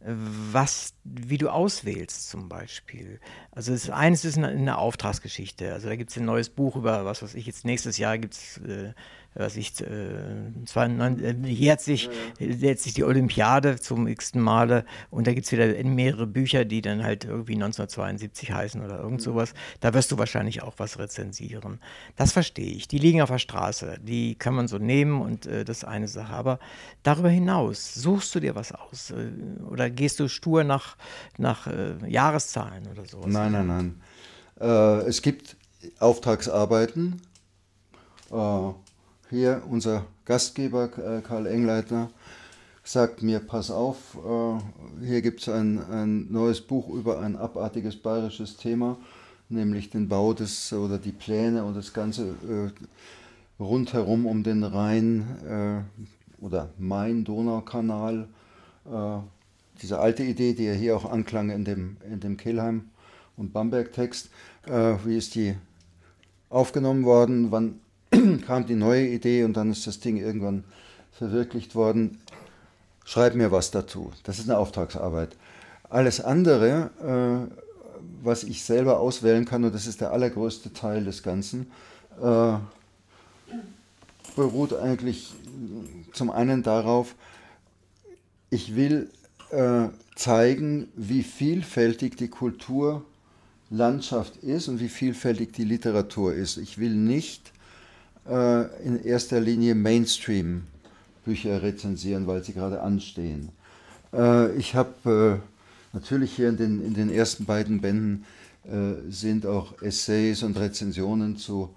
was, 0.00 0.94
wie 1.04 1.38
du 1.38 1.48
auswählst 1.48 2.30
zum 2.30 2.48
Beispiel. 2.48 3.20
Also 3.50 3.72
das 3.72 3.90
eines 3.90 4.24
ist 4.24 4.38
eine, 4.38 4.48
eine 4.48 4.78
Auftragsgeschichte. 4.78 5.72
Also 5.72 5.88
da 5.88 5.96
gibt 5.96 6.10
es 6.10 6.16
ein 6.16 6.24
neues 6.24 6.50
Buch 6.50 6.76
über, 6.76 7.04
was 7.04 7.22
weiß 7.22 7.34
ich, 7.34 7.46
jetzt 7.46 7.64
nächstes 7.64 7.98
Jahr 7.98 8.16
gibt 8.18 8.34
es 8.34 8.58
äh, 8.58 8.92
was 9.34 9.56
ich, 9.56 9.80
äh, 9.80 9.86
äh, 9.86 11.32
jährt, 11.46 11.80
sich, 11.80 12.10
jährt 12.38 12.80
sich 12.80 12.94
die 12.94 13.04
Olympiade 13.04 13.78
zum 13.78 14.08
x 14.08 14.34
Male 14.34 14.84
und 15.10 15.26
da 15.26 15.32
gibt 15.32 15.46
es 15.46 15.52
wieder 15.52 15.66
mehrere 15.84 16.26
Bücher, 16.26 16.64
die 16.64 16.82
dann 16.82 17.04
halt 17.04 17.24
irgendwie 17.24 17.54
1972 17.54 18.52
heißen 18.52 18.84
oder 18.84 18.98
irgend 18.98 19.20
mhm. 19.20 19.24
sowas. 19.24 19.54
Da 19.80 19.94
wirst 19.94 20.10
du 20.10 20.18
wahrscheinlich 20.18 20.62
auch 20.62 20.74
was 20.78 20.98
rezensieren. 20.98 21.80
Das 22.16 22.32
verstehe 22.32 22.72
ich. 22.72 22.88
Die 22.88 22.98
liegen 22.98 23.22
auf 23.22 23.30
der 23.30 23.38
Straße. 23.38 23.98
Die 24.02 24.34
kann 24.34 24.54
man 24.54 24.66
so 24.66 24.78
nehmen 24.78 25.20
und 25.20 25.46
äh, 25.46 25.64
das 25.64 25.78
ist 25.78 25.84
eine 25.84 26.08
Sache. 26.08 26.32
Aber 26.32 26.58
darüber 27.02 27.30
hinaus, 27.30 27.94
suchst 27.94 28.34
du 28.34 28.40
dir 28.40 28.54
was 28.54 28.72
aus? 28.72 29.10
Äh, 29.10 29.30
oder 29.70 29.90
gehst 29.90 30.18
du 30.20 30.28
stur 30.28 30.64
nach, 30.64 30.96
nach 31.36 31.66
äh, 31.66 31.94
Jahreszahlen 32.08 32.88
oder 32.88 33.04
sowas? 33.06 33.32
Nein, 33.32 33.52
nein, 33.52 33.66
nein. 33.66 34.00
Äh, 34.60 35.06
es 35.06 35.22
gibt 35.22 35.56
Auftragsarbeiten. 36.00 37.22
Hier 39.30 39.62
unser 39.68 40.06
Gastgeber 40.24 40.88
äh, 40.96 41.20
Karl 41.20 41.46
Engleitner 41.46 42.08
sagt 42.82 43.22
mir, 43.22 43.40
pass 43.40 43.70
auf, 43.70 44.16
äh, 44.16 45.04
hier 45.04 45.20
gibt 45.20 45.42
es 45.42 45.50
ein, 45.50 45.78
ein 45.90 46.32
neues 46.32 46.62
Buch 46.62 46.88
über 46.88 47.20
ein 47.20 47.36
abartiges 47.36 47.96
bayerisches 47.96 48.56
Thema, 48.56 48.96
nämlich 49.50 49.90
den 49.90 50.08
Bau 50.08 50.32
des 50.32 50.72
oder 50.72 50.96
die 50.96 51.12
Pläne 51.12 51.62
und 51.64 51.76
das 51.76 51.92
Ganze 51.92 52.28
äh, 52.48 53.62
rundherum 53.62 54.24
um 54.24 54.44
den 54.44 54.62
Rhein 54.62 55.84
oder 56.40 56.68
Main-Donau-Kanal. 56.78 58.28
diese 59.82 59.98
alte 59.98 60.22
Idee, 60.22 60.54
die 60.54 60.62
ja 60.62 60.74
hier 60.74 60.96
auch 60.96 61.10
anklang 61.10 61.50
in 61.50 61.64
dem, 61.64 61.96
in 62.08 62.20
dem 62.20 62.36
Kelheim- 62.36 62.90
und 63.36 63.52
Bamberg-Text, 63.52 64.30
wie 65.04 65.16
ist 65.16 65.34
die 65.34 65.56
aufgenommen 66.50 67.04
worden, 67.04 67.50
wann 67.50 67.80
kam 68.46 68.66
die 68.66 68.74
neue 68.74 69.06
Idee 69.06 69.44
und 69.44 69.56
dann 69.56 69.70
ist 69.70 69.86
das 69.86 70.00
Ding 70.00 70.16
irgendwann 70.16 70.64
verwirklicht 71.12 71.74
worden. 71.74 72.18
Schreib 73.04 73.34
mir 73.34 73.50
was 73.50 73.70
dazu. 73.70 74.12
Das 74.22 74.38
ist 74.38 74.48
eine 74.48 74.58
Auftragsarbeit. 74.58 75.36
Alles 75.88 76.20
andere, 76.20 76.90
äh, 77.02 77.54
was 78.22 78.44
ich 78.44 78.62
selber 78.62 79.00
auswählen 79.00 79.44
kann, 79.44 79.64
und 79.64 79.74
das 79.74 79.86
ist 79.86 80.00
der 80.00 80.12
allergrößte 80.12 80.72
Teil 80.72 81.04
des 81.04 81.22
Ganzen, 81.22 81.70
äh, 82.20 82.54
beruht 84.36 84.74
eigentlich 84.74 85.34
zum 86.12 86.30
einen 86.30 86.62
darauf, 86.62 87.14
ich 88.50 88.76
will 88.76 89.10
äh, 89.50 89.88
zeigen, 90.14 90.88
wie 90.94 91.22
vielfältig 91.22 92.16
die 92.16 92.28
Kulturlandschaft 92.28 94.36
ist 94.38 94.68
und 94.68 94.80
wie 94.80 94.88
vielfältig 94.88 95.52
die 95.52 95.64
Literatur 95.64 96.34
ist. 96.34 96.56
Ich 96.58 96.78
will 96.78 96.94
nicht 96.94 97.52
äh, 98.28 98.84
in 98.84 99.02
erster 99.02 99.40
Linie 99.40 99.74
Mainstream-Bücher 99.74 101.62
rezensieren, 101.62 102.26
weil 102.26 102.44
sie 102.44 102.52
gerade 102.52 102.82
anstehen. 102.82 103.50
Äh, 104.12 104.54
ich 104.56 104.74
habe 104.74 105.40
äh, 105.92 105.94
natürlich 105.96 106.32
hier 106.32 106.48
in 106.48 106.56
den, 106.56 106.84
in 106.84 106.94
den 106.94 107.10
ersten 107.10 107.44
beiden 107.44 107.80
Bänden 107.80 108.24
äh, 108.64 109.10
sind 109.10 109.46
auch 109.46 109.80
Essays 109.82 110.42
und 110.42 110.58
Rezensionen 110.58 111.36
zu 111.36 111.70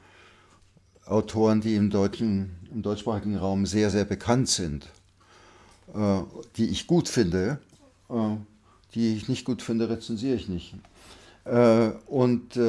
Autoren, 1.05 1.61
die 1.61 1.75
im, 1.75 1.89
deutschen, 1.89 2.51
im 2.71 2.81
deutschsprachigen 2.81 3.37
Raum 3.37 3.65
sehr, 3.65 3.89
sehr 3.89 4.05
bekannt 4.05 4.47
sind, 4.47 4.87
äh, 5.93 6.19
die 6.57 6.67
ich 6.67 6.87
gut 6.87 7.09
finde. 7.09 7.59
Die 8.93 9.15
ich 9.15 9.29
nicht 9.29 9.45
gut 9.45 9.61
finde, 9.61 9.89
rezensiere 9.89 10.35
ich 10.35 10.49
nicht. 10.49 10.75
und 12.07 12.59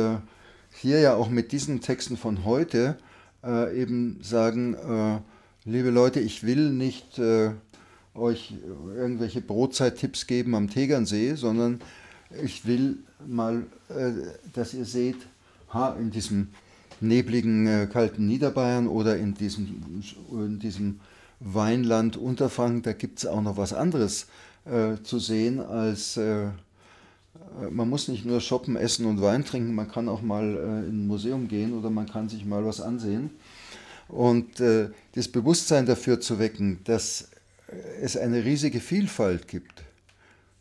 hier 0.70 1.00
ja 1.00 1.16
auch 1.16 1.28
mit 1.28 1.50
diesen 1.50 1.80
Texten 1.80 2.16
von 2.16 2.44
heute 2.44 2.96
äh, 3.44 3.80
eben 3.80 4.18
sagen, 4.22 4.74
äh, 4.74 5.20
liebe 5.64 5.90
Leute, 5.90 6.20
ich 6.20 6.44
will 6.44 6.70
nicht 6.70 7.18
äh, 7.18 7.50
euch 8.14 8.54
irgendwelche 8.94 9.40
Brotzeittipps 9.40 10.26
geben 10.26 10.54
am 10.54 10.68
Tegernsee, 10.68 11.34
sondern 11.34 11.80
ich 12.42 12.66
will 12.66 12.98
mal, 13.26 13.64
äh, 13.88 14.12
dass 14.52 14.74
ihr 14.74 14.84
seht, 14.84 15.16
ha, 15.72 15.96
in 15.98 16.10
diesem 16.10 16.48
nebligen, 17.00 17.66
äh, 17.66 17.88
kalten 17.90 18.26
Niederbayern 18.26 18.86
oder 18.86 19.16
in 19.16 19.34
diesem, 19.34 20.02
in 20.30 20.58
diesem 20.58 21.00
Weinland 21.40 22.16
Unterfranken, 22.16 22.82
da 22.82 22.92
gibt 22.92 23.18
es 23.18 23.26
auch 23.26 23.42
noch 23.42 23.56
was 23.56 23.72
anderes 23.72 24.26
äh, 24.64 25.02
zu 25.02 25.18
sehen 25.18 25.60
als 25.60 26.18
man 27.70 27.88
muss 27.88 28.08
nicht 28.08 28.24
nur 28.24 28.40
shoppen, 28.40 28.76
essen 28.76 29.06
und 29.06 29.20
Wein 29.20 29.44
trinken, 29.44 29.74
man 29.74 29.90
kann 29.90 30.08
auch 30.08 30.22
mal 30.22 30.44
äh, 30.44 30.88
in 30.88 31.04
ein 31.04 31.06
Museum 31.06 31.48
gehen 31.48 31.72
oder 31.72 31.90
man 31.90 32.08
kann 32.08 32.28
sich 32.28 32.44
mal 32.44 32.64
was 32.64 32.80
ansehen. 32.80 33.30
Und 34.08 34.60
äh, 34.60 34.90
das 35.14 35.28
Bewusstsein 35.28 35.86
dafür 35.86 36.20
zu 36.20 36.38
wecken, 36.38 36.80
dass 36.84 37.28
es 38.00 38.16
eine 38.16 38.44
riesige 38.44 38.80
Vielfalt 38.80 39.48
gibt, 39.48 39.82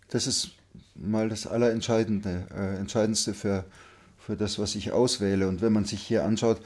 das 0.10 0.28
ist 0.28 0.52
mal 0.96 1.30
das 1.30 1.48
Allerentscheidende, 1.48 2.48
äh, 2.56 2.78
Entscheidendste 2.78 3.34
für, 3.34 3.66
für 4.20 4.36
das, 4.36 4.60
was 4.60 4.76
ich 4.76 4.92
auswähle. 4.92 5.48
Und 5.48 5.62
wenn 5.62 5.74
man 5.74 5.86
sich 5.86 6.02
hier 6.02 6.24
anschaut, 6.24 6.62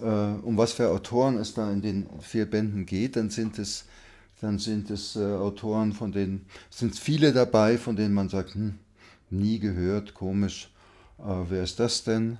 äh, 0.00 0.04
um 0.04 0.56
was 0.56 0.72
für 0.72 0.88
Autoren 0.88 1.36
es 1.38 1.54
da 1.54 1.70
in 1.72 1.82
den 1.82 2.06
vier 2.20 2.46
Bänden 2.48 2.86
geht, 2.86 3.16
dann 3.16 3.30
sind 3.30 3.58
es, 3.58 3.84
dann 4.40 4.58
sind 4.58 4.90
es 4.90 5.16
äh, 5.16 5.20
Autoren, 5.20 5.92
von 5.92 6.12
denen 6.12 6.46
sind 6.68 6.98
viele 6.98 7.32
dabei, 7.32 7.78
von 7.78 7.96
denen 7.96 8.14
man 8.14 8.28
sagt, 8.28 8.54
hm, 8.54 8.74
nie 9.30 9.58
gehört, 9.58 10.14
komisch, 10.14 10.70
äh, 11.18 11.44
wer 11.48 11.62
ist 11.62 11.80
das 11.80 12.04
denn? 12.04 12.38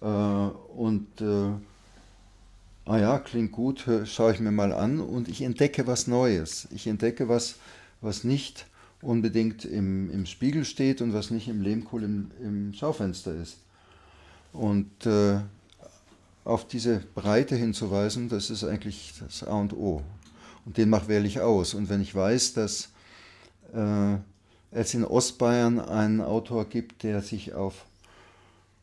Äh, 0.00 0.06
und 0.06 1.20
äh, 1.20 1.52
ah 2.84 2.98
ja, 2.98 3.18
klingt 3.18 3.52
gut, 3.52 3.86
schaue 4.04 4.32
ich 4.32 4.40
mir 4.40 4.52
mal 4.52 4.72
an 4.72 5.00
und 5.00 5.28
ich 5.28 5.42
entdecke 5.42 5.86
was 5.86 6.06
Neues. 6.06 6.68
Ich 6.70 6.86
entdecke 6.86 7.28
was, 7.28 7.56
was 8.00 8.24
nicht 8.24 8.66
unbedingt 9.02 9.64
im, 9.64 10.10
im 10.10 10.26
Spiegel 10.26 10.64
steht 10.64 11.00
und 11.00 11.12
was 11.12 11.30
nicht 11.30 11.48
im 11.48 11.60
Lehmkohl 11.60 12.02
im, 12.02 12.30
im 12.40 12.72
Schaufenster 12.72 13.34
ist. 13.34 13.58
Und 14.52 15.06
äh, 15.06 15.40
auf 16.44 16.66
diese 16.66 17.02
Breite 17.14 17.56
hinzuweisen, 17.56 18.28
das 18.28 18.50
ist 18.50 18.64
eigentlich 18.64 19.14
das 19.20 19.42
A 19.42 19.54
und 19.54 19.72
O. 19.72 20.02
Und 20.64 20.76
den 20.76 20.88
macht 20.88 21.08
wähle 21.08 21.26
ich 21.26 21.40
aus. 21.40 21.74
Und 21.74 21.88
wenn 21.88 22.00
ich 22.00 22.14
weiß, 22.14 22.54
dass 22.54 22.88
äh, 23.74 24.16
es 24.70 24.94
in 24.94 25.04
Ostbayern 25.04 25.80
einen 25.80 26.20
Autor 26.20 26.68
gibt, 26.68 27.02
der 27.02 27.22
sich 27.22 27.54
auf 27.54 27.86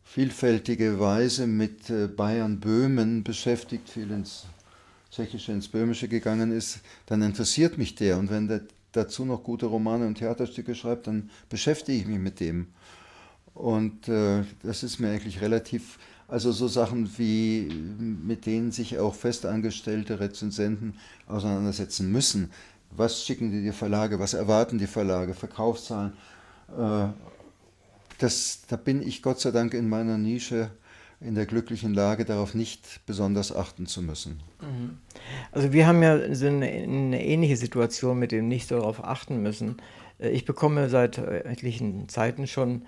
vielfältige 0.04 1.00
Weise 1.00 1.48
mit 1.48 1.90
äh, 1.90 2.08
Bayern-Böhmen 2.08 3.24
beschäftigt, 3.24 3.90
viel 3.90 4.12
ins 4.12 4.46
Tschechische, 5.12 5.52
ins 5.52 5.68
Böhmische 5.68 6.08
gegangen 6.08 6.52
ist, 6.52 6.80
dann 7.06 7.22
interessiert 7.22 7.78
mich 7.78 7.96
der. 7.96 8.18
Und 8.18 8.30
wenn 8.30 8.48
der 8.48 8.62
dazu 8.94 9.26
noch 9.26 9.44
gute 9.44 9.66
Romane 9.66 10.08
und 10.08 10.18
Theaterstücke 10.18 10.76
schreibt, 10.76 11.08
dann 11.08 11.30
beschäftige 11.50 12.00
ich 12.00 12.08
mich 12.08 12.20
mit 12.20 12.40
dem. 12.40 12.68
Und 13.54 14.08
äh, 14.08 14.44
das 14.64 14.84
ist 14.84 15.00
mir 15.00 15.10
eigentlich 15.10 15.42
relativ, 15.42 16.00
also 16.28 16.52
so 16.52 16.68
Sachen 16.68 17.18
wie, 17.18 17.70
mit 18.00 18.46
denen 18.46 18.72
sich 18.72 18.98
auch 18.98 19.14
festangestellte 19.14 20.20
Rezensenten 20.20 20.96
auseinandersetzen 21.28 22.12
müssen. 22.12 22.52
Was 22.96 23.26
schicken 23.26 23.52
die 23.52 23.72
Verlage, 23.72 24.20
was 24.20 24.34
erwarten 24.34 24.78
die 24.78 24.88
Verlage, 24.88 25.34
Verkaufszahlen. 25.34 26.14
Äh, 26.78 27.08
das, 28.20 28.62
da 28.68 28.76
bin 28.76 29.02
ich 29.02 29.22
Gott 29.22 29.40
sei 29.40 29.52
Dank 29.52 29.74
in 29.74 29.90
meiner 29.90 30.18
Nische 30.18 30.70
in 31.20 31.36
der 31.36 31.46
glücklichen 31.46 31.94
Lage, 31.94 32.26
darauf 32.26 32.54
nicht 32.54 33.02
besonders 33.06 33.56
achten 33.56 33.86
zu 33.86 34.02
müssen. 34.02 34.42
Mhm. 34.62 34.98
Also 35.52 35.72
wir 35.72 35.88
haben 35.88 36.04
ja 36.04 36.16
eine, 36.16 36.66
eine 36.66 37.26
ähnliche 37.26 37.56
Situation 37.56 38.20
mit 38.20 38.32
dem 38.32 38.48
nicht 38.48 38.70
darauf 38.72 39.04
achten 39.04 39.42
müssen. 39.42 39.78
Äh, 40.20 40.30
ich 40.30 40.46
bekomme 40.46 40.90
seit 40.90 41.18
etlichen 41.18 42.10
Zeiten 42.10 42.48
schon 42.48 42.84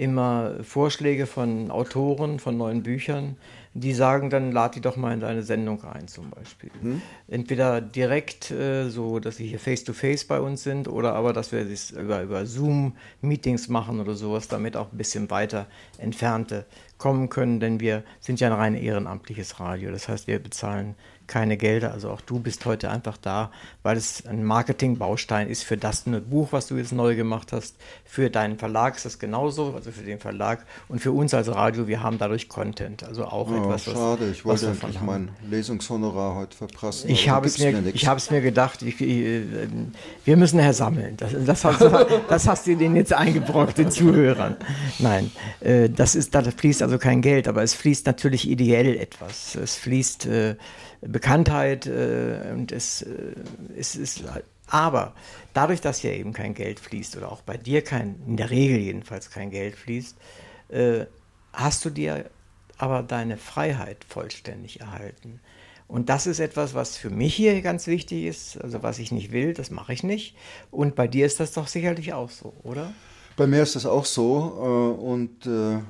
immer 0.00 0.54
Vorschläge 0.62 1.26
von 1.26 1.70
Autoren 1.70 2.38
von 2.38 2.56
neuen 2.56 2.82
Büchern, 2.82 3.36
die 3.74 3.92
sagen, 3.92 4.30
dann 4.30 4.50
lad 4.50 4.74
die 4.74 4.80
doch 4.80 4.96
mal 4.96 5.12
in 5.12 5.20
deine 5.20 5.42
Sendung 5.42 5.84
ein 5.84 6.08
zum 6.08 6.30
Beispiel. 6.30 6.70
Hm? 6.80 7.02
Entweder 7.28 7.82
direkt 7.82 8.50
äh, 8.50 8.88
so, 8.88 9.20
dass 9.20 9.36
sie 9.36 9.46
hier 9.46 9.58
face-to-face 9.58 10.22
-face 10.22 10.28
bei 10.28 10.40
uns 10.40 10.62
sind 10.62 10.88
oder 10.88 11.14
aber, 11.14 11.34
dass 11.34 11.52
wir 11.52 11.66
das 11.66 11.90
über, 11.90 12.22
über 12.22 12.46
Zoom-Meetings 12.46 13.68
machen 13.68 14.00
oder 14.00 14.14
sowas, 14.14 14.48
damit 14.48 14.74
auch 14.74 14.90
ein 14.90 14.96
bisschen 14.96 15.28
weiter 15.28 15.66
Entfernte 15.98 16.64
kommen 16.96 17.28
können, 17.28 17.60
denn 17.60 17.78
wir 17.78 18.02
sind 18.20 18.40
ja 18.40 18.48
ein 18.48 18.54
rein 18.54 18.74
ehrenamtliches 18.74 19.60
Radio. 19.60 19.90
Das 19.90 20.08
heißt, 20.08 20.26
wir 20.26 20.38
bezahlen 20.38 20.94
keine 21.30 21.56
Gelder. 21.56 21.92
Also 21.92 22.10
auch 22.10 22.20
du 22.20 22.40
bist 22.40 22.66
heute 22.66 22.90
einfach 22.90 23.16
da, 23.16 23.52
weil 23.82 23.96
es 23.96 24.26
ein 24.26 24.44
Marketingbaustein 24.44 25.48
ist 25.48 25.62
für 25.62 25.76
das 25.76 26.04
Buch, 26.28 26.48
was 26.50 26.66
du 26.66 26.76
jetzt 26.76 26.92
neu 26.92 27.14
gemacht 27.14 27.52
hast. 27.52 27.76
Für 28.04 28.28
deinen 28.28 28.58
Verlag 28.58 28.96
ist 28.96 29.04
das 29.04 29.20
genauso, 29.20 29.72
also 29.74 29.92
für 29.92 30.02
den 30.02 30.18
Verlag 30.18 30.66
und 30.88 31.00
für 31.00 31.12
uns 31.12 31.32
als 31.32 31.48
Radio, 31.48 31.86
wir 31.86 32.02
haben 32.02 32.18
dadurch 32.18 32.48
Content. 32.48 33.04
Also 33.04 33.24
auch 33.24 33.48
oh, 33.48 33.54
etwas, 33.54 33.86
was. 33.86 33.94
Schade, 33.94 34.30
ich 34.30 34.44
wollte 34.44 34.66
endlich 34.66 35.00
mein 35.00 35.30
Lesungshonorar 35.48 36.34
heute 36.34 36.56
verprassen. 36.56 37.08
Ich 37.08 37.28
habe 37.28 37.46
es, 37.46 37.58
mir, 37.58 37.80
ich 37.94 38.08
habe 38.08 38.18
es 38.18 38.30
mir 38.32 38.40
gedacht, 38.40 38.82
ich, 38.82 39.00
ich, 39.00 39.46
wir 40.24 40.36
müssen 40.36 40.58
Herr 40.58 40.74
sammeln. 40.74 41.16
Das, 41.16 41.32
das, 41.46 41.64
hast, 41.64 41.80
das 42.28 42.48
hast 42.48 42.66
du 42.66 42.76
denen 42.76 42.96
jetzt 42.96 43.12
eingebrockt, 43.12 43.78
den 43.78 43.92
Zuhörern. 43.92 44.56
Nein, 44.98 45.30
äh, 45.60 45.88
das 45.88 46.16
ist, 46.16 46.34
da 46.34 46.42
fließt 46.42 46.82
also 46.82 46.98
kein 46.98 47.22
Geld, 47.22 47.46
aber 47.46 47.62
es 47.62 47.74
fließt 47.74 48.04
natürlich 48.06 48.50
ideell 48.50 48.96
etwas. 48.96 49.54
Es 49.54 49.76
fließt. 49.76 50.28
Bekanntheit 51.00 51.86
äh, 51.86 52.50
und 52.52 52.72
es, 52.72 53.02
äh, 53.02 53.34
es 53.76 53.96
ist 53.96 54.24
aber 54.66 55.14
dadurch, 55.52 55.80
dass 55.80 55.98
hier 55.98 56.12
eben 56.12 56.32
kein 56.32 56.54
Geld 56.54 56.78
fließt 56.80 57.16
oder 57.16 57.32
auch 57.32 57.42
bei 57.42 57.56
dir 57.56 57.82
kein, 57.82 58.20
in 58.26 58.36
der 58.36 58.50
Regel 58.50 58.78
jedenfalls 58.78 59.30
kein 59.30 59.50
Geld 59.50 59.74
fließt, 59.76 60.16
äh, 60.68 61.06
hast 61.52 61.84
du 61.84 61.90
dir 61.90 62.30
aber 62.78 63.02
deine 63.02 63.36
Freiheit 63.36 64.04
vollständig 64.08 64.80
erhalten. 64.80 65.40
Und 65.88 66.08
das 66.08 66.26
ist 66.28 66.38
etwas, 66.38 66.74
was 66.74 66.96
für 66.96 67.10
mich 67.10 67.34
hier 67.34 67.60
ganz 67.62 67.88
wichtig 67.88 68.24
ist. 68.24 68.60
Also 68.62 68.82
was 68.82 69.00
ich 69.00 69.10
nicht 69.10 69.32
will, 69.32 69.54
das 69.54 69.70
mache 69.70 69.92
ich 69.92 70.04
nicht. 70.04 70.36
Und 70.70 70.94
bei 70.94 71.08
dir 71.08 71.26
ist 71.26 71.40
das 71.40 71.52
doch 71.52 71.66
sicherlich 71.66 72.12
auch 72.12 72.30
so, 72.30 72.54
oder? 72.62 72.94
Bei 73.36 73.48
mir 73.48 73.62
ist 73.62 73.74
das 73.74 73.86
auch 73.86 74.04
so. 74.04 74.96
Äh, 74.98 75.02
und 75.02 75.46
äh, 75.46 75.80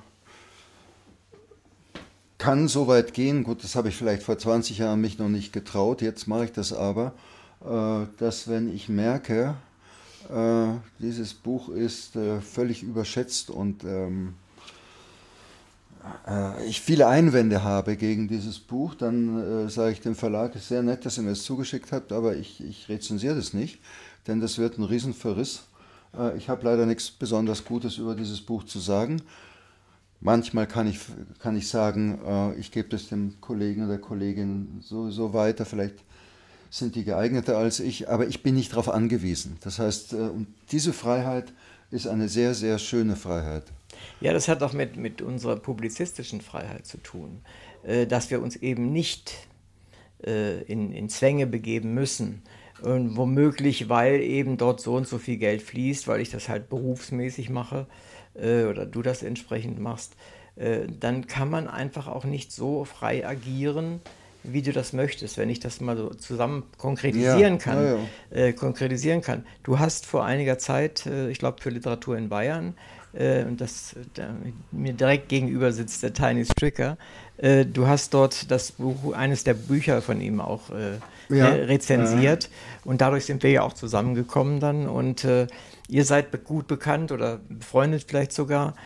kann 2.41 2.68
so 2.68 2.88
weit 2.88 3.12
gehen, 3.12 3.45
gut, 3.45 3.62
das 3.62 3.76
habe 3.76 3.91
ich 3.91 3.97
vielleicht 3.97 4.22
vor 4.22 4.38
20 4.38 4.78
Jahren 4.78 5.01
mich 5.01 5.18
noch 5.18 5.28
nicht 5.28 5.53
getraut, 5.53 6.01
jetzt 6.01 6.26
mache 6.26 6.47
ich 6.47 6.53
das 6.53 6.72
aber, 6.72 7.12
äh, 7.62 8.07
dass 8.16 8.49
wenn 8.49 8.74
ich 8.74 8.88
merke, 8.88 9.55
äh, 10.30 10.68
dieses 10.99 11.34
Buch 11.34 11.68
ist 11.68 12.16
äh, 12.16 12.41
völlig 12.41 12.82
überschätzt 12.82 13.51
und 13.51 13.84
ähm, 13.84 14.34
ich 16.66 16.80
viele 16.80 17.09
Einwände 17.09 17.62
habe 17.62 17.95
gegen 17.95 18.26
dieses 18.26 18.59
Buch, 18.59 18.95
dann 18.95 19.68
sage 19.68 19.93
ich 19.93 20.01
dem 20.01 20.14
Verlag, 20.14 20.55
es 20.55 20.62
ist 20.62 20.68
sehr 20.68 20.82
nett, 20.82 21.05
dass 21.05 21.18
ihr 21.18 21.22
mir 21.22 21.30
das 21.30 21.43
zugeschickt 21.43 21.93
habt, 21.93 22.11
aber 22.11 22.36
ich, 22.36 22.64
ich 22.64 22.88
rezensiere 22.88 23.34
das 23.34 23.53
nicht, 23.53 23.80
denn 24.26 24.41
das 24.41 24.57
wird 24.57 24.78
ein 24.78 24.84
Riesenverriss. 24.84 25.64
ich 26.38 26.49
habe 26.49 26.64
leider 26.64 26.86
nichts 26.86 27.11
besonders 27.11 27.66
Gutes 27.66 27.99
über 27.99 28.14
dieses 28.14 28.41
Buch 28.41 28.64
zu 28.64 28.78
sagen. 28.78 29.20
Manchmal 30.21 30.66
kann 30.66 30.87
ich, 30.87 30.99
kann 31.39 31.57
ich 31.57 31.68
sagen, 31.68 32.18
äh, 32.27 32.55
ich 32.55 32.73
gebe 32.73 32.89
das 32.89 33.09
dem 33.09 33.41
Kollegen 33.41 33.87
oder 33.87 33.99
Kollegin 33.99 34.81
sowieso 34.83 35.33
weiter, 35.33 35.64
vielleicht 35.64 36.05
sind 36.68 36.95
die 36.95 37.05
geeigneter 37.05 37.57
als 37.57 37.81
ich, 37.81 38.09
aber 38.09 38.29
ich 38.29 38.43
bin 38.43 38.55
nicht 38.55 38.73
darauf 38.73 38.89
angewiesen. 38.89 39.57
Das 39.62 39.79
heißt, 39.79 40.12
äh, 40.12 40.31
diese 40.71 40.93
Freiheit 40.93 41.53
ist 41.91 42.07
eine 42.07 42.29
sehr, 42.29 42.55
sehr 42.55 42.79
schöne 42.79 43.16
Freiheit. 43.16 43.64
Ja, 44.21 44.33
das 44.33 44.49
hat 44.49 44.62
auch 44.62 44.73
mit, 44.73 44.97
mit 44.97 45.23
unserer 45.23 45.57
publizistischen 45.57 46.41
Freiheit 46.41 46.87
zu 46.87 46.99
tun, 46.99 47.41
äh, 47.83 48.07
dass 48.07 48.31
wir 48.31 48.41
uns 48.41 48.57
eben 48.57 48.93
nicht 48.93 49.35
äh, 50.25 50.62
in, 50.62 50.93
in 50.93 51.09
Zwänge 51.09 51.47
begeben 51.47 51.95
müssen. 51.95 52.43
Und 52.83 53.16
womöglich, 53.16 53.89
weil 53.89 54.21
eben 54.21 54.57
dort 54.57 54.81
so 54.81 54.95
und 54.95 55.07
so 55.07 55.18
viel 55.18 55.37
Geld 55.37 55.61
fließt, 55.62 56.09
weil 56.09 56.21
ich 56.21 56.31
das 56.31 56.49
halt 56.49 56.71
berufsmäßig 56.71 57.51
mache, 57.51 57.87
äh, 58.35 58.64
oder 58.64 58.87
du 58.87 59.03
das 59.03 59.22
entsprechend 59.22 59.78
machst, 59.78 60.14
äh, 60.57 60.87
dann 60.89 61.26
kann 61.26 61.51
man 61.51 61.68
einfach 61.68 62.09
auch 62.09 62.24
nicht 62.24 62.53
so 62.53 62.85
frei 62.85 63.26
agieren, 63.26 64.01
wie 64.43 64.62
du 64.62 64.72
das 64.72 64.93
möchtest, 64.93 65.37
wenn 65.39 65.51
ich 65.51 65.61
das 65.61 65.81
mal 65.81 65.97
so 65.97 66.11
zusammen 66.11 66.64
konkretisieren 66.78 67.55
ja, 67.55 67.59
kann. 67.59 67.85
Ja, 67.85 67.95
ja. 67.95 68.47
Äh, 68.47 68.53
konkretisieren 68.53 69.20
kann. 69.20 69.45
Du 69.62 69.78
hast 69.78 70.07
vor 70.07 70.24
einiger 70.24 70.59
Zeit, 70.59 71.07
äh, 71.07 71.31
ich 71.31 71.39
glaube 71.39 71.61
für 71.61 71.70
Literatur 71.70 72.16
in 72.16 72.28
Bayern, 72.28 72.74
äh, 73.12 73.45
und 73.45 73.61
das 73.61 73.97
da, 74.14 74.35
mir 74.70 74.93
direkt 74.93 75.28
gegenüber 75.28 75.72
sitzt 75.72 76.03
der 76.03 76.12
Tiny 76.12 76.45
Stricker, 76.45 76.97
äh, 77.41 77.66
du 77.66 77.86
hast 77.86 78.14
dort 78.14 78.51
das 78.51 78.72
Buch, 78.72 79.12
eines 79.12 79.45
der 79.45 79.55
Bücher 79.55 80.03
von 80.03 80.20
ihm 80.20 80.41
auch 80.41 80.70
äh, 80.70 80.99
rezensiert 81.32 82.51
und 82.84 83.01
dadurch 83.01 83.24
sind 83.24 83.43
wir 83.43 83.51
ja 83.51 83.62
auch 83.62 83.72
zusammengekommen 83.72 84.61
dann 84.61 84.88
und 84.88 85.26
Ihr 85.91 86.05
seid 86.05 86.45
gut 86.45 86.68
bekannt 86.68 87.11
oder 87.11 87.41
befreundet 87.49 88.05
vielleicht 88.07 88.32
sogar. 88.32 88.76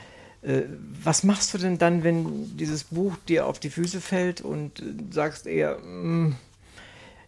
Äh, 0.40 0.62
was 1.02 1.22
machst 1.22 1.52
du 1.52 1.58
denn 1.58 1.76
dann, 1.76 2.02
wenn 2.02 2.56
dieses 2.56 2.84
Buch 2.84 3.16
dir 3.28 3.46
auf 3.46 3.58
die 3.58 3.68
Füße 3.68 4.00
fällt 4.00 4.40
und 4.40 4.80
äh, 4.80 4.84
sagst 5.10 5.46
eher, 5.46 5.78
mm, 5.78 6.34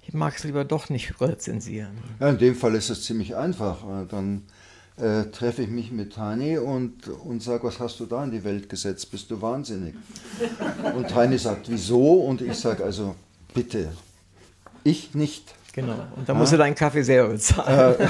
ich 0.06 0.14
mag 0.14 0.34
es 0.36 0.44
lieber 0.44 0.64
doch 0.64 0.88
nicht 0.88 1.20
rezensieren? 1.20 1.98
Ja, 2.20 2.30
in 2.30 2.38
dem 2.38 2.54
Fall 2.54 2.74
ist 2.74 2.88
es 2.88 3.04
ziemlich 3.04 3.36
einfach. 3.36 3.84
Dann 4.08 4.42
äh, 4.99 5.24
treffe 5.24 5.62
ich 5.62 5.68
mich 5.68 5.92
mit 5.92 6.14
Tani 6.14 6.57
und, 6.59 7.09
und 7.09 7.42
sage, 7.42 7.64
was 7.64 7.78
hast 7.80 8.01
du 8.01 8.07
da 8.07 8.24
in 8.24 8.30
die 8.30 8.42
Welt 8.44 8.68
gesetzt? 8.68 9.11
Bist 9.11 9.30
du 9.30 9.40
wahnsinnig? 9.40 9.94
Und 10.97 11.09
Tani 11.09 11.36
sagt, 11.36 11.68
wieso? 11.68 12.14
Und 12.14 12.40
ich 12.40 12.55
sage, 12.55 12.82
also 12.82 13.14
bitte, 13.53 13.90
ich 14.84 15.14
nicht. 15.14 15.55
Genau, 15.74 15.92
und 16.16 16.26
dann 16.26 16.38
musst 16.38 16.55
du 16.55 16.57
deinen 16.57 16.74
Kaffee 16.74 17.03
selber 17.03 17.28
bezahlen. 17.34 18.01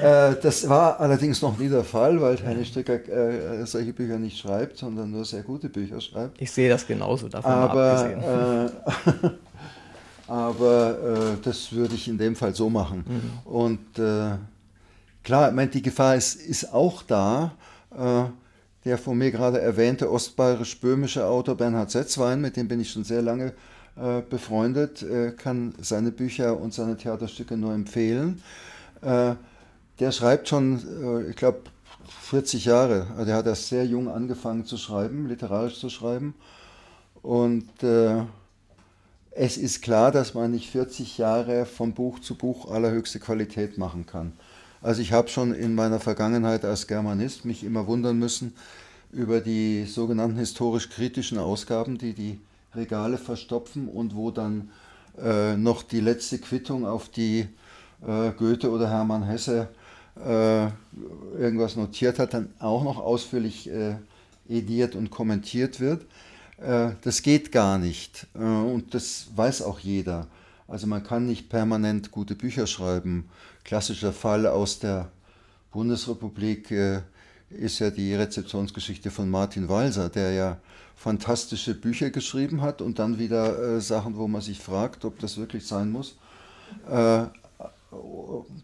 Äh, 0.00 0.30
äh, 0.30 0.36
das 0.40 0.66
war 0.66 0.98
allerdings 0.98 1.42
noch 1.42 1.58
nie 1.58 1.68
der 1.68 1.84
Fall, 1.84 2.18
weil 2.22 2.42
Heine 2.42 2.64
Stricker 2.64 3.06
äh, 3.06 3.66
solche 3.66 3.92
Bücher 3.92 4.18
nicht 4.18 4.38
schreibt, 4.38 4.78
sondern 4.78 5.10
nur 5.10 5.26
sehr 5.26 5.42
gute 5.42 5.68
Bücher 5.68 6.00
schreibt. 6.00 6.40
Ich 6.40 6.50
sehe 6.50 6.70
das 6.70 6.86
genauso, 6.86 7.28
davon 7.28 7.52
aber, 7.52 8.70
äh, 8.72 9.28
aber 10.26 11.34
äh, 11.34 11.36
das 11.42 11.70
würde 11.72 11.94
ich 11.94 12.08
in 12.08 12.16
dem 12.16 12.34
Fall 12.34 12.54
so 12.54 12.70
machen. 12.70 13.04
Mhm. 13.06 13.52
Und 13.52 13.98
äh, 13.98 14.36
klar, 15.24 15.48
ich 15.48 15.54
meine, 15.54 15.70
die 15.70 15.82
Gefahr 15.82 16.16
ist, 16.16 16.34
ist 16.36 16.72
auch 16.72 17.02
da. 17.02 17.52
der 18.84 18.98
von 18.98 19.18
mir 19.18 19.30
gerade 19.30 19.60
erwähnte 19.60 20.10
ostbayerisch-böhmische 20.10 21.26
Autor 21.26 21.56
Bernhard 21.56 21.90
Setzwein, 21.90 22.40
mit 22.40 22.56
dem 22.56 22.68
bin 22.68 22.80
ich 22.80 22.90
schon 22.90 23.04
sehr 23.04 23.22
lange 23.22 23.52
äh, 23.96 24.22
befreundet, 24.22 25.02
äh, 25.02 25.32
kann 25.32 25.74
seine 25.80 26.10
Bücher 26.12 26.58
und 26.58 26.72
seine 26.72 26.96
Theaterstücke 26.96 27.56
nur 27.56 27.74
empfehlen. 27.74 28.42
Äh, 29.02 29.34
der 29.98 30.12
schreibt 30.12 30.48
schon, 30.48 30.80
äh, 31.02 31.30
ich 31.30 31.36
glaube, 31.36 31.60
40 32.22 32.64
Jahre. 32.64 33.08
Also 33.16 33.30
er 33.30 33.36
hat 33.36 33.46
erst 33.46 33.68
sehr 33.68 33.84
jung 33.84 34.08
angefangen 34.08 34.64
zu 34.64 34.76
schreiben, 34.78 35.28
literarisch 35.28 35.78
zu 35.78 35.90
schreiben. 35.90 36.34
Und 37.20 37.82
äh, 37.82 38.22
es 39.30 39.56
ist 39.56 39.82
klar, 39.82 40.10
dass 40.10 40.34
man 40.34 40.50
nicht 40.50 40.70
40 40.70 41.18
Jahre 41.18 41.66
von 41.66 41.92
Buch 41.92 42.18
zu 42.20 42.34
Buch 42.34 42.70
allerhöchste 42.70 43.20
Qualität 43.20 43.78
machen 43.78 44.06
kann. 44.06 44.32
Also 44.82 45.00
ich 45.00 45.12
habe 45.12 45.28
schon 45.28 45.54
in 45.54 45.76
meiner 45.76 46.00
Vergangenheit 46.00 46.64
als 46.64 46.88
Germanist 46.88 47.44
mich 47.44 47.62
immer 47.62 47.86
wundern 47.86 48.18
müssen 48.18 48.52
über 49.12 49.40
die 49.40 49.84
sogenannten 49.84 50.38
historisch-kritischen 50.38 51.38
Ausgaben, 51.38 51.98
die 51.98 52.14
die 52.14 52.40
Regale 52.74 53.16
verstopfen 53.16 53.86
und 53.88 54.16
wo 54.16 54.32
dann 54.32 54.70
äh, 55.22 55.56
noch 55.56 55.82
die 55.82 56.00
letzte 56.00 56.38
Quittung 56.38 56.84
auf 56.84 57.08
die 57.08 57.46
äh, 58.04 58.30
Goethe 58.36 58.70
oder 58.70 58.90
Hermann 58.90 59.22
Hesse 59.22 59.68
äh, 60.16 60.64
irgendwas 61.38 61.76
notiert 61.76 62.18
hat, 62.18 62.34
dann 62.34 62.52
auch 62.58 62.82
noch 62.82 62.98
ausführlich 62.98 63.70
äh, 63.70 63.94
ediert 64.48 64.96
und 64.96 65.10
kommentiert 65.10 65.78
wird. 65.78 66.06
Äh, 66.56 66.90
das 67.02 67.22
geht 67.22 67.52
gar 67.52 67.78
nicht 67.78 68.26
äh, 68.34 68.38
und 68.38 68.94
das 68.94 69.28
weiß 69.36 69.62
auch 69.62 69.78
jeder. 69.78 70.26
Also 70.66 70.86
man 70.86 71.04
kann 71.04 71.26
nicht 71.26 71.50
permanent 71.50 72.10
gute 72.10 72.34
Bücher 72.34 72.66
schreiben. 72.66 73.28
Klassischer 73.64 74.12
Fall 74.12 74.46
aus 74.46 74.78
der 74.78 75.10
Bundesrepublik 75.70 76.70
ist 77.50 77.78
ja 77.78 77.90
die 77.90 78.14
Rezeptionsgeschichte 78.14 79.10
von 79.10 79.30
Martin 79.30 79.68
Walser, 79.68 80.08
der 80.08 80.32
ja 80.32 80.58
fantastische 80.96 81.74
Bücher 81.74 82.10
geschrieben 82.10 82.62
hat 82.62 82.80
und 82.80 82.98
dann 82.98 83.18
wieder 83.18 83.76
äh, 83.76 83.80
Sachen, 83.80 84.16
wo 84.16 84.28
man 84.28 84.40
sich 84.40 84.60
fragt, 84.60 85.04
ob 85.04 85.18
das 85.18 85.36
wirklich 85.36 85.66
sein 85.66 85.90
muss. 85.90 86.16
Äh, 86.88 87.24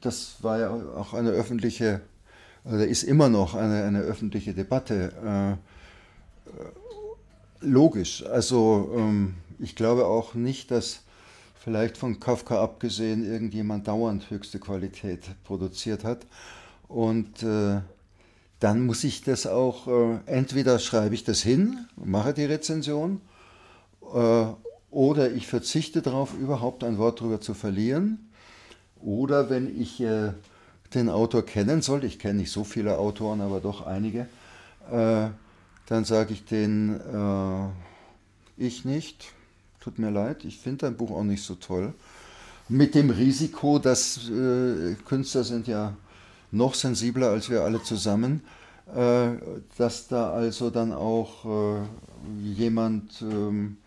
das 0.00 0.36
war 0.40 0.58
ja 0.58 0.70
auch 0.70 1.14
eine 1.14 1.30
öffentliche, 1.30 2.00
oder 2.64 2.86
ist 2.86 3.02
immer 3.02 3.28
noch 3.28 3.54
eine, 3.54 3.84
eine 3.84 4.00
öffentliche 4.00 4.54
Debatte. 4.54 5.58
Äh, 6.50 6.56
logisch, 7.60 8.24
also 8.24 8.92
ähm, 8.96 9.34
ich 9.58 9.74
glaube 9.74 10.06
auch 10.06 10.34
nicht, 10.34 10.70
dass 10.70 11.00
vielleicht 11.62 11.96
von 11.96 12.20
Kafka 12.20 12.62
abgesehen 12.62 13.24
irgendjemand 13.24 13.88
dauernd 13.88 14.30
höchste 14.30 14.58
Qualität 14.58 15.24
produziert 15.44 16.04
hat. 16.04 16.26
Und 16.88 17.42
äh, 17.42 17.80
dann 18.60 18.86
muss 18.86 19.04
ich 19.04 19.22
das 19.22 19.46
auch, 19.46 19.86
äh, 19.86 20.18
entweder 20.26 20.78
schreibe 20.78 21.14
ich 21.14 21.24
das 21.24 21.42
hin, 21.42 21.86
mache 21.96 22.32
die 22.32 22.44
Rezension, 22.44 23.20
äh, 24.14 24.46
oder 24.90 25.30
ich 25.32 25.46
verzichte 25.46 26.00
darauf, 26.00 26.34
überhaupt 26.34 26.82
ein 26.82 26.98
Wort 26.98 27.20
darüber 27.20 27.40
zu 27.40 27.54
verlieren. 27.54 28.30
Oder 29.00 29.50
wenn 29.50 29.80
ich 29.80 30.00
äh, 30.00 30.32
den 30.94 31.08
Autor 31.08 31.44
kennen 31.44 31.82
sollte, 31.82 32.06
ich 32.06 32.18
kenne 32.18 32.40
nicht 32.40 32.50
so 32.50 32.64
viele 32.64 32.98
Autoren, 32.98 33.40
aber 33.40 33.60
doch 33.60 33.86
einige, 33.86 34.26
äh, 34.90 35.28
dann 35.86 36.04
sage 36.04 36.32
ich 36.32 36.44
den, 36.44 36.98
äh, 36.98 37.68
ich 38.56 38.84
nicht, 38.84 39.32
tut 39.80 39.98
mir 39.98 40.10
leid, 40.10 40.44
ich 40.44 40.58
finde 40.58 40.86
dein 40.86 40.96
Buch 40.96 41.10
auch 41.10 41.24
nicht 41.24 41.42
so 41.42 41.54
toll. 41.54 41.94
Mit 42.68 42.94
dem 42.94 43.10
Risiko, 43.10 43.78
dass 43.78 44.28
äh, 44.28 44.94
Künstler 45.06 45.44
sind 45.44 45.66
ja 45.66 45.94
noch 46.50 46.74
sensibler 46.74 47.30
als 47.30 47.50
wir 47.50 47.62
alle 47.62 47.82
zusammen, 47.82 48.42
äh, 48.94 49.30
dass 49.76 50.08
da 50.08 50.30
also 50.32 50.70
dann 50.70 50.92
auch 50.92 51.44
äh, 51.44 51.78
jemand, 52.42 53.22
ähm, 53.22 53.78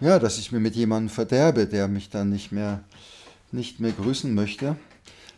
ja, 0.00 0.18
dass 0.18 0.38
ich 0.38 0.52
mir 0.52 0.60
mit 0.60 0.74
jemandem 0.74 1.08
verderbe, 1.08 1.66
der 1.66 1.88
mich 1.88 2.10
dann 2.10 2.30
nicht 2.30 2.52
mehr, 2.52 2.84
nicht 3.52 3.80
mehr 3.80 3.92
grüßen 3.92 4.32
möchte. 4.34 4.76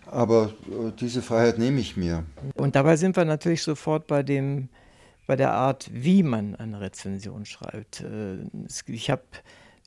Aber 0.07 0.53
äh, 0.69 0.93
diese 1.01 1.21
Freiheit 1.21 1.59
nehme 1.59 1.81
ich 1.81 1.97
mir. 1.97 2.25
Und 2.55 2.77
dabei 2.77 2.97
sind 2.97 3.17
wir 3.17 3.25
natürlich 3.25 3.63
sofort 3.63 4.07
bei 4.07 4.23
dem, 4.23 4.69
bei 5.27 5.37
der 5.37 5.53
Art, 5.53 5.91
wie 5.93 6.23
man 6.23 6.55
eine 6.55 6.81
Rezension 6.81 7.45
schreibt. 7.45 8.03
Äh, 8.03 8.39
ich 8.87 9.11
habe 9.11 9.23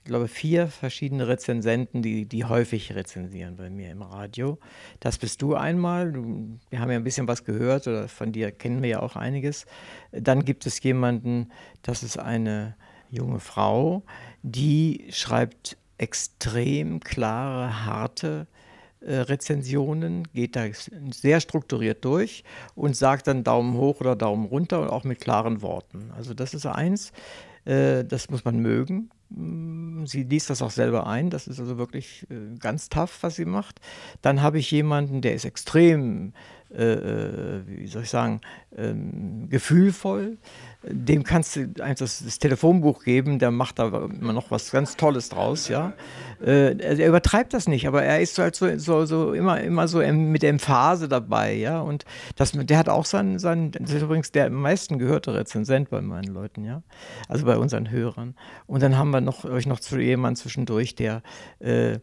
glaube, 0.04 0.28
vier 0.28 0.68
verschiedene 0.68 1.28
Rezensenten, 1.28 2.02
die, 2.02 2.26
die 2.26 2.46
häufig 2.46 2.96
rezensieren 2.96 3.56
bei 3.56 3.70
mir 3.70 3.92
im 3.92 4.02
Radio. 4.02 4.58
Das 5.00 5.18
bist 5.18 5.42
du 5.42 5.56
einmal. 5.56 6.14
Wir 6.70 6.80
haben 6.80 6.92
ja 6.92 6.98
ein 6.98 7.04
bisschen 7.04 7.28
was 7.28 7.44
gehört 7.44 7.88
oder 7.88 8.08
von 8.08 8.32
dir 8.32 8.52
kennen 8.52 8.82
wir 8.82 8.90
ja 8.90 9.00
auch 9.02 9.16
einiges. 9.16 9.66
Dann 10.12 10.46
gibt 10.46 10.66
es 10.66 10.82
jemanden, 10.82 11.52
das 11.82 12.04
ist 12.04 12.18
eine 12.18 12.76
junge 13.10 13.40
Frau, 13.40 14.04
die 14.44 15.08
schreibt 15.10 15.78
extrem 15.98 17.00
klare, 17.00 17.86
harte 17.86 18.48
äh, 19.02 19.16
Rezensionen, 19.16 20.28
geht 20.34 20.56
da 20.56 20.66
sehr 21.12 21.40
strukturiert 21.40 22.04
durch 22.06 22.44
und 22.76 22.96
sagt 22.96 23.28
dann 23.28 23.44
Daumen 23.44 23.76
hoch 23.76 24.02
oder 24.02 24.16
Daumen 24.16 24.46
runter 24.46 24.82
und 24.82 24.90
auch 24.90 25.04
mit 25.04 25.20
klaren 25.20 25.62
Worten. 25.62 26.12
Also 26.16 26.34
das 26.34 26.54
ist 26.54 26.66
eins, 26.66 27.12
äh, 27.66 28.04
das 28.04 28.30
muss 28.30 28.46
man 28.46 28.60
mögen. 28.60 29.10
Mm, 29.30 30.06
sie 30.06 30.24
liest 30.24 30.50
das 30.50 30.62
auch 30.62 30.72
selber 30.72 31.08
ein, 31.08 31.30
das 31.30 31.48
ist 31.48 31.60
also 31.60 31.78
wirklich 31.78 32.26
äh, 32.30 32.58
ganz 32.60 32.90
tough, 32.90 33.20
was 33.22 33.36
sie 33.36 33.46
macht. 33.46 33.80
Dann 34.22 34.42
habe 34.42 34.60
ich 34.60 34.72
jemanden, 34.72 35.22
der 35.22 35.34
ist 35.34 35.46
extrem, 35.46 36.34
äh, 36.72 36.94
äh 36.94 37.62
wie 37.66 37.88
soll 37.88 38.04
ich 38.04 38.10
sagen, 38.10 38.42
ähm, 38.76 39.50
gefühlvoll 39.50 40.38
dem 40.84 41.24
kannst 41.24 41.58
du 41.58 41.68
das, 41.68 41.98
das, 41.98 42.40
Telefonbuch 42.40 43.04
geben, 43.04 43.38
der 43.38 43.52
macht 43.52 43.80
da 43.80 43.88
immer 43.88 44.32
noch 44.32 44.50
was 44.50 44.72
ganz 44.72 44.96
Tolles 44.96 45.28
draus, 45.28 45.68
ja. 45.68 45.92
Äh, 46.42 46.78
er 46.78 47.08
übertreibt 47.08 47.54
das 47.54 47.68
nicht, 47.68 47.86
aber 47.86 48.04
er 48.04 48.22
ist 48.22 48.38
halt 48.40 48.56
so, 48.56 48.78
so, 48.78 49.06
so 49.06 49.34
immer, 49.34 49.60
immer 49.60 49.90
so 49.90 50.00
mit 50.00 50.42
Emphase 50.44 51.10
dabei, 51.10 51.54
ja. 51.54 51.82
Und 51.82 52.06
das, 52.38 52.54
der 52.54 52.78
hat 52.78 52.88
auch 52.88 53.04
seinen, 53.04 53.40
seinen, 53.40 53.72
das 53.72 53.92
ist 53.92 54.04
übrigens 54.04 54.32
der 54.32 54.46
am 54.46 54.54
meisten 54.54 55.00
gehörte 55.00 55.34
Rezensent 55.34 55.90
bei 55.90 56.00
meinen 56.00 56.34
Leuten, 56.34 56.64
ja. 56.64 56.82
Also 57.28 57.46
bei 57.46 57.58
unseren 57.58 57.92
Hörern. 57.92 58.36
Und 58.66 58.82
dann 58.82 58.98
haben 58.98 59.10
wir 59.10 59.20
noch 59.20 59.44
euch 59.44 59.66
noch 59.66 59.82
zu 59.82 60.00
jemand 60.00 60.38
zwischendurch, 60.38 60.96
der 60.96 61.24
äh, 61.60 62.00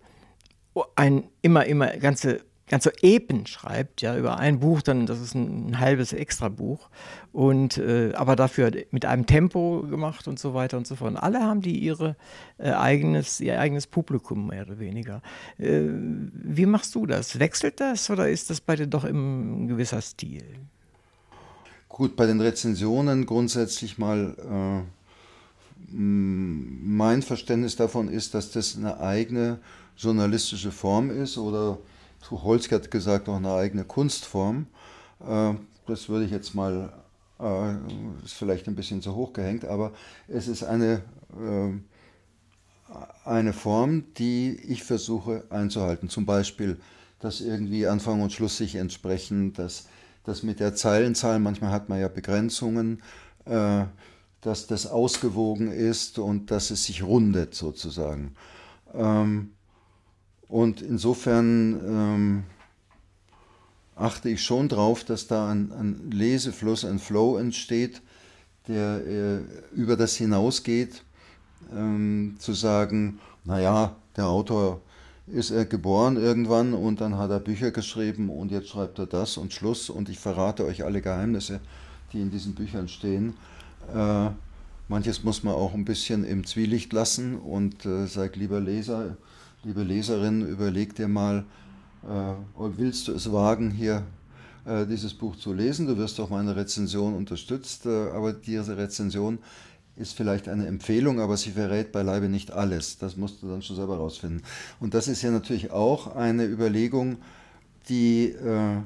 ein 0.97 1.25
immer, 1.41 1.64
immer 1.64 1.97
ganze 1.97 2.41
ganz 2.69 2.85
so 2.85 2.91
Epen 3.01 3.47
schreibt, 3.47 4.03
ja, 4.03 4.17
über 4.17 4.39
ein 4.39 4.59
Buch, 4.59 4.83
dann 4.83 5.07
das 5.07 5.21
ist 5.21 5.35
ein, 5.35 5.71
ein 5.71 5.79
halbes 5.79 6.12
Extrabuch 6.12 6.89
und 7.33 7.79
äh, 7.79 8.12
aber 8.14 8.35
dafür 8.35 8.73
mit 8.91 9.05
einem 9.05 9.27
Tempo 9.27 9.83
gemacht 9.89 10.27
und 10.27 10.39
so 10.39 10.53
weiter 10.53 10.77
und 10.77 10.87
so 10.87 10.97
fort. 10.97 11.12
Und 11.12 11.17
alle 11.17 11.41
haben 11.41 11.61
die 11.61 11.79
ihre 11.79 12.17
äh, 12.59 12.71
eigenes 12.71 13.41
ihr 13.41 13.61
eigenes 13.61 13.87
Publikum 13.87 14.49
mehr 14.49 14.67
oder 14.67 14.79
weniger. 14.79 15.23
Äh, 15.59 15.83
wie 15.89 16.67
machst 16.67 16.95
du 16.95 17.07
das? 17.07 17.39
Wechselt 17.39 17.81
das 17.81 18.11
oder 18.11 18.29
ist 18.29 18.51
das 18.51 18.61
bei 18.61 18.75
dir 18.75 18.89
doch 18.89 19.05
im 19.05 19.69
gewisser 19.69 20.01
Stil? 20.01 20.45
Gut, 21.89 22.17
bei 22.17 22.27
den 22.27 22.41
Rezensionen 22.41 23.27
grundsätzlich 23.27 23.97
mal 23.97 24.85
äh, 24.85 24.97
mein 25.89 27.23
Verständnis 27.23 27.77
davon 27.77 28.09
ist, 28.09 28.35
dass 28.35 28.51
das 28.51 28.77
eine 28.77 28.99
eigene 28.99 29.61
journalistische 29.97 30.73
Form 30.73 31.11
ist 31.11 31.39
oder 31.39 31.79
Tucholsky 32.27 32.74
hat 32.74 32.91
gesagt, 32.91 33.29
auch 33.29 33.37
eine 33.37 33.55
eigene 33.55 33.85
Kunstform. 33.85 34.66
Äh, 35.20 35.55
das 35.87 36.09
würde 36.09 36.24
ich 36.24 36.33
jetzt 36.33 36.57
mal, 36.57 36.93
äh, 37.39 37.74
ist 38.24 38.35
vielleicht 38.35 38.66
ein 38.66 38.74
bisschen 38.74 39.01
zu 39.01 39.14
hoch 39.14 39.33
gehängt, 39.33 39.64
aber 39.64 39.93
es 40.27 40.49
ist 40.49 40.64
eine, 40.64 41.03
äh, 41.41 41.72
eine 43.24 43.53
Form, 43.53 44.12
die 44.14 44.59
ich 44.66 44.83
versuche 44.83 45.45
einzuhalten. 45.51 46.09
Zum 46.09 46.27
Beispiel, 46.27 46.81
dass 47.20 47.41
irgendwie 47.41 47.87
Anfang 47.87 48.20
und 48.20 48.33
Schluss 48.33 48.57
sich 48.57 48.74
entsprechen, 48.74 49.53
dass 49.53 49.87
das 50.24 50.43
mit 50.43 50.59
der 50.59 50.74
Zeilenzahl, 50.74 51.39
manchmal 51.39 51.70
hat 51.70 51.89
man 51.89 52.01
ja 52.01 52.09
Begrenzungen, 52.09 53.01
dass 53.45 54.66
das 54.66 54.87
ausgewogen 54.89 55.70
ist 55.70 56.18
und 56.18 56.51
dass 56.51 56.70
es 56.70 56.85
sich 56.85 57.05
rundet 57.05 57.55
sozusagen. 57.55 58.35
Ähm, 58.93 59.56
und 60.49 60.81
insofern 60.81 61.81
ähm, 61.87 62.45
achte 63.97 64.29
ich 64.29 64.43
schon 64.43 64.69
darauf, 64.69 65.05
dass 65.05 65.27
da 65.27 65.51
ein, 65.51 65.73
ein, 65.73 66.11
Lesefluss, 66.11 66.85
ein 66.85 66.99
Flow 66.99 67.39
entsteht, 67.39 68.03
der 68.69 69.07
äh, 69.07 69.41
über 69.75 69.97
das 69.97 70.17
hinausgeht, 70.17 71.03
ähm, 71.75 72.37
zu 72.39 72.53
sagen, 72.53 73.19
naja, 73.45 73.97
der 74.17 74.27
Autor 74.27 74.81
ist 75.27 75.51
er 75.51 75.65
geboren 75.65 76.17
irgendwann 76.17 76.73
und 76.73 77.01
dann 77.01 77.17
hat 77.17 77.31
er 77.31 77.41
Bücher 77.41 77.73
geschrieben 77.73 78.31
und 78.31 78.53
jetzt 78.53 78.69
schreibt 78.69 78.99
er 78.99 79.07
das 79.07 79.37
und 79.37 79.53
Schluss 79.53 79.91
und 79.91 80.09
ich 80.09 80.21
verrate 80.21 80.65
euch 80.65 80.85
alle 80.85 81.03
Geheimnisse, 81.03 81.61
die 82.13 82.21
in 82.21 82.31
diesen 82.31 82.55
Büchern 82.55 82.87
stehen. 82.87 83.35
Äh, 83.93 84.31
manches 84.89 85.25
muss 85.25 85.43
man 85.43 85.55
auch 85.55 85.75
ein 85.75 85.85
bisschen 85.85 86.25
im 86.25 86.47
Zwielicht 86.47 86.93
lassen 86.93 87.37
und 87.39 87.85
äh, 87.87 88.07
sagt, 88.07 88.37
lieber 88.37 88.61
Leser, 88.61 89.17
liebe 89.67 89.83
Leserin, 89.83 90.47
überleg 90.47 90.95
dir 90.95 91.09
mal, 91.09 91.45
äh, 92.05 92.35
willst 92.77 93.09
du 93.09 93.12
es 93.12 93.33
wagen, 93.33 93.73
hier 93.73 94.05
äh, 94.64 94.87
dieses 94.87 95.12
Buch 95.12 95.35
zu 95.35 95.53
lesen? 95.53 95.89
Du 95.89 95.99
wirst 95.99 96.21
auch 96.21 96.31
meine 96.31 96.55
Rezension 96.55 97.14
unterstützt, 97.14 97.85
äh, 97.85 98.11
aber 98.11 98.33
diese 98.33 98.77
Rezension 98.77 99.41
ist 99.97 100.12
vielleicht 100.12 100.49
eine 100.49 100.69
Empfehlung, 100.69 101.19
aber 101.19 101.37
sie 101.37 101.51
verrät 101.51 101.91
beileibe 101.91 102.29
nicht 102.29 102.53
alles. 102.53 102.99
Das 102.99 103.17
musst 103.17 103.43
du 103.43 103.49
dann 103.49 103.61
schon 103.61 103.75
selber 103.75 103.97
rausfinden. 103.97 104.43
Und 104.79 104.95
das 104.95 105.09
ist 105.09 105.23
ja 105.23 105.33
natürlich 105.33 105.73
auch 105.73 106.14
eine 106.14 106.45
Überlegung, 106.45 107.17
die 107.89 108.27
äh, 108.27 108.77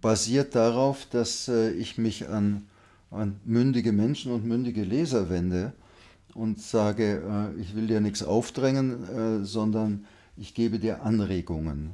basiert 0.00 0.54
darauf, 0.54 1.04
dass 1.10 1.48
äh, 1.48 1.72
ich 1.72 1.98
mich 1.98 2.28
an, 2.28 2.68
an 3.10 3.40
mündige 3.44 3.90
Menschen 3.90 4.30
und 4.30 4.44
mündige 4.44 4.84
Leser 4.84 5.30
wende 5.30 5.72
und 6.34 6.60
sage, 6.60 7.22
äh, 7.56 7.60
ich 7.60 7.74
will 7.74 7.86
dir 7.86 8.00
nichts 8.00 8.22
aufdrängen, 8.22 9.42
äh, 9.42 9.44
sondern 9.44 10.06
ich 10.36 10.54
gebe 10.54 10.78
dir 10.78 11.02
Anregungen. 11.02 11.90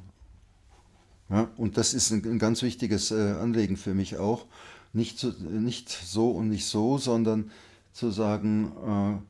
Ja, 1.31 1.49
und 1.57 1.77
das 1.77 1.93
ist 1.93 2.11
ein, 2.11 2.39
ganz 2.39 2.63
wichtiges 2.63 3.11
äh, 3.11 3.33
Anliegen 3.33 3.77
für 3.77 3.95
mich 3.95 4.17
auch. 4.17 4.47
Nicht 4.93 5.19
so, 5.19 5.33
nicht 5.39 5.91
so 5.91 6.31
und 6.31 6.49
nicht 6.49 6.67
so, 6.67 6.97
sondern 6.97 7.51
zu 7.93 8.11
sagen, 8.11 9.21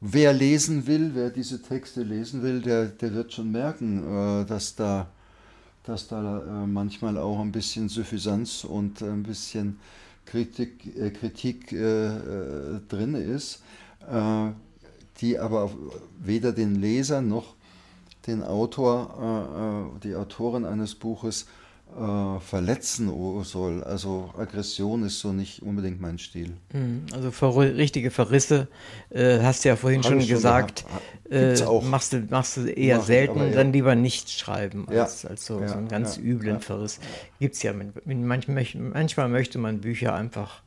wer 0.00 0.32
lesen 0.32 0.86
will, 0.86 1.12
wer 1.14 1.30
diese 1.30 1.60
Texte 1.60 2.02
lesen 2.02 2.42
will, 2.42 2.60
der, 2.60 2.86
der 2.86 3.14
wird 3.14 3.32
schon 3.32 3.50
merken, 3.50 4.44
dass 4.46 4.76
da, 4.76 5.08
dass 5.82 6.06
da 6.06 6.66
manchmal 6.66 7.18
auch 7.18 7.40
ein 7.40 7.50
bisschen 7.50 7.88
Suffisanz 7.88 8.62
und 8.64 9.02
ein 9.02 9.24
bisschen 9.24 9.80
Kritik, 10.26 10.94
Kritik 11.14 11.70
drin 11.70 13.14
ist, 13.14 13.62
die 15.20 15.38
aber 15.38 15.70
weder 16.18 16.52
den 16.52 16.74
Leser 16.76 17.22
noch 17.22 17.54
den 18.26 18.42
Autor, 18.42 19.98
die 20.02 20.14
Autorin 20.14 20.64
eines 20.64 20.94
Buches 20.94 21.46
äh, 21.94 22.40
verletzen 22.40 23.12
soll. 23.44 23.84
Also 23.84 24.30
Aggression 24.38 25.04
ist 25.04 25.20
so 25.20 25.32
nicht 25.32 25.62
unbedingt 25.62 26.00
mein 26.00 26.18
Stil. 26.18 26.54
Mhm. 26.72 27.04
Also 27.12 27.30
ver 27.30 27.54
richtige 27.56 28.10
Verrisse, 28.10 28.68
äh, 29.10 29.40
hast 29.40 29.64
du 29.64 29.68
ja 29.68 29.76
vorhin 29.76 30.02
schon 30.02 30.26
gesagt, 30.26 30.86
äh, 31.30 31.54
machst, 31.82 32.14
du, 32.14 32.26
machst 32.30 32.56
du 32.56 32.66
eher 32.66 32.98
Mach 32.98 33.04
selten, 33.04 33.48
ich, 33.48 33.54
dann 33.54 33.72
lieber 33.72 33.94
nicht 33.94 34.30
schreiben 34.30 34.88
als, 34.88 35.24
ja. 35.24 35.30
als 35.30 35.44
so, 35.44 35.60
ja, 35.60 35.68
so, 35.68 35.74
einen 35.74 35.88
ganz 35.88 36.16
ja, 36.16 36.22
üblen 36.22 36.60
Verriss. 36.60 36.98
Gibt 37.38 37.56
es 37.56 37.62
ja, 37.62 37.74
manchmal, 37.74 38.66
manchmal 38.74 39.28
möchte 39.28 39.58
man 39.58 39.80
Bücher 39.82 40.14
einfach 40.14 40.62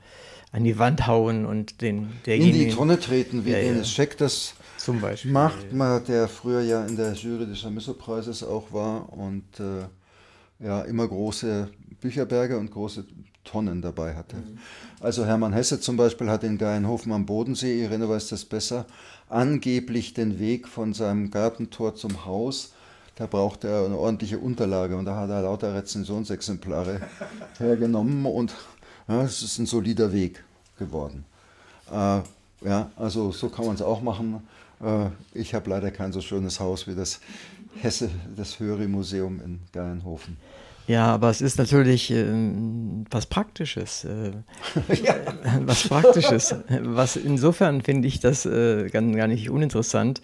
an 0.55 0.63
die 0.63 0.79
Wand 0.79 1.05
hauen 1.05 1.45
und 1.45 1.81
den 1.81 2.13
in 2.25 2.53
die 2.53 2.69
Tonne 2.69 2.97
treten, 2.97 3.43
wie 3.43 3.51
ja, 3.51 3.59
Dennis 3.59 3.91
Scheck 3.91 4.17
das 4.17 4.53
zum 4.77 5.01
Beispiel 5.01 5.31
macht, 5.31 6.07
der 6.07 6.29
früher 6.29 6.61
ja 6.61 6.85
in 6.85 6.95
der 6.95 7.11
Jury 7.11 7.45
des 7.45 7.59
Chamisso-Preises 7.59 8.41
auch 8.41 8.71
war 8.71 9.11
und 9.11 9.43
äh, 9.59 10.63
ja 10.65 10.81
immer 10.83 11.09
große 11.09 11.69
Bücherberge 11.99 12.57
und 12.57 12.71
große 12.71 13.03
Tonnen 13.43 13.81
dabei 13.81 14.15
hatte. 14.15 14.37
Mhm. 14.37 14.57
Also 15.01 15.25
Hermann 15.25 15.51
Hesse 15.51 15.81
zum 15.81 15.97
Beispiel 15.97 16.29
hat 16.29 16.45
in 16.45 16.57
Geienhofen 16.57 17.11
am 17.11 17.25
Bodensee, 17.25 17.83
Irene 17.83 18.07
weiß 18.07 18.29
das 18.29 18.45
besser, 18.45 18.85
angeblich 19.27 20.13
den 20.13 20.39
Weg 20.39 20.69
von 20.69 20.93
seinem 20.93 21.31
Gartentor 21.31 21.95
zum 21.95 22.25
Haus, 22.25 22.71
da 23.15 23.27
brauchte 23.27 23.67
er 23.67 23.85
eine 23.85 23.97
ordentliche 23.97 24.39
Unterlage 24.39 24.95
und 24.95 25.05
da 25.05 25.17
hat 25.17 25.29
er 25.29 25.41
lauter 25.41 25.73
Rezensionsexemplare 25.73 27.01
hergenommen 27.57 28.25
und 28.25 28.53
ja, 29.07 29.23
es 29.23 29.41
ist 29.41 29.59
ein 29.59 29.65
solider 29.65 30.11
Weg 30.11 30.43
geworden. 30.77 31.25
Äh, 31.91 32.21
ja, 32.61 32.91
also 32.95 33.31
so 33.31 33.49
kann 33.49 33.65
man 33.65 33.75
es 33.75 33.81
auch 33.81 34.01
machen. 34.01 34.41
Äh, 34.81 35.09
ich 35.33 35.53
habe 35.53 35.69
leider 35.69 35.91
kein 35.91 36.11
so 36.11 36.21
schönes 36.21 36.59
Haus 36.59 36.87
wie 36.87 36.95
das 36.95 37.19
Hesse, 37.81 38.09
das 38.35 38.59
Höri-Museum 38.59 39.41
in 39.43 39.59
Geilenhofen. 39.71 40.37
Ja, 40.87 41.07
aber 41.07 41.31
es 41.31 41.41
ist 41.41 41.57
natürlich 41.57 42.11
äh, 42.11 42.25
was 43.09 43.25
Praktisches. 43.25 44.05
Äh, 44.05 44.31
ja. 45.03 45.15
Was 45.65 45.87
Praktisches. 45.87 46.55
Was 46.81 47.15
insofern 47.15 47.81
finde 47.81 48.07
ich 48.07 48.19
das 48.19 48.45
äh, 48.45 48.89
gar, 48.89 49.01
gar 49.01 49.27
nicht 49.27 49.49
uninteressant, 49.49 50.21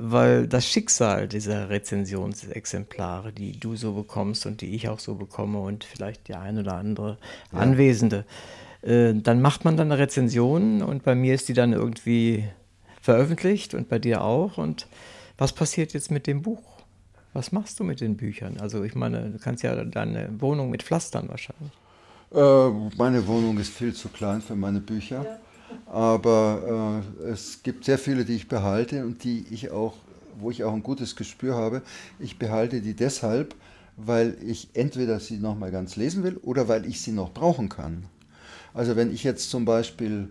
weil 0.00 0.46
das 0.46 0.66
Schicksal 0.66 1.28
dieser 1.28 1.70
Rezensionsexemplare, 1.70 3.32
die 3.32 3.58
du 3.58 3.76
so 3.76 3.92
bekommst 3.92 4.46
und 4.46 4.60
die 4.60 4.74
ich 4.74 4.88
auch 4.88 4.98
so 4.98 5.14
bekomme 5.14 5.58
und 5.58 5.84
vielleicht 5.84 6.28
der 6.28 6.40
ein 6.40 6.58
oder 6.58 6.74
andere 6.74 7.18
ja. 7.52 7.58
Anwesende, 7.58 8.24
äh, 8.82 9.14
dann 9.14 9.42
macht 9.42 9.64
man 9.64 9.76
dann 9.76 9.90
eine 9.90 10.00
Rezension 10.00 10.82
und 10.82 11.02
bei 11.02 11.14
mir 11.14 11.34
ist 11.34 11.48
die 11.48 11.54
dann 11.54 11.72
irgendwie 11.72 12.44
veröffentlicht 13.02 13.74
und 13.74 13.88
bei 13.88 13.98
dir 13.98 14.22
auch. 14.22 14.58
Und 14.58 14.86
was 15.36 15.52
passiert 15.52 15.92
jetzt 15.92 16.10
mit 16.10 16.26
dem 16.26 16.42
Buch? 16.42 16.62
Was 17.32 17.52
machst 17.52 17.78
du 17.80 17.84
mit 17.84 18.00
den 18.00 18.16
Büchern? 18.16 18.58
Also 18.58 18.84
ich 18.84 18.94
meine, 18.94 19.30
du 19.30 19.38
kannst 19.38 19.62
ja 19.62 19.84
deine 19.84 20.30
Wohnung 20.40 20.70
mit 20.70 20.82
Pflastern 20.82 21.28
wahrscheinlich. 21.28 21.72
Äh, 22.32 22.70
meine 22.96 23.26
Wohnung 23.26 23.58
ist 23.58 23.72
viel 23.72 23.94
zu 23.94 24.08
klein 24.08 24.42
für 24.42 24.54
meine 24.54 24.80
Bücher. 24.80 25.24
Ja. 25.24 25.38
Aber 25.86 27.02
äh, 27.22 27.28
es 27.28 27.62
gibt 27.62 27.84
sehr 27.84 27.98
viele, 27.98 28.24
die 28.24 28.36
ich 28.36 28.48
behalte 28.48 29.04
und 29.04 29.24
die 29.24 29.46
ich 29.50 29.70
auch, 29.70 29.94
wo 30.38 30.50
ich 30.50 30.64
auch 30.64 30.72
ein 30.72 30.82
gutes 30.82 31.16
Gespür 31.16 31.54
habe. 31.54 31.82
Ich 32.18 32.38
behalte 32.38 32.80
die 32.80 32.94
deshalb, 32.94 33.54
weil 33.96 34.36
ich 34.44 34.68
entweder 34.74 35.20
sie 35.20 35.38
nochmal 35.38 35.70
ganz 35.70 35.96
lesen 35.96 36.22
will 36.22 36.36
oder 36.42 36.68
weil 36.68 36.86
ich 36.86 37.00
sie 37.00 37.12
noch 37.12 37.32
brauchen 37.32 37.68
kann. 37.68 38.04
Also 38.74 38.96
wenn 38.96 39.12
ich 39.12 39.24
jetzt 39.24 39.50
zum 39.50 39.64
Beispiel 39.64 40.28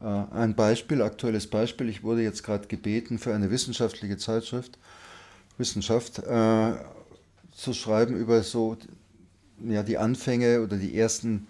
äh, 0.00 0.04
ein 0.04 0.54
Beispiel, 0.54 1.02
aktuelles 1.02 1.46
Beispiel, 1.46 1.88
ich 1.88 2.02
wurde 2.02 2.22
jetzt 2.22 2.42
gerade 2.42 2.66
gebeten 2.68 3.18
für 3.18 3.34
eine 3.34 3.50
wissenschaftliche 3.50 4.18
Zeitschrift, 4.18 4.78
Wissenschaft, 5.56 6.18
äh, 6.18 6.72
zu 7.54 7.72
schreiben 7.72 8.16
über 8.16 8.42
so 8.42 8.76
ja, 9.64 9.82
die 9.82 9.96
Anfänge 9.96 10.60
oder 10.62 10.76
die 10.76 10.98
ersten 10.98 11.46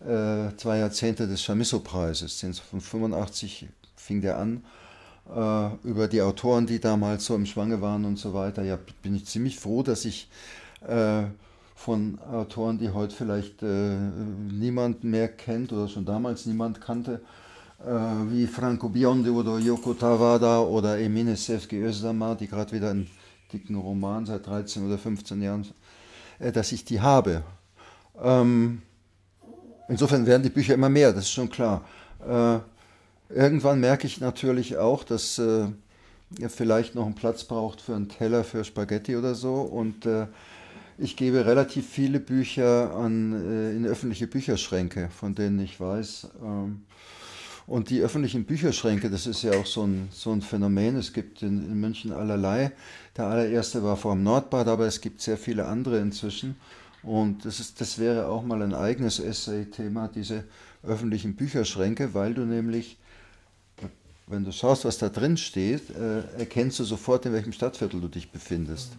zwei 0.00 0.78
Jahrzehnte 0.78 1.26
des 1.26 1.42
Chamisso-Preises. 1.42 2.44
Von 2.70 2.80
85 2.80 3.68
fing 3.96 4.20
der 4.20 4.38
an. 4.38 4.62
Äh, 5.34 5.68
über 5.86 6.08
die 6.08 6.22
Autoren, 6.22 6.66
die 6.66 6.80
damals 6.80 7.26
so 7.26 7.34
im 7.34 7.44
Schwange 7.44 7.80
waren 7.82 8.04
und 8.04 8.18
so 8.18 8.32
weiter. 8.32 8.62
Ja, 8.62 8.78
bin 9.02 9.14
ich 9.14 9.26
ziemlich 9.26 9.58
froh, 9.58 9.82
dass 9.82 10.04
ich 10.06 10.30
äh, 10.86 11.24
von 11.74 12.18
Autoren, 12.32 12.78
die 12.78 12.90
heute 12.90 13.14
vielleicht 13.14 13.62
äh, 13.62 13.96
niemand 14.50 15.04
mehr 15.04 15.28
kennt 15.28 15.72
oder 15.72 15.86
schon 15.86 16.06
damals 16.06 16.46
niemand 16.46 16.80
kannte, 16.80 17.20
äh, 17.84 17.90
wie 18.30 18.46
Franco 18.46 18.88
Biondi 18.88 19.28
oder 19.28 19.58
Yoko 19.58 19.92
Tawada 19.94 20.60
oder 20.60 20.98
Emine 20.98 21.36
Sevgi 21.36 21.82
Özdamar, 21.82 22.34
die 22.34 22.48
gerade 22.48 22.72
wieder 22.72 22.90
einen 22.90 23.10
dicken 23.52 23.76
Roman 23.76 24.24
seit 24.24 24.46
13 24.46 24.86
oder 24.86 24.96
15 24.96 25.42
Jahren, 25.42 25.66
äh, 26.38 26.50
dass 26.50 26.72
ich 26.72 26.86
die 26.86 27.00
habe. 27.00 27.42
Ähm, 28.20 28.80
insofern 29.88 30.26
werden 30.26 30.42
die 30.42 30.50
Bücher 30.50 30.74
immer 30.74 30.88
mehr, 30.88 31.12
das 31.12 31.24
ist 31.24 31.32
schon 31.32 31.50
klar. 31.50 31.84
Äh, 32.26 32.58
irgendwann 33.34 33.80
merke 33.80 34.06
ich 34.06 34.20
natürlich 34.20 34.76
auch, 34.76 35.04
dass 35.04 35.38
äh, 35.38 35.66
ihr 36.38 36.50
vielleicht 36.50 36.94
noch 36.94 37.06
einen 37.06 37.14
Platz 37.14 37.44
braucht 37.44 37.80
für 37.80 37.94
einen 37.94 38.08
Teller 38.08 38.44
für 38.44 38.64
Spaghetti 38.64 39.16
oder 39.16 39.34
so 39.34 39.54
und 39.54 40.06
äh, 40.06 40.26
ich 40.98 41.16
gebe 41.16 41.46
relativ 41.46 41.88
viele 41.88 42.20
Bücher 42.20 42.94
an, 42.94 43.32
äh, 43.32 43.76
in 43.76 43.86
öffentliche 43.86 44.26
Bücherschränke, 44.26 45.08
von 45.10 45.34
denen 45.34 45.60
ich 45.60 45.78
weiß, 45.78 46.28
ähm, 46.42 46.82
und 47.68 47.90
die 47.90 48.00
öffentlichen 48.00 48.44
Bücherschränke, 48.44 49.10
das 49.10 49.26
ist 49.26 49.42
ja 49.42 49.52
auch 49.52 49.66
so 49.66 49.86
ein, 49.86 50.08
so 50.10 50.32
ein 50.32 50.40
Phänomen. 50.40 50.96
Es 50.96 51.12
gibt 51.12 51.42
in, 51.42 51.58
in 51.70 51.78
München 51.78 52.12
allerlei. 52.12 52.72
Der 53.14 53.26
allererste 53.26 53.84
war 53.84 53.98
vor 53.98 54.14
dem 54.14 54.22
Nordbad, 54.22 54.68
aber 54.68 54.86
es 54.86 55.02
gibt 55.02 55.20
sehr 55.20 55.36
viele 55.36 55.66
andere 55.66 55.98
inzwischen. 55.98 56.56
Und 57.02 57.44
das, 57.44 57.60
ist, 57.60 57.80
das 57.80 57.98
wäre 57.98 58.26
auch 58.26 58.42
mal 58.42 58.62
ein 58.62 58.74
eigenes 58.74 59.20
Essay-Thema, 59.20 60.08
diese 60.08 60.44
öffentlichen 60.82 61.36
Bücherschränke, 61.36 62.14
weil 62.14 62.34
du 62.34 62.42
nämlich, 62.42 62.98
wenn 64.26 64.44
du 64.44 64.52
schaust, 64.52 64.84
was 64.84 64.98
da 64.98 65.08
drin 65.08 65.36
steht, 65.36 65.90
äh, 65.90 66.20
erkennst 66.38 66.78
du 66.80 66.84
sofort, 66.84 67.26
in 67.26 67.32
welchem 67.32 67.52
Stadtviertel 67.52 68.00
du 68.00 68.08
dich 68.08 68.30
befindest. 68.30 68.92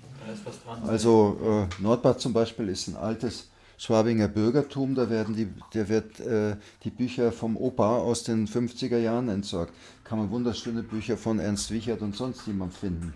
Also 0.87 1.67
äh, 1.79 1.81
Nordbad 1.81 2.21
zum 2.21 2.33
Beispiel 2.33 2.69
ist 2.69 2.87
ein 2.87 2.95
altes 2.95 3.49
Schwabinger 3.77 4.27
Bürgertum, 4.27 4.93
da 4.93 5.09
werden 5.09 5.35
die, 5.35 5.47
der 5.73 5.87
wird 5.87 6.19
äh, 6.19 6.57
die 6.83 6.89
Bücher 6.89 7.31
vom 7.31 7.55
Opa 7.55 7.97
aus 7.97 8.23
den 8.23 8.45
50er 8.45 8.97
Jahren 8.97 9.29
entsorgt. 9.29 9.73
Kann 10.03 10.19
man 10.19 10.29
wunderschöne 10.31 10.83
Bücher 10.83 11.15
von 11.15 11.39
Ernst 11.39 11.71
Wichert 11.71 12.01
und 12.01 12.13
sonst 12.13 12.45
jemand 12.45 12.73
finden, 12.73 13.13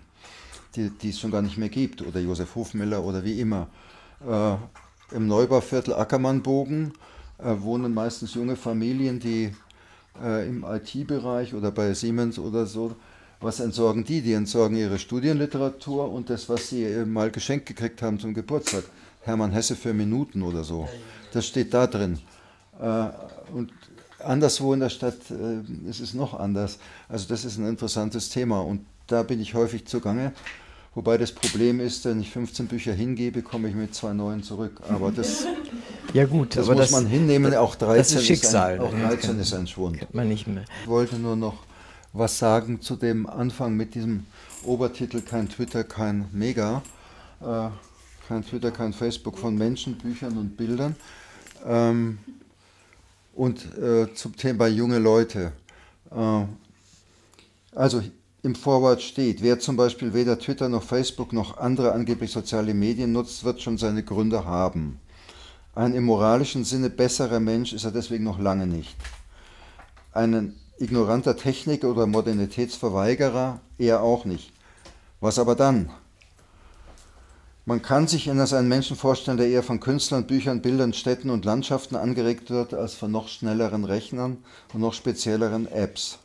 die, 0.74 0.88
die 0.88 1.10
es 1.10 1.20
schon 1.20 1.30
gar 1.30 1.42
nicht 1.42 1.58
mehr 1.58 1.68
gibt, 1.68 2.00
oder 2.00 2.18
Josef 2.18 2.54
Hofmüller 2.54 3.04
oder 3.04 3.24
wie 3.24 3.38
immer. 3.40 3.68
Äh, 4.26 4.56
Im 5.14 5.26
Neubauviertel 5.26 5.94
Ackermannbogen 5.94 6.92
äh, 7.38 7.54
wohnen 7.58 7.92
meistens 7.92 8.34
junge 8.34 8.56
Familien, 8.56 9.20
die 9.20 9.54
äh, 10.22 10.48
im 10.48 10.64
IT-Bereich 10.64 11.54
oder 11.54 11.70
bei 11.70 11.92
Siemens 11.92 12.38
oder 12.38 12.66
so 12.66 12.96
was 13.40 13.60
entsorgen 13.60 14.04
die? 14.04 14.22
Die 14.22 14.32
entsorgen 14.32 14.74
ihre 14.74 14.98
Studienliteratur 14.98 16.10
und 16.10 16.30
das, 16.30 16.48
was 16.48 16.70
sie 16.70 17.04
mal 17.04 17.30
geschenkt 17.30 17.66
gekriegt 17.66 18.00
haben 18.00 18.18
zum 18.18 18.32
Geburtstag. 18.32 18.84
Hermann 19.20 19.52
Hesse 19.52 19.76
für 19.76 19.92
Minuten 19.92 20.42
oder 20.42 20.64
so. 20.64 20.88
Das 21.32 21.46
steht 21.46 21.74
da 21.74 21.86
drin. 21.86 22.18
Und 23.52 23.70
anderswo 24.18 24.72
in 24.72 24.80
der 24.80 24.88
Stadt 24.88 25.18
ist 25.86 26.00
es 26.00 26.14
noch 26.14 26.32
anders. 26.32 26.78
Also 27.06 27.28
das 27.28 27.44
ist 27.44 27.58
ein 27.58 27.68
interessantes 27.68 28.30
Thema 28.30 28.60
und 28.60 28.86
da 29.08 29.22
bin 29.22 29.40
ich 29.40 29.52
häufig 29.52 29.86
zugange. 29.86 30.32
Wobei 30.94 31.18
das 31.18 31.32
Problem 31.32 31.80
ist, 31.80 32.04
wenn 32.04 32.20
ich 32.20 32.30
15 32.30 32.68
Bücher 32.68 32.92
hingebe, 32.92 33.42
komme 33.42 33.68
ich 33.68 33.74
mit 33.74 33.94
zwei 33.94 34.12
neuen 34.12 34.42
zurück. 34.42 34.80
Aber 34.88 35.10
das, 35.10 35.44
ja 36.12 36.24
gut, 36.24 36.56
das 36.56 36.68
muss 36.68 36.76
das, 36.76 36.90
man 36.92 37.06
hinnehmen. 37.06 37.52
Auch 37.54 37.74
13, 37.74 37.96
das 37.96 38.12
ist, 38.12 38.26
Schicksal, 38.26 38.76
ist 38.76 38.80
ein, 38.80 39.04
auch 39.04 39.08
13 39.08 39.40
ist 39.40 39.54
ein 39.54 39.66
Schwund. 39.66 40.14
Man 40.14 40.28
nicht 40.28 40.46
mehr. 40.46 40.64
Ich 40.82 40.88
wollte 40.88 41.16
nur 41.16 41.34
noch 41.34 41.64
was 42.12 42.38
sagen 42.38 42.80
zu 42.80 42.94
dem 42.94 43.26
Anfang 43.26 43.74
mit 43.74 43.96
diesem 43.96 44.26
Obertitel 44.64 45.20
Kein 45.20 45.48
Twitter, 45.48 45.82
kein 45.82 46.28
Mega. 46.32 46.82
Äh, 47.40 47.68
kein 48.28 48.44
Twitter, 48.44 48.70
kein 48.70 48.92
Facebook 48.92 49.36
von 49.36 49.56
Menschen, 49.56 49.98
Büchern 49.98 50.38
und 50.38 50.56
Bildern. 50.56 50.94
Ähm, 51.66 52.18
und 53.34 53.76
äh, 53.76 54.14
zum 54.14 54.36
Thema 54.36 54.68
junge 54.68 54.98
Leute. 54.98 55.52
Äh, 56.10 56.44
also 57.74 58.02
im 58.44 58.54
Vorwort 58.54 59.00
steht, 59.00 59.42
wer 59.42 59.58
zum 59.58 59.76
Beispiel 59.76 60.12
weder 60.12 60.38
Twitter 60.38 60.68
noch 60.68 60.82
Facebook 60.82 61.32
noch 61.32 61.56
andere 61.56 61.92
angeblich 61.92 62.30
soziale 62.30 62.74
Medien 62.74 63.10
nutzt, 63.10 63.42
wird 63.42 63.62
schon 63.62 63.78
seine 63.78 64.02
Gründe 64.02 64.44
haben. 64.44 65.00
Ein 65.74 65.94
im 65.94 66.04
moralischen 66.04 66.62
Sinne 66.62 66.90
besserer 66.90 67.40
Mensch 67.40 67.72
ist 67.72 67.84
er 67.84 67.90
deswegen 67.90 68.22
noch 68.22 68.38
lange 68.38 68.66
nicht. 68.66 68.96
Einen 70.12 70.60
ignoranter 70.78 71.38
Techniker 71.38 71.90
oder 71.90 72.06
Modernitätsverweigerer 72.06 73.62
eher 73.78 74.02
auch 74.02 74.26
nicht. 74.26 74.52
Was 75.20 75.38
aber 75.38 75.54
dann? 75.54 75.88
Man 77.64 77.80
kann 77.80 78.08
sich 78.08 78.26
in 78.26 78.36
das 78.36 78.52
einen 78.52 78.68
Menschen 78.68 78.98
vorstellen, 78.98 79.38
der 79.38 79.48
eher 79.48 79.62
von 79.62 79.80
Künstlern, 79.80 80.26
Büchern, 80.26 80.60
Bildern, 80.60 80.92
Städten 80.92 81.30
und 81.30 81.46
Landschaften 81.46 81.96
angeregt 81.96 82.50
wird, 82.50 82.74
als 82.74 82.92
von 82.92 83.10
noch 83.10 83.28
schnelleren 83.28 83.84
Rechnern 83.84 84.36
und 84.74 84.82
noch 84.82 84.92
spezielleren 84.92 85.66
Apps. 85.66 86.18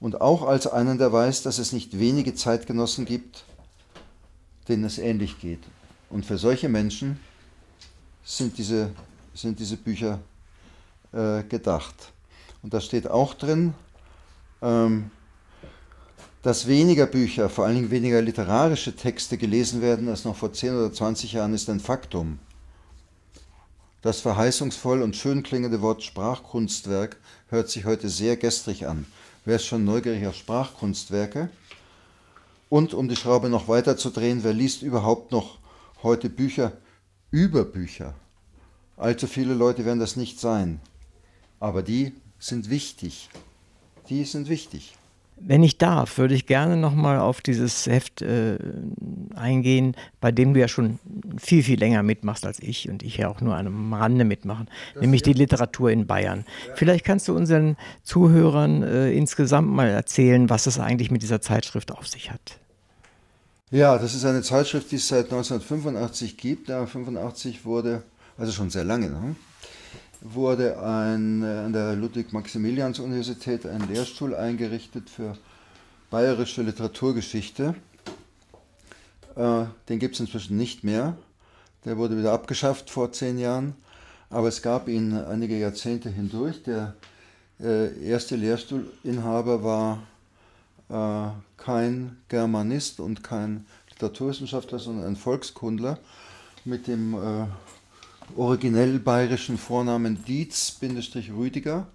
Und 0.00 0.20
auch 0.20 0.42
als 0.42 0.66
einen, 0.66 0.98
der 0.98 1.12
weiß, 1.12 1.42
dass 1.42 1.58
es 1.58 1.72
nicht 1.72 1.98
wenige 1.98 2.34
Zeitgenossen 2.34 3.04
gibt, 3.04 3.44
denen 4.68 4.84
es 4.84 4.98
ähnlich 4.98 5.40
geht. 5.40 5.60
Und 6.10 6.26
für 6.26 6.38
solche 6.38 6.68
Menschen 6.68 7.18
sind 8.24 8.58
diese, 8.58 8.90
sind 9.34 9.58
diese 9.58 9.76
Bücher 9.76 10.20
äh, 11.12 11.42
gedacht. 11.44 12.12
Und 12.62 12.72
da 12.74 12.80
steht 12.80 13.08
auch 13.08 13.34
drin, 13.34 13.74
ähm, 14.62 15.10
dass 16.42 16.66
weniger 16.66 17.06
Bücher, 17.06 17.48
vor 17.48 17.64
allen 17.64 17.76
Dingen 17.76 17.90
weniger 17.90 18.20
literarische 18.20 18.94
Texte 18.94 19.38
gelesen 19.38 19.80
werden 19.80 20.08
als 20.08 20.24
noch 20.24 20.36
vor 20.36 20.52
10 20.52 20.76
oder 20.76 20.92
20 20.92 21.32
Jahren, 21.32 21.54
ist 21.54 21.70
ein 21.70 21.80
Faktum. 21.80 22.38
Das 24.02 24.20
verheißungsvoll 24.20 25.00
und 25.00 25.16
schön 25.16 25.42
klingende 25.42 25.80
Wort 25.80 26.02
Sprachkunstwerk 26.02 27.16
hört 27.48 27.70
sich 27.70 27.86
heute 27.86 28.10
sehr 28.10 28.36
gestrig 28.36 28.86
an. 28.86 29.06
Wer 29.46 29.56
ist 29.56 29.66
schon 29.66 29.84
neugierig 29.84 30.26
auf 30.26 30.36
Sprachkunstwerke? 30.36 31.50
Und 32.70 32.94
um 32.94 33.08
die 33.08 33.16
Schraube 33.16 33.50
noch 33.50 33.68
weiter 33.68 33.96
zu 33.98 34.08
drehen, 34.08 34.42
wer 34.42 34.54
liest 34.54 34.80
überhaupt 34.80 35.32
noch 35.32 35.58
heute 36.02 36.30
Bücher 36.30 36.72
über 37.30 37.64
Bücher? 37.64 38.14
Allzu 38.96 39.26
viele 39.26 39.52
Leute 39.52 39.84
werden 39.84 39.98
das 39.98 40.16
nicht 40.16 40.40
sein. 40.40 40.80
Aber 41.60 41.82
die 41.82 42.14
sind 42.38 42.70
wichtig. 42.70 43.28
Die 44.08 44.24
sind 44.24 44.48
wichtig. 44.48 44.96
Wenn 45.46 45.62
ich 45.62 45.76
darf, 45.76 46.16
würde 46.16 46.34
ich 46.34 46.46
gerne 46.46 46.76
nochmal 46.76 47.18
auf 47.18 47.42
dieses 47.42 47.86
Heft 47.86 48.22
äh, 48.22 48.56
eingehen, 49.34 49.94
bei 50.20 50.32
dem 50.32 50.54
du 50.54 50.60
ja 50.60 50.68
schon 50.68 50.98
viel, 51.36 51.62
viel 51.62 51.78
länger 51.78 52.02
mitmachst 52.02 52.46
als 52.46 52.60
ich 52.60 52.88
und 52.88 53.02
ich 53.02 53.18
ja 53.18 53.28
auch 53.28 53.42
nur 53.42 53.56
am 53.56 53.92
Rande 53.92 54.24
mitmachen, 54.24 54.68
das 54.94 55.02
nämlich 55.02 55.22
die 55.22 55.34
Literatur 55.34 55.90
in 55.90 56.06
Bayern. 56.06 56.46
Ja. 56.66 56.74
Vielleicht 56.76 57.04
kannst 57.04 57.28
du 57.28 57.36
unseren 57.36 57.76
Zuhörern 58.02 58.82
äh, 58.82 59.12
insgesamt 59.12 59.70
mal 59.70 59.88
erzählen, 59.88 60.48
was 60.48 60.66
es 60.66 60.78
eigentlich 60.78 61.10
mit 61.10 61.22
dieser 61.22 61.42
Zeitschrift 61.42 61.92
auf 61.92 62.08
sich 62.08 62.30
hat. 62.30 62.58
Ja, 63.70 63.98
das 63.98 64.14
ist 64.14 64.24
eine 64.24 64.42
Zeitschrift, 64.42 64.92
die 64.92 64.96
es 64.96 65.08
seit 65.08 65.24
1985 65.24 66.36
gibt. 66.36 66.68
Ja, 66.68 66.86
85 66.86 67.64
wurde, 67.64 68.02
also 68.38 68.52
schon 68.52 68.70
sehr 68.70 68.84
lange, 68.84 69.10
ne? 69.10 69.36
Wurde 70.24 70.80
ein, 70.82 71.42
äh, 71.42 71.46
an 71.46 71.72
der 71.72 71.94
Ludwig-Maximilians-Universität 71.94 73.66
ein 73.66 73.86
Lehrstuhl 73.86 74.34
eingerichtet 74.34 75.10
für 75.10 75.36
bayerische 76.10 76.62
Literaturgeschichte. 76.62 77.74
Äh, 79.36 79.64
den 79.88 79.98
gibt 79.98 80.14
es 80.14 80.20
inzwischen 80.20 80.56
nicht 80.56 80.82
mehr. 80.82 81.16
Der 81.84 81.98
wurde 81.98 82.16
wieder 82.16 82.32
abgeschafft 82.32 82.88
vor 82.88 83.12
zehn 83.12 83.38
Jahren, 83.38 83.74
aber 84.30 84.48
es 84.48 84.62
gab 84.62 84.88
ihn 84.88 85.12
einige 85.12 85.58
Jahrzehnte 85.58 86.08
hindurch. 86.08 86.62
Der 86.62 86.94
äh, 87.60 88.08
erste 88.08 88.36
Lehrstuhlinhaber 88.36 89.62
war 89.62 90.02
kein 91.56 92.18
Germanist 92.28 93.00
und 93.00 93.24
kein 93.24 93.64
Literaturwissenschaftler, 93.90 94.78
sondern 94.78 95.06
ein 95.06 95.16
Volkskundler 95.16 95.98
mit 96.66 96.86
dem 96.86 97.14
originell 98.36 98.98
bayerischen 98.98 99.58
Vornamen 99.58 100.24
Dietz-Rüdiger. 100.24 101.86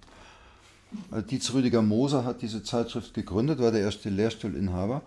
Also 1.12 1.28
Dietz 1.28 1.54
Rüdiger 1.54 1.82
Moser 1.82 2.26
hat 2.26 2.42
diese 2.42 2.64
Zeitschrift 2.64 3.14
gegründet, 3.14 3.60
war 3.60 3.72
der 3.72 3.82
erste 3.82 4.10
Lehrstuhlinhaber. 4.10 5.02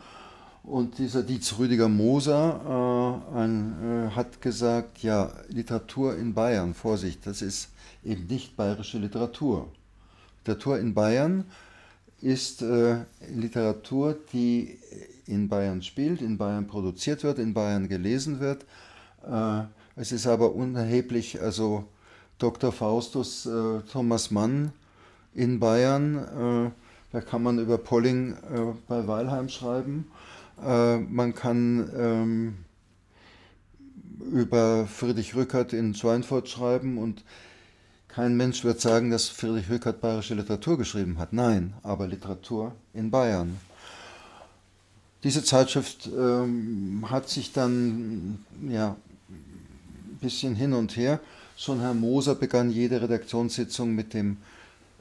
Und 0.63 0.99
dieser 0.99 1.25
Dietz 1.25 1.59
Rüdiger 1.59 1.89
Moser 1.89 3.23
äh, 3.35 3.37
ein, 3.37 3.75
äh, 3.83 4.11
hat 4.11 4.41
gesagt, 4.41 5.03
ja, 5.03 5.33
Literatur 5.49 6.17
in 6.17 6.35
Bayern, 6.35 6.75
Vorsicht, 6.75 7.27
das 7.27 7.43
ist 7.43 7.71
eben 8.05 8.27
nicht 8.27 8.57
bayerische 8.57 8.99
Literatur. 8.99 9.69
Literatur 10.45 10.79
in 10.79 10.95
Bayern 10.95 11.45
ist 12.21 12.63
äh, 12.63 12.99
Literatur, 13.35 14.17
die 14.33 14.79
in 15.27 15.49
Bayern 15.49 15.83
spielt, 15.83 16.23
in 16.23 16.39
Bayern 16.39 16.69
produziert 16.69 17.25
wird, 17.25 17.41
in 17.41 17.55
Bayern 17.55 17.89
gelesen 17.89 18.39
wird. 18.39 18.65
Es 19.95 20.11
ist 20.11 20.27
aber 20.27 20.55
unerheblich, 20.55 21.43
also 21.43 21.85
Dr. 22.39 22.73
Faustus 22.73 23.47
äh, 23.47 23.81
Thomas 23.91 24.31
Mann 24.31 24.73
in 25.35 25.61
Bayern, 25.61 26.17
äh, 26.17 26.71
da 27.13 27.21
kann 27.21 27.43
man 27.43 27.59
über 27.59 27.77
Polling 27.77 28.33
äh, 28.33 28.73
bei 28.89 29.07
Weilheim 29.07 29.51
schreiben. 29.51 30.11
Äh, 30.65 30.97
man 30.97 31.35
kann 31.35 31.91
ähm, 31.95 32.55
über 34.33 34.87
Friedrich 34.87 35.35
Rückert 35.35 35.75
in 35.75 35.95
Schweinfurt 35.95 36.49
schreiben 36.49 36.97
und 36.97 37.23
kein 38.09 38.37
Mensch 38.37 38.65
wird 38.65 38.81
sagen, 38.81 39.11
dass 39.11 39.29
Friedrich 39.29 39.69
Rückert 39.71 40.01
bayerische 40.01 40.35
Literatur 40.35 40.79
geschrieben 40.79 41.19
hat. 41.19 41.33
Nein, 41.33 41.75
aber 41.83 42.07
Literatur 42.07 42.73
in 42.95 43.11
Bayern. 43.11 43.59
Diese 45.23 45.45
Zeitschrift 45.45 46.09
ähm, 46.09 47.07
hat 47.09 47.29
sich 47.29 47.53
dann 47.53 48.45
ja, 48.69 48.97
bisschen 50.23 50.55
hin 50.55 50.73
und 50.73 50.97
her. 50.97 51.21
Schon 51.57 51.81
Herr 51.81 51.93
Moser 51.93 52.35
begann 52.35 52.71
jede 52.71 53.03
Redaktionssitzung 53.03 53.95
mit 53.95 54.15
dem 54.15 54.39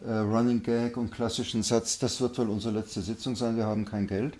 äh, 0.05 0.11
Running 0.11 0.63
Gag 0.63 0.97
und 0.97 1.11
klassischen 1.11 1.63
Satz, 1.63 1.99
das 1.99 2.19
wird 2.19 2.37
wohl 2.37 2.49
unsere 2.49 2.73
letzte 2.73 3.01
Sitzung 3.01 3.35
sein, 3.35 3.55
wir 3.55 3.65
haben 3.65 3.85
kein 3.85 4.07
Geld. 4.07 4.33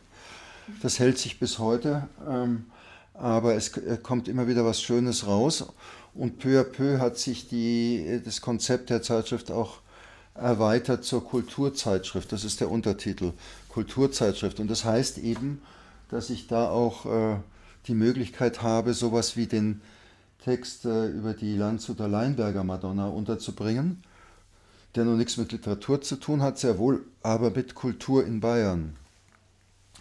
Das 0.82 1.00
hält 1.00 1.18
sich 1.18 1.40
bis 1.40 1.60
heute, 1.60 2.08
ähm, 2.30 2.66
aber 3.14 3.56
es 3.56 3.78
äh, 3.78 3.98
kommt 4.02 4.28
immer 4.28 4.48
wieder 4.48 4.66
was 4.66 4.82
Schönes 4.82 5.28
raus. 5.28 5.66
Und 6.14 6.40
peu 6.40 6.60
à 6.60 6.64
peu 6.64 7.00
hat 7.00 7.18
sich 7.18 7.48
die, 7.48 8.22
das 8.26 8.42
Konzept 8.42 8.90
der 8.90 9.02
Zeitschrift 9.02 9.50
auch 9.50 9.78
erweitert 10.36 11.06
zur 11.06 11.24
Kulturzeitschrift. 11.24 12.32
Das 12.32 12.44
ist 12.44 12.60
der 12.60 12.70
Untertitel, 12.70 13.32
Kulturzeitschrift. 13.70 14.60
Und 14.60 14.70
das 14.70 14.84
heißt 14.84 15.20
eben, 15.20 15.62
dass 16.10 16.30
ich 16.30 16.48
da 16.48 16.70
auch 16.70 17.06
äh, 17.06 17.38
die 17.88 17.94
Möglichkeit 17.94 18.62
habe, 18.62 18.94
sowas 18.94 19.38
wie 19.38 19.48
den 19.48 19.82
Text 20.44 20.86
über 20.86 21.34
die 21.34 21.56
Landshuter 21.56 22.08
Leinberger 22.08 22.64
Madonna 22.64 23.08
unterzubringen, 23.08 24.04
der 24.96 25.06
noch 25.06 25.16
nichts 25.16 25.38
mit 25.38 25.52
Literatur 25.52 26.02
zu 26.02 26.16
tun 26.16 26.42
hat, 26.42 26.58
sehr 26.58 26.78
wohl, 26.78 27.06
aber 27.22 27.52
mit 27.52 27.76
Kultur 27.76 28.26
in 28.26 28.40
Bayern. 28.40 28.96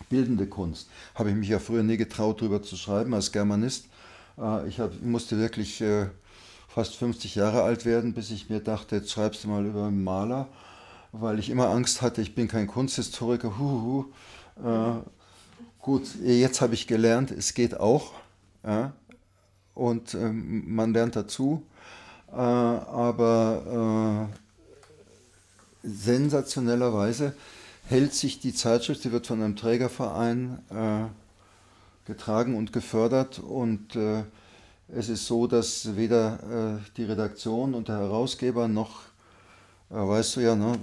Bildende 0.09 0.47
Kunst. 0.47 0.89
Habe 1.15 1.31
ich 1.31 1.37
mich 1.37 1.49
ja 1.49 1.59
früher 1.59 1.83
nie 1.83 1.99
getraut, 1.99 2.41
darüber 2.41 2.63
zu 2.63 2.77
schreiben 2.77 3.13
als 3.13 3.33
Germanist. 3.33 3.87
Äh, 4.39 4.67
ich 4.69 4.81
musste 5.03 5.39
wirklich 5.39 5.81
äh, 5.83 6.07
fast 6.69 6.97
50 6.97 7.35
Jahre 7.35 7.63
alt 7.63 7.85
werden, 7.85 8.15
bis 8.15 8.31
ich 8.31 8.49
mir 8.49 8.61
dachte, 8.61 8.97
jetzt 8.97 9.11
schreibst 9.11 9.45
du 9.45 9.49
mal 9.49 9.67
über 9.67 9.87
einen 9.87 10.03
Maler, 10.03 10.49
weil 11.13 11.39
ich 11.39 11.51
immer 11.51 11.69
Angst 11.69 12.01
hatte, 12.03 12.23
ich 12.23 12.35
bin 12.35 12.49
kein 12.49 12.67
Kunsthistoriker. 12.67 13.59
Huhuhu. 13.59 14.07
Äh, 14.65 15.01
gut, 15.81 16.03
jetzt 16.23 16.61
habe 16.61 16.75
ich 16.75 16.87
gelernt, 16.87 17.31
es 17.31 17.55
geht 17.55 17.79
auch. 17.79 18.13
Ja? 18.65 18.93
Und 19.81 20.13
ähm, 20.13 20.75
man 20.75 20.93
lernt 20.93 21.17
dazu. 21.17 21.63
Äh, 22.31 22.35
aber 22.35 24.29
äh, 25.83 25.89
sensationellerweise 25.89 27.35
hält 27.89 28.13
sich 28.13 28.41
die 28.41 28.53
Zeitschrift, 28.53 29.03
die 29.05 29.11
wird 29.11 29.27
von 29.27 29.43
einem 29.43 29.57
Trägerverein 29.57 30.59
äh, 30.69 31.05
getragen 32.05 32.59
und 32.59 32.75
gefördert 32.75 33.39
und 33.39 33.97
äh, 33.97 34.25
es 34.95 35.09
ist 35.09 35.25
so, 35.25 35.47
dass 35.47 35.97
weder 35.97 36.81
äh, 36.83 36.91
die 36.99 37.05
Redaktion 37.05 37.73
und 37.73 37.89
der 37.89 38.01
Herausgeber 38.01 38.69
noch, 38.69 39.05
äh, 39.89 39.95
weißt 39.95 40.37
du 40.37 40.41
ja, 40.41 40.57
ne, 40.57 40.79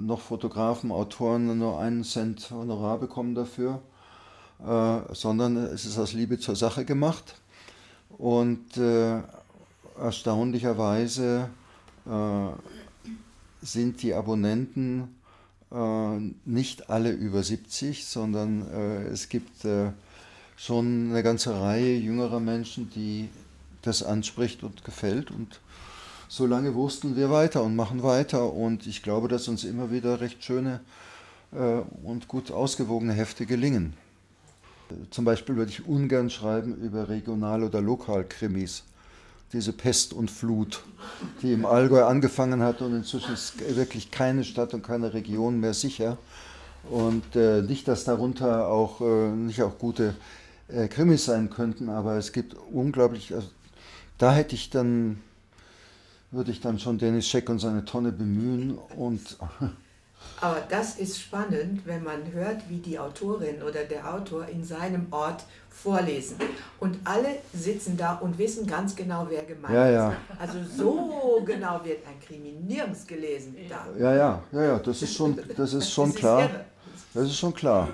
noch 0.00 0.22
Fotografen, 0.22 0.90
Autoren 0.90 1.58
nur 1.58 1.78
einen 1.78 2.02
Cent 2.02 2.50
Honorar 2.50 2.98
bekommen 2.98 3.34
dafür, 3.34 3.82
sondern 5.12 5.56
es 5.56 5.84
ist 5.84 5.98
aus 5.98 6.14
Liebe 6.14 6.36
zur 6.40 6.56
Sache 6.56 6.84
gemacht. 6.84 7.36
Und 8.18 8.76
äh, 8.76 9.20
erstaunlicherweise 9.98 11.48
äh, 12.06 13.64
sind 13.64 14.02
die 14.02 14.12
Abonnenten 14.12 15.16
äh, 15.70 16.18
nicht 16.44 16.90
alle 16.90 17.12
über 17.12 17.42
70, 17.42 18.06
sondern 18.06 18.62
es 19.12 19.28
gibt 19.28 19.66
schon 20.56 21.10
eine 21.10 21.22
ganze 21.22 21.60
Reihe 21.60 21.96
jüngerer 21.96 22.40
Menschen, 22.40 22.90
die 22.90 23.28
das 23.82 24.02
anspricht 24.02 24.64
und 24.64 24.84
gefällt. 24.84 25.30
Und 25.30 25.60
so 26.28 26.46
lange 26.46 26.74
wursteln 26.74 27.16
wir 27.16 27.30
weiter 27.30 27.62
und 27.62 27.76
machen 27.76 28.02
weiter. 28.02 28.52
Und 28.52 28.86
ich 28.86 29.02
glaube, 29.02 29.28
dass 29.28 29.48
uns 29.48 29.64
immer 29.64 29.90
wieder 29.90 30.20
recht 30.20 30.44
schöne 30.44 30.80
äh, 31.52 31.80
und 32.02 32.28
gut 32.28 32.50
ausgewogene 32.50 33.12
Hefte 33.12 33.46
gelingen. 33.46 33.94
Zum 35.10 35.24
Beispiel 35.24 35.56
würde 35.56 35.70
ich 35.70 35.86
ungern 35.86 36.30
schreiben 36.30 36.76
über 36.76 37.08
Regional- 37.08 37.62
oder 37.62 37.80
Lokalkrimis. 37.80 38.84
Diese 39.52 39.72
Pest 39.72 40.12
und 40.12 40.30
Flut, 40.30 40.82
die 41.40 41.52
im 41.52 41.64
Allgäu 41.64 42.04
angefangen 42.04 42.62
hat 42.62 42.82
und 42.82 42.94
inzwischen 42.94 43.32
ist 43.32 43.54
wirklich 43.76 44.10
keine 44.10 44.44
Stadt 44.44 44.74
und 44.74 44.82
keine 44.82 45.14
Region 45.14 45.58
mehr 45.60 45.72
sicher. 45.72 46.18
Und 46.90 47.34
äh, 47.34 47.62
nicht, 47.62 47.88
dass 47.88 48.04
darunter 48.04 48.68
auch 48.68 49.00
äh, 49.00 49.30
nicht 49.30 49.62
auch 49.62 49.78
gute 49.78 50.14
äh, 50.68 50.88
Krimis 50.88 51.24
sein 51.24 51.50
könnten, 51.50 51.88
aber 51.88 52.16
es 52.16 52.32
gibt 52.32 52.54
unglaublich, 52.70 53.34
also 53.34 53.48
da 54.18 54.32
hätte 54.32 54.54
ich 54.54 54.70
dann, 54.70 55.20
würde 56.30 56.50
ich 56.50 56.60
dann 56.60 56.78
schon 56.78 56.98
Dennis 56.98 57.26
Scheck 57.26 57.48
und 57.48 57.58
seine 57.58 57.84
Tonne 57.84 58.12
bemühen 58.12 58.78
und. 58.96 59.38
Aber 60.40 60.62
das 60.68 60.96
ist 60.96 61.20
spannend, 61.20 61.82
wenn 61.84 62.04
man 62.04 62.32
hört, 62.32 62.68
wie 62.68 62.78
die 62.78 62.98
Autorin 62.98 63.62
oder 63.62 63.84
der 63.84 64.12
Autor 64.12 64.46
in 64.46 64.64
seinem 64.64 65.06
Ort 65.10 65.44
vorlesen. 65.70 66.36
Und 66.80 66.98
alle 67.04 67.38
sitzen 67.52 67.96
da 67.96 68.14
und 68.14 68.38
wissen 68.38 68.66
ganz 68.66 68.94
genau, 68.94 69.26
wer 69.28 69.42
gemeint 69.42 69.74
ja, 69.74 69.90
ja. 69.90 70.10
ist. 70.10 70.16
Also 70.38 70.58
so 70.76 71.42
genau 71.46 71.80
wird 71.84 72.06
ein 72.06 72.20
Krimi 72.24 72.52
nirgends 72.66 73.06
gelesen. 73.06 73.56
Da. 73.68 73.86
Ja, 73.98 74.14
ja, 74.14 74.42
ja, 74.52 74.62
ja, 74.62 74.78
das 74.78 75.02
ist 75.02 75.14
schon, 75.14 75.38
das 75.56 75.74
ist 75.74 75.90
schon 75.90 76.10
das 76.10 76.18
klar. 76.18 76.44
Ist 76.44 76.52
das 77.14 77.24
ist 77.24 77.38
schon 77.38 77.54
klar. 77.54 77.88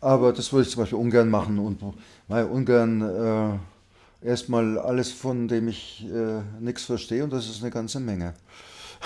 Aber 0.00 0.32
das 0.32 0.52
würde 0.52 0.66
ich 0.66 0.72
zum 0.72 0.82
Beispiel 0.82 0.98
ungern 0.98 1.28
machen 1.28 1.58
und 1.58 1.80
weil 2.28 2.44
ungern 2.44 3.60
äh, 4.22 4.26
erstmal 4.26 4.78
alles, 4.78 5.12
von 5.12 5.48
dem 5.48 5.68
ich 5.68 6.06
äh, 6.06 6.40
nichts 6.60 6.84
verstehe 6.84 7.24
und 7.24 7.32
das 7.32 7.48
ist 7.48 7.62
eine 7.62 7.70
ganze 7.70 8.00
Menge. 8.00 8.34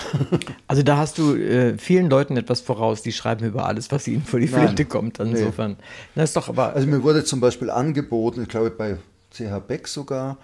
also 0.67 0.83
da 0.83 0.97
hast 0.97 1.17
du 1.17 1.35
äh, 1.35 1.77
vielen 1.77 2.09
Leuten 2.09 2.35
etwas 2.37 2.61
voraus, 2.61 3.01
die 3.01 3.11
schreiben 3.11 3.45
über 3.45 3.65
alles, 3.65 3.91
was 3.91 4.07
ihnen 4.07 4.23
vor 4.23 4.39
die 4.39 4.47
Flinte 4.47 4.85
kommt. 4.85 5.19
Insofern. 5.19 5.71
Nee. 5.71 5.77
Das 6.15 6.31
ist 6.31 6.35
doch 6.35 6.49
aber. 6.49 6.73
Also 6.73 6.87
mir 6.87 7.01
wurde 7.01 7.23
zum 7.23 7.39
Beispiel 7.39 7.69
angeboten, 7.69 8.41
ich 8.43 8.49
glaube 8.49 8.71
bei 8.71 8.97
CH 9.31 9.59
Beck 9.67 9.87
sogar, 9.87 10.37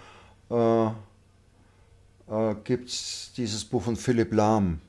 äh, 0.50 0.86
äh 0.86 0.90
gibt 2.64 2.88
es 2.88 3.32
dieses 3.36 3.64
Buch 3.64 3.82
von 3.82 3.96
Philipp 3.96 4.32
Lahm. 4.32 4.80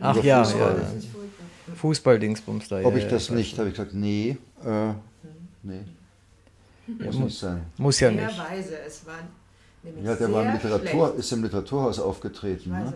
Ach 0.00 0.22
ja, 0.22 0.44
Fußball. 0.44 0.76
ja. 0.80 1.74
Fußball-Dingsbums 1.74 2.68
da. 2.68 2.80
Ob 2.84 2.92
ja, 2.92 2.98
ich 2.98 3.08
das 3.08 3.28
ja, 3.28 3.34
nicht, 3.34 3.58
habe 3.58 3.68
ich 3.68 3.74
gesagt, 3.74 3.94
nee, 3.94 4.38
äh, 4.64 4.92
nee. 5.62 5.80
Muss 6.86 7.14
ja, 7.14 7.20
nicht 7.20 7.38
sein. 7.38 7.62
Muss 7.76 8.00
ja 8.00 8.10
nicht. 8.10 8.24
Es 8.86 9.04
war 9.04 9.14
ja, 10.02 10.14
der 10.14 10.32
war 10.32 10.44
im 10.44 10.52
Literatur, 10.52 11.14
ist 11.16 11.32
im 11.32 11.42
Literaturhaus 11.42 11.98
aufgetreten. 12.00 12.70
Ne? 12.70 12.92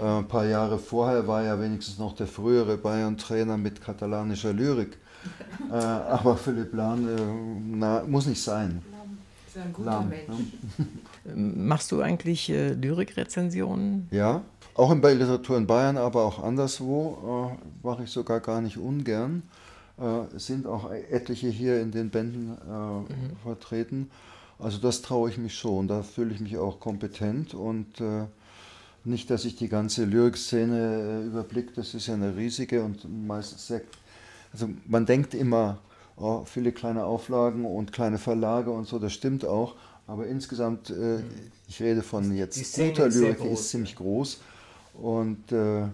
Äh, 0.00 0.18
ein 0.18 0.28
paar 0.28 0.46
Jahre 0.46 0.78
vorher 0.78 1.26
war 1.26 1.42
er 1.42 1.60
wenigstens 1.60 1.98
noch 1.98 2.14
der 2.14 2.26
frühere 2.26 2.76
Bayern-Trainer 2.76 3.56
mit 3.56 3.80
katalanischer 3.80 4.52
Lyrik. 4.52 4.98
äh, 5.70 5.74
aber 5.74 6.36
Philipp 6.36 6.74
Lahn 6.74 7.08
äh, 7.08 7.20
na, 7.76 8.02
muss 8.06 8.26
nicht 8.26 8.42
sein. 8.42 8.82
Ist 9.48 9.56
ein 9.58 9.72
guter 9.72 9.90
Lahm, 9.90 10.08
Mensch. 10.08 10.28
Ne? 11.24 11.34
Machst 11.34 11.90
du 11.90 12.00
eigentlich 12.00 12.50
äh, 12.50 12.72
Lyrikrezensionen? 12.74 14.08
Ja, 14.10 14.42
auch 14.74 14.92
in 14.92 15.00
Literatur 15.00 15.56
in 15.56 15.66
Bayern, 15.66 15.96
aber 15.96 16.24
auch 16.24 16.42
anderswo 16.42 17.56
äh, 17.58 17.86
mache 17.86 18.04
ich 18.04 18.10
sogar 18.10 18.40
gar 18.40 18.60
nicht 18.60 18.76
ungern. 18.76 19.42
Äh, 19.98 20.38
sind 20.38 20.66
auch 20.66 20.90
etliche 20.90 21.48
hier 21.48 21.80
in 21.80 21.90
den 21.90 22.10
Bänden 22.10 22.58
äh, 22.68 22.70
mhm. 22.70 23.36
vertreten. 23.42 24.10
Also 24.58 24.78
das 24.78 25.02
traue 25.02 25.30
ich 25.30 25.38
mich 25.38 25.54
schon, 25.54 25.88
da 25.88 26.02
fühle 26.02 26.34
ich 26.34 26.40
mich 26.40 26.56
auch 26.58 26.80
kompetent 26.80 27.54
und 27.54 28.00
äh, 28.00 28.24
nicht, 29.06 29.30
dass 29.30 29.44
ich 29.44 29.56
die 29.56 29.68
ganze 29.68 30.04
Lyrikszene 30.04 31.22
äh, 31.22 31.26
überblicke, 31.26 31.72
das 31.74 31.94
ist 31.94 32.06
ja 32.06 32.14
eine 32.14 32.36
riesige 32.36 32.82
und 32.82 33.06
meistens 33.26 33.66
sehr, 33.66 33.82
also 34.52 34.68
man 34.86 35.06
denkt 35.06 35.34
immer, 35.34 35.78
oh, 36.16 36.44
viele 36.44 36.72
kleine 36.72 37.04
Auflagen 37.04 37.64
und 37.64 37.92
kleine 37.92 38.18
Verlage 38.18 38.70
und 38.70 38.86
so, 38.86 38.98
das 38.98 39.12
stimmt 39.12 39.44
auch, 39.44 39.76
aber 40.06 40.26
insgesamt, 40.26 40.90
äh, 40.90 41.18
mhm. 41.18 41.24
ich 41.68 41.80
rede 41.82 42.02
von 42.02 42.34
jetzt 42.34 42.76
guter 42.76 43.08
Lyrik, 43.08 43.42
die 43.42 43.48
ist 43.48 43.70
ziemlich 43.70 43.96
groß 43.96 44.40
und 44.94 45.52
äh, 45.52 45.84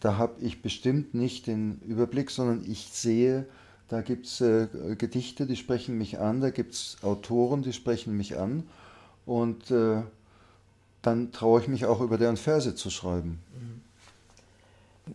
da 0.00 0.16
habe 0.16 0.40
ich 0.40 0.62
bestimmt 0.62 1.14
nicht 1.14 1.46
den 1.46 1.80
Überblick, 1.86 2.30
sondern 2.30 2.64
ich 2.68 2.90
sehe, 2.92 3.46
da 3.88 4.02
gibt 4.02 4.26
es 4.26 4.40
äh, 4.40 4.68
Gedichte, 4.96 5.46
die 5.46 5.56
sprechen 5.56 5.96
mich 5.96 6.18
an, 6.18 6.40
da 6.40 6.50
gibt 6.50 6.74
es 6.74 6.98
Autoren, 7.02 7.62
die 7.62 7.72
sprechen 7.72 8.16
mich 8.16 8.38
an 8.38 8.64
und 9.26 9.70
äh, 9.70 10.02
dann 11.02 11.32
traue 11.32 11.60
ich 11.60 11.68
mich 11.68 11.86
auch 11.86 12.00
über 12.00 12.18
deren 12.18 12.36
Verse 12.36 12.74
zu 12.74 12.90
schreiben. 12.90 13.40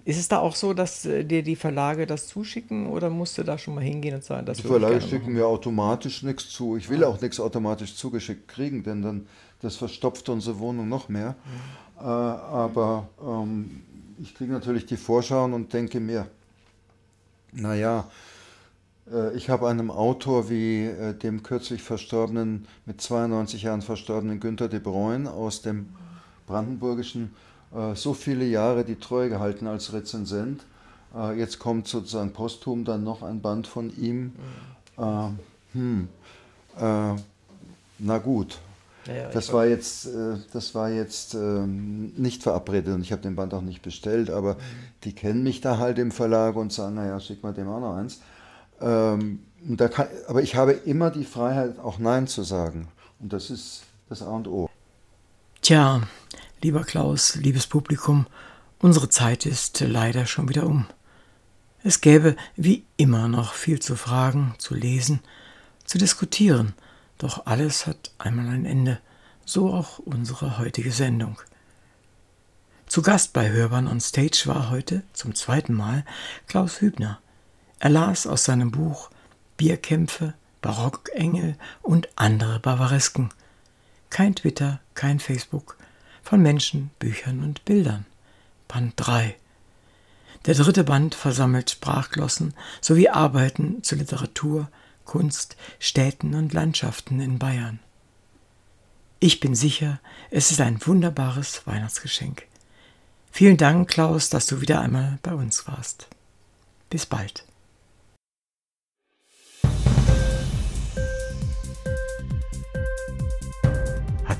Ist 0.05 0.17
es 0.17 0.27
da 0.27 0.39
auch 0.39 0.55
so, 0.55 0.73
dass 0.73 1.05
äh, 1.05 1.23
dir 1.23 1.43
die 1.43 1.55
Verlage 1.55 2.07
das 2.07 2.27
zuschicken 2.27 2.87
oder 2.87 3.09
musst 3.09 3.37
du 3.37 3.43
da 3.43 3.57
schon 3.57 3.75
mal 3.75 3.83
hingehen 3.83 4.15
und 4.15 4.23
sagen, 4.23 4.45
dass 4.45 4.57
Die 4.57 4.63
Verlage 4.63 4.99
schicken 5.01 5.33
mir 5.33 5.45
automatisch 5.45 6.23
nichts 6.23 6.49
zu. 6.49 6.77
Ich 6.77 6.89
will 6.89 7.03
ah. 7.03 7.07
auch 7.07 7.21
nichts 7.21 7.39
automatisch 7.39 7.95
zugeschickt 7.95 8.47
kriegen, 8.47 8.83
denn 8.83 9.01
dann 9.01 9.27
das 9.61 9.75
verstopft 9.75 10.29
unsere 10.29 10.59
Wohnung 10.59 10.89
noch 10.89 11.09
mehr. 11.09 11.35
Mhm. 11.45 12.01
Äh, 12.01 12.03
aber 12.05 13.07
ähm, 13.23 13.83
ich 14.21 14.33
kriege 14.33 14.51
natürlich 14.51 14.85
die 14.85 14.97
Vorschauen 14.97 15.53
und 15.53 15.73
denke 15.73 15.99
mir, 15.99 16.27
naja, 17.51 17.99
äh, 17.99 18.32
ich 19.35 19.49
habe 19.49 19.67
einem 19.67 19.91
Autor 19.91 20.49
wie 20.49 20.85
äh, 20.85 21.13
dem 21.13 21.43
kürzlich 21.43 21.83
verstorbenen, 21.83 22.67
mit 22.85 23.01
92 23.01 23.63
Jahren 23.63 23.81
verstorbenen 23.81 24.39
Günter 24.39 24.69
de 24.69 24.79
Bruyne 24.79 25.29
aus 25.29 25.61
dem 25.61 25.89
Brandenburgischen 26.47 27.33
äh, 27.75 27.95
so 27.95 28.13
viele 28.13 28.45
Jahre 28.45 28.85
die 28.85 28.95
Treue 28.95 29.29
gehalten 29.29 29.67
als 29.67 29.93
Rezensent. 29.93 30.63
Jetzt 31.37 31.59
kommt 31.59 31.87
sozusagen 31.87 32.33
posthum 32.33 32.85
dann 32.85 33.03
noch 33.03 33.21
ein 33.21 33.39
Band 33.39 33.67
von 33.67 33.95
ihm. 33.95 34.33
Mhm. 34.97 35.37
Hm, 35.73 36.07
äh, 36.75 37.13
na 37.99 38.17
gut, 38.17 38.57
ja, 39.05 39.29
das, 39.29 39.53
war 39.53 39.67
jetzt, 39.67 40.07
äh, 40.07 40.37
das 40.53 40.73
war 40.73 40.89
jetzt 40.89 41.35
nicht 41.35 42.41
verabredet 42.41 42.95
und 42.95 43.01
ich 43.01 43.11
habe 43.11 43.21
den 43.21 43.35
Band 43.35 43.53
auch 43.53 43.61
nicht 43.61 43.83
bestellt, 43.83 44.31
aber 44.31 44.55
mhm. 44.55 44.59
die 45.03 45.13
kennen 45.13 45.43
mich 45.43 45.61
da 45.61 45.77
halt 45.77 45.99
im 45.99 46.09
Verlag 46.09 46.55
und 46.55 46.73
sagen, 46.73 46.95
naja, 46.95 47.19
schick 47.19 47.43
mal 47.43 47.53
dem 47.53 47.67
auch 47.67 47.79
noch 47.79 47.95
eins. 47.95 48.19
Ähm, 48.83 49.39
kann, 49.77 50.07
aber 50.27 50.41
ich 50.41 50.55
habe 50.55 50.73
immer 50.73 51.09
die 51.09 51.23
Freiheit, 51.23 51.79
auch 51.79 51.99
Nein 51.99 52.27
zu 52.27 52.43
sagen. 52.43 52.89
Und 53.19 53.31
das 53.31 53.49
ist 53.49 53.83
das 54.09 54.21
A 54.21 54.29
und 54.29 54.47
O. 54.47 54.69
Tja, 55.61 56.01
lieber 56.61 56.83
Klaus, 56.83 57.35
liebes 57.35 57.67
Publikum, 57.67 58.27
unsere 58.79 59.07
Zeit 59.09 59.45
ist 59.45 59.79
leider 59.79 60.25
schon 60.25 60.49
wieder 60.49 60.65
um. 60.65 60.85
Es 61.83 62.01
gäbe 62.01 62.35
wie 62.55 62.83
immer 62.97 63.27
noch 63.27 63.53
viel 63.53 63.79
zu 63.79 63.95
fragen, 63.95 64.55
zu 64.57 64.75
lesen, 64.75 65.21
zu 65.85 65.97
diskutieren– 65.97 66.73
doch 67.23 67.45
alles 67.45 67.87
hat 67.87 68.11
einmal 68.17 68.47
ein 68.49 68.65
Ende, 68.65 68.99
so 69.45 69.73
auch 69.73 69.97
unsere 69.99 70.57
heutige 70.57 70.91
Sendung. 70.91 71.39
Zu 72.85 73.01
Gast 73.01 73.31
bei 73.31 73.49
Hörbahn 73.49 73.87
on 73.87 74.01
Stage 74.01 74.43
war 74.45 74.69
heute 74.69 75.03
zum 75.13 75.33
zweiten 75.33 75.73
Mal 75.73 76.03
Klaus 76.47 76.81
Hübner. 76.81 77.21
Er 77.83 77.89
las 77.89 78.27
aus 78.27 78.45
seinem 78.45 78.71
Buch 78.71 79.09
Bierkämpfe, 79.57 80.35
Barockengel 80.61 81.57
und 81.81 82.07
andere 82.15 82.61
Bavaresken. 82.61 83.29
Kein 84.09 84.35
Twitter, 84.35 84.79
kein 84.93 85.19
Facebook 85.19 85.75
von 86.21 86.41
Menschen, 86.41 86.91
Büchern 86.99 87.43
und 87.43 87.65
Bildern. 87.65 88.05
Band 88.69 88.93
3. 88.95 89.35
Der 90.45 90.55
dritte 90.55 90.85
Band 90.85 91.13
versammelt 91.13 91.71
Sprachglossen 91.71 92.53
sowie 92.79 93.09
Arbeiten 93.09 93.83
zu 93.83 93.95
Literatur, 93.95 94.69
Kunst, 95.03 95.57
Städten 95.77 96.35
und 96.35 96.53
Landschaften 96.53 97.19
in 97.19 97.37
Bayern. 97.37 97.79
Ich 99.19 99.41
bin 99.41 99.55
sicher, 99.55 99.99
es 100.31 100.51
ist 100.51 100.61
ein 100.61 100.79
wunderbares 100.87 101.67
Weihnachtsgeschenk. 101.67 102.43
Vielen 103.29 103.57
Dank, 103.57 103.89
Klaus, 103.89 104.29
dass 104.29 104.45
du 104.45 104.61
wieder 104.61 104.79
einmal 104.79 105.19
bei 105.21 105.33
uns 105.33 105.67
warst. 105.67 106.07
Bis 106.89 107.05
bald. 107.05 107.43